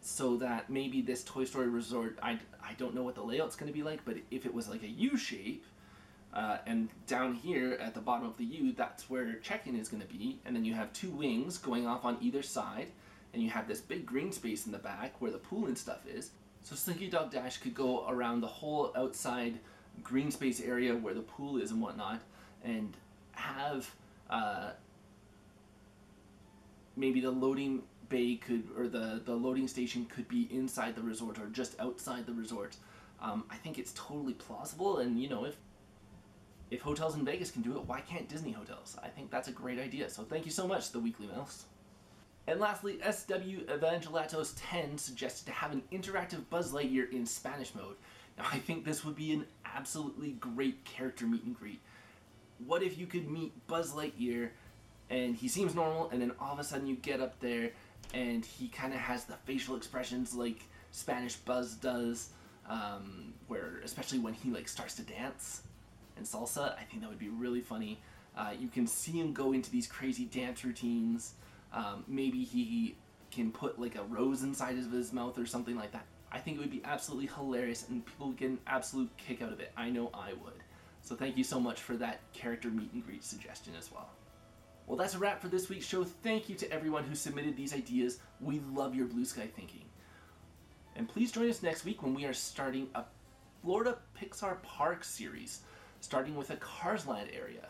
so 0.00 0.36
that 0.38 0.70
maybe 0.70 1.02
this 1.02 1.22
Toy 1.24 1.44
Story 1.44 1.68
resort, 1.68 2.18
I, 2.22 2.38
I 2.62 2.72
don't 2.78 2.94
know 2.94 3.02
what 3.02 3.14
the 3.14 3.22
layout's 3.22 3.56
going 3.56 3.70
to 3.70 3.76
be 3.76 3.82
like, 3.82 4.04
but 4.04 4.16
if 4.30 4.46
it 4.46 4.54
was 4.54 4.68
like 4.68 4.82
a 4.82 4.88
U 4.88 5.16
shape, 5.16 5.64
uh, 6.32 6.58
and 6.66 6.88
down 7.06 7.34
here 7.34 7.72
at 7.80 7.94
the 7.94 8.00
bottom 8.00 8.26
of 8.26 8.36
the 8.36 8.44
U, 8.44 8.72
that's 8.72 9.10
where 9.10 9.34
check-in 9.34 9.76
is 9.76 9.88
going 9.88 10.02
to 10.02 10.08
be, 10.08 10.38
and 10.44 10.54
then 10.54 10.64
you 10.64 10.74
have 10.74 10.92
two 10.92 11.10
wings 11.10 11.58
going 11.58 11.86
off 11.86 12.04
on 12.04 12.16
either 12.20 12.42
side, 12.42 12.88
and 13.34 13.42
you 13.42 13.50
have 13.50 13.66
this 13.66 13.80
big 13.80 14.06
green 14.06 14.32
space 14.32 14.66
in 14.66 14.72
the 14.72 14.78
back 14.78 15.20
where 15.20 15.30
the 15.30 15.38
pool 15.38 15.66
and 15.66 15.76
stuff 15.76 16.06
is. 16.06 16.30
So 16.62 16.76
Slinky 16.76 17.08
Dog 17.08 17.30
Dash 17.30 17.58
could 17.58 17.74
go 17.74 18.08
around 18.08 18.40
the 18.40 18.46
whole 18.46 18.92
outside 18.96 19.58
green 20.02 20.30
space 20.30 20.60
area 20.60 20.94
where 20.94 21.14
the 21.14 21.22
pool 21.22 21.58
is 21.58 21.70
and 21.70 21.80
whatnot, 21.80 22.20
and 22.62 22.96
have 23.32 23.90
uh, 24.30 24.70
maybe 26.98 27.20
the 27.20 27.30
loading 27.30 27.82
bay 28.08 28.36
could 28.36 28.64
or 28.76 28.88
the 28.88 29.20
the 29.24 29.34
loading 29.34 29.68
station 29.68 30.06
could 30.06 30.28
be 30.28 30.48
inside 30.50 30.96
the 30.96 31.02
resort 31.02 31.38
or 31.38 31.46
just 31.46 31.78
outside 31.80 32.26
the 32.26 32.32
resort. 32.32 32.76
Um, 33.20 33.44
I 33.50 33.56
think 33.56 33.78
it's 33.78 33.92
totally 33.94 34.34
plausible, 34.34 34.98
and 34.98 35.20
you 35.20 35.28
know 35.28 35.44
if 35.44 35.56
if 36.70 36.82
hotels 36.82 37.14
in 37.14 37.24
Vegas 37.24 37.50
can 37.50 37.62
do 37.62 37.76
it, 37.76 37.84
why 37.86 38.00
can't 38.00 38.28
Disney 38.28 38.52
hotels? 38.52 38.96
I 39.02 39.08
think 39.08 39.30
that's 39.30 39.48
a 39.48 39.52
great 39.52 39.78
idea. 39.78 40.10
So 40.10 40.22
thank 40.22 40.44
you 40.44 40.50
so 40.50 40.66
much, 40.68 40.92
the 40.92 41.00
Weekly 41.00 41.26
Mouse. 41.26 41.64
And 42.46 42.60
lastly, 42.60 42.98
SW 43.02 43.66
Evangelatos 43.68 44.54
10 44.56 44.98
suggested 44.98 45.46
to 45.46 45.52
have 45.52 45.72
an 45.72 45.82
interactive 45.92 46.48
Buzz 46.50 46.72
Lightyear 46.72 47.10
in 47.12 47.26
Spanish 47.26 47.74
mode. 47.74 47.96
Now, 48.38 48.44
I 48.52 48.58
think 48.58 48.84
this 48.84 49.04
would 49.04 49.16
be 49.16 49.32
an 49.32 49.46
absolutely 49.64 50.32
great 50.32 50.84
character 50.84 51.26
meet 51.26 51.44
and 51.44 51.54
greet. 51.54 51.80
What 52.66 52.82
if 52.82 52.98
you 52.98 53.06
could 53.06 53.30
meet 53.30 53.52
Buzz 53.66 53.92
Lightyear 53.92 54.50
and 55.10 55.34
he 55.34 55.48
seems 55.48 55.74
normal, 55.74 56.10
and 56.10 56.20
then 56.20 56.32
all 56.40 56.52
of 56.52 56.58
a 56.58 56.64
sudden 56.64 56.86
you 56.86 56.96
get 56.96 57.20
up 57.20 57.38
there 57.40 57.70
and 58.14 58.44
he 58.44 58.68
kind 58.68 58.92
of 58.92 59.00
has 59.00 59.24
the 59.24 59.34
facial 59.44 59.76
expressions 59.76 60.34
like 60.34 60.62
Spanish 60.90 61.36
Buzz 61.36 61.74
does, 61.74 62.30
um, 62.68 63.32
where 63.48 63.80
especially 63.84 64.18
when 64.18 64.34
he 64.34 64.50
like 64.50 64.68
starts 64.68 64.94
to 64.94 65.02
dance 65.02 65.62
and 66.16 66.26
salsa, 66.26 66.76
I 66.78 66.82
think 66.82 67.02
that 67.02 67.08
would 67.08 67.18
be 67.18 67.28
really 67.28 67.60
funny. 67.60 68.00
Uh, 68.36 68.52
you 68.58 68.68
can 68.68 68.86
see 68.86 69.12
him 69.12 69.32
go 69.32 69.52
into 69.52 69.70
these 69.70 69.86
crazy 69.86 70.26
dance 70.26 70.64
routines. 70.64 71.34
Um, 71.72 72.04
maybe 72.06 72.44
he 72.44 72.96
can 73.30 73.50
put 73.50 73.80
like 73.80 73.96
a 73.96 74.02
rose 74.04 74.42
inside 74.42 74.78
of 74.78 74.90
his 74.90 75.12
mouth 75.12 75.38
or 75.38 75.46
something 75.46 75.76
like 75.76 75.92
that. 75.92 76.06
I 76.30 76.38
think 76.38 76.58
it 76.58 76.60
would 76.60 76.70
be 76.70 76.82
absolutely 76.84 77.26
hilarious 77.26 77.88
and 77.88 78.04
people 78.04 78.28
would 78.28 78.36
get 78.36 78.50
an 78.50 78.58
absolute 78.66 79.10
kick 79.16 79.42
out 79.42 79.52
of 79.52 79.60
it. 79.60 79.72
I 79.76 79.90
know 79.90 80.10
I 80.12 80.32
would. 80.44 80.62
So 81.02 81.14
thank 81.14 81.36
you 81.36 81.44
so 81.44 81.58
much 81.58 81.80
for 81.80 81.96
that 81.96 82.20
character 82.32 82.68
meet 82.68 82.92
and 82.92 83.04
greet 83.04 83.24
suggestion 83.24 83.72
as 83.78 83.90
well. 83.90 84.10
Well, 84.88 84.96
that's 84.96 85.14
a 85.14 85.18
wrap 85.18 85.42
for 85.42 85.48
this 85.48 85.68
week's 85.68 85.84
show. 85.84 86.02
Thank 86.02 86.48
you 86.48 86.54
to 86.54 86.72
everyone 86.72 87.04
who 87.04 87.14
submitted 87.14 87.56
these 87.56 87.74
ideas. 87.74 88.20
We 88.40 88.62
love 88.72 88.94
your 88.94 89.04
blue 89.04 89.26
sky 89.26 89.46
thinking. 89.54 89.84
And 90.96 91.06
please 91.06 91.30
join 91.30 91.50
us 91.50 91.62
next 91.62 91.84
week 91.84 92.02
when 92.02 92.14
we 92.14 92.24
are 92.24 92.32
starting 92.32 92.88
a 92.94 93.04
Florida 93.60 93.98
Pixar 94.18 94.62
Park 94.62 95.04
series, 95.04 95.60
starting 96.00 96.36
with 96.36 96.48
a 96.48 96.56
Cars 96.56 97.06
Land 97.06 97.28
area. 97.38 97.68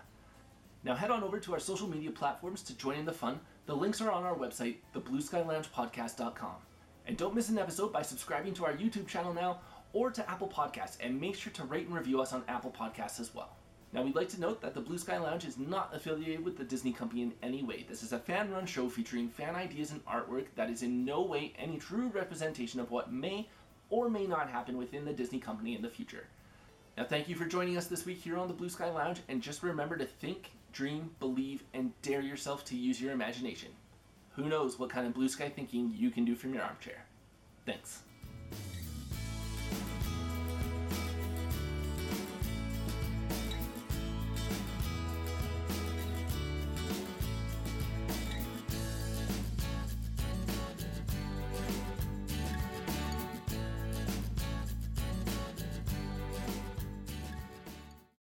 Now 0.84 0.94
head 0.94 1.10
on 1.10 1.24
over 1.24 1.40
to 1.40 1.54
our 1.54 1.58
social 1.58 1.88
media 1.88 2.12
platforms 2.12 2.62
to 2.62 2.76
join 2.76 3.00
in 3.00 3.04
the 3.04 3.12
fun. 3.12 3.40
The 3.66 3.74
links 3.74 4.00
are 4.00 4.12
on 4.12 4.22
our 4.22 4.36
website, 4.36 4.76
theblueskyloungepodcast.com. 4.94 6.54
And 7.06 7.16
don't 7.16 7.34
miss 7.34 7.48
an 7.48 7.58
episode 7.58 7.92
by 7.92 8.02
subscribing 8.02 8.54
to 8.54 8.64
our 8.64 8.74
YouTube 8.74 9.08
channel 9.08 9.34
now 9.34 9.58
or 9.92 10.12
to 10.12 10.30
Apple 10.30 10.48
Podcasts, 10.48 10.98
and 11.00 11.20
make 11.20 11.34
sure 11.34 11.52
to 11.54 11.64
rate 11.64 11.86
and 11.86 11.96
review 11.96 12.20
us 12.20 12.32
on 12.32 12.44
Apple 12.46 12.70
Podcasts 12.70 13.18
as 13.18 13.34
well. 13.34 13.57
Now, 13.92 14.02
we'd 14.02 14.14
like 14.14 14.28
to 14.30 14.40
note 14.40 14.60
that 14.60 14.74
the 14.74 14.82
Blue 14.82 14.98
Sky 14.98 15.16
Lounge 15.18 15.46
is 15.46 15.56
not 15.56 15.94
affiliated 15.94 16.44
with 16.44 16.58
the 16.58 16.64
Disney 16.64 16.92
Company 16.92 17.22
in 17.22 17.32
any 17.42 17.62
way. 17.62 17.86
This 17.88 18.02
is 18.02 18.12
a 18.12 18.18
fan 18.18 18.52
run 18.52 18.66
show 18.66 18.88
featuring 18.88 19.28
fan 19.28 19.54
ideas 19.54 19.92
and 19.92 20.04
artwork 20.04 20.46
that 20.56 20.68
is 20.68 20.82
in 20.82 21.06
no 21.06 21.22
way 21.22 21.54
any 21.58 21.78
true 21.78 22.08
representation 22.14 22.80
of 22.80 22.90
what 22.90 23.12
may 23.12 23.48
or 23.88 24.10
may 24.10 24.26
not 24.26 24.50
happen 24.50 24.76
within 24.76 25.06
the 25.06 25.12
Disney 25.12 25.38
Company 25.38 25.74
in 25.74 25.80
the 25.80 25.88
future. 25.88 26.26
Now, 26.98 27.04
thank 27.04 27.28
you 27.28 27.34
for 27.34 27.46
joining 27.46 27.78
us 27.78 27.86
this 27.86 28.04
week 28.04 28.20
here 28.20 28.36
on 28.36 28.48
the 28.48 28.54
Blue 28.54 28.68
Sky 28.68 28.90
Lounge, 28.90 29.20
and 29.28 29.40
just 29.40 29.62
remember 29.62 29.96
to 29.96 30.04
think, 30.04 30.50
dream, 30.72 31.10
believe, 31.18 31.62
and 31.72 31.92
dare 32.02 32.20
yourself 32.20 32.64
to 32.66 32.76
use 32.76 33.00
your 33.00 33.12
imagination. 33.12 33.70
Who 34.32 34.48
knows 34.48 34.78
what 34.78 34.90
kind 34.90 35.06
of 35.06 35.14
blue 35.14 35.28
sky 35.28 35.48
thinking 35.48 35.94
you 35.96 36.10
can 36.10 36.24
do 36.24 36.34
from 36.34 36.54
your 36.54 36.62
armchair. 36.62 37.04
Thanks. 37.66 38.02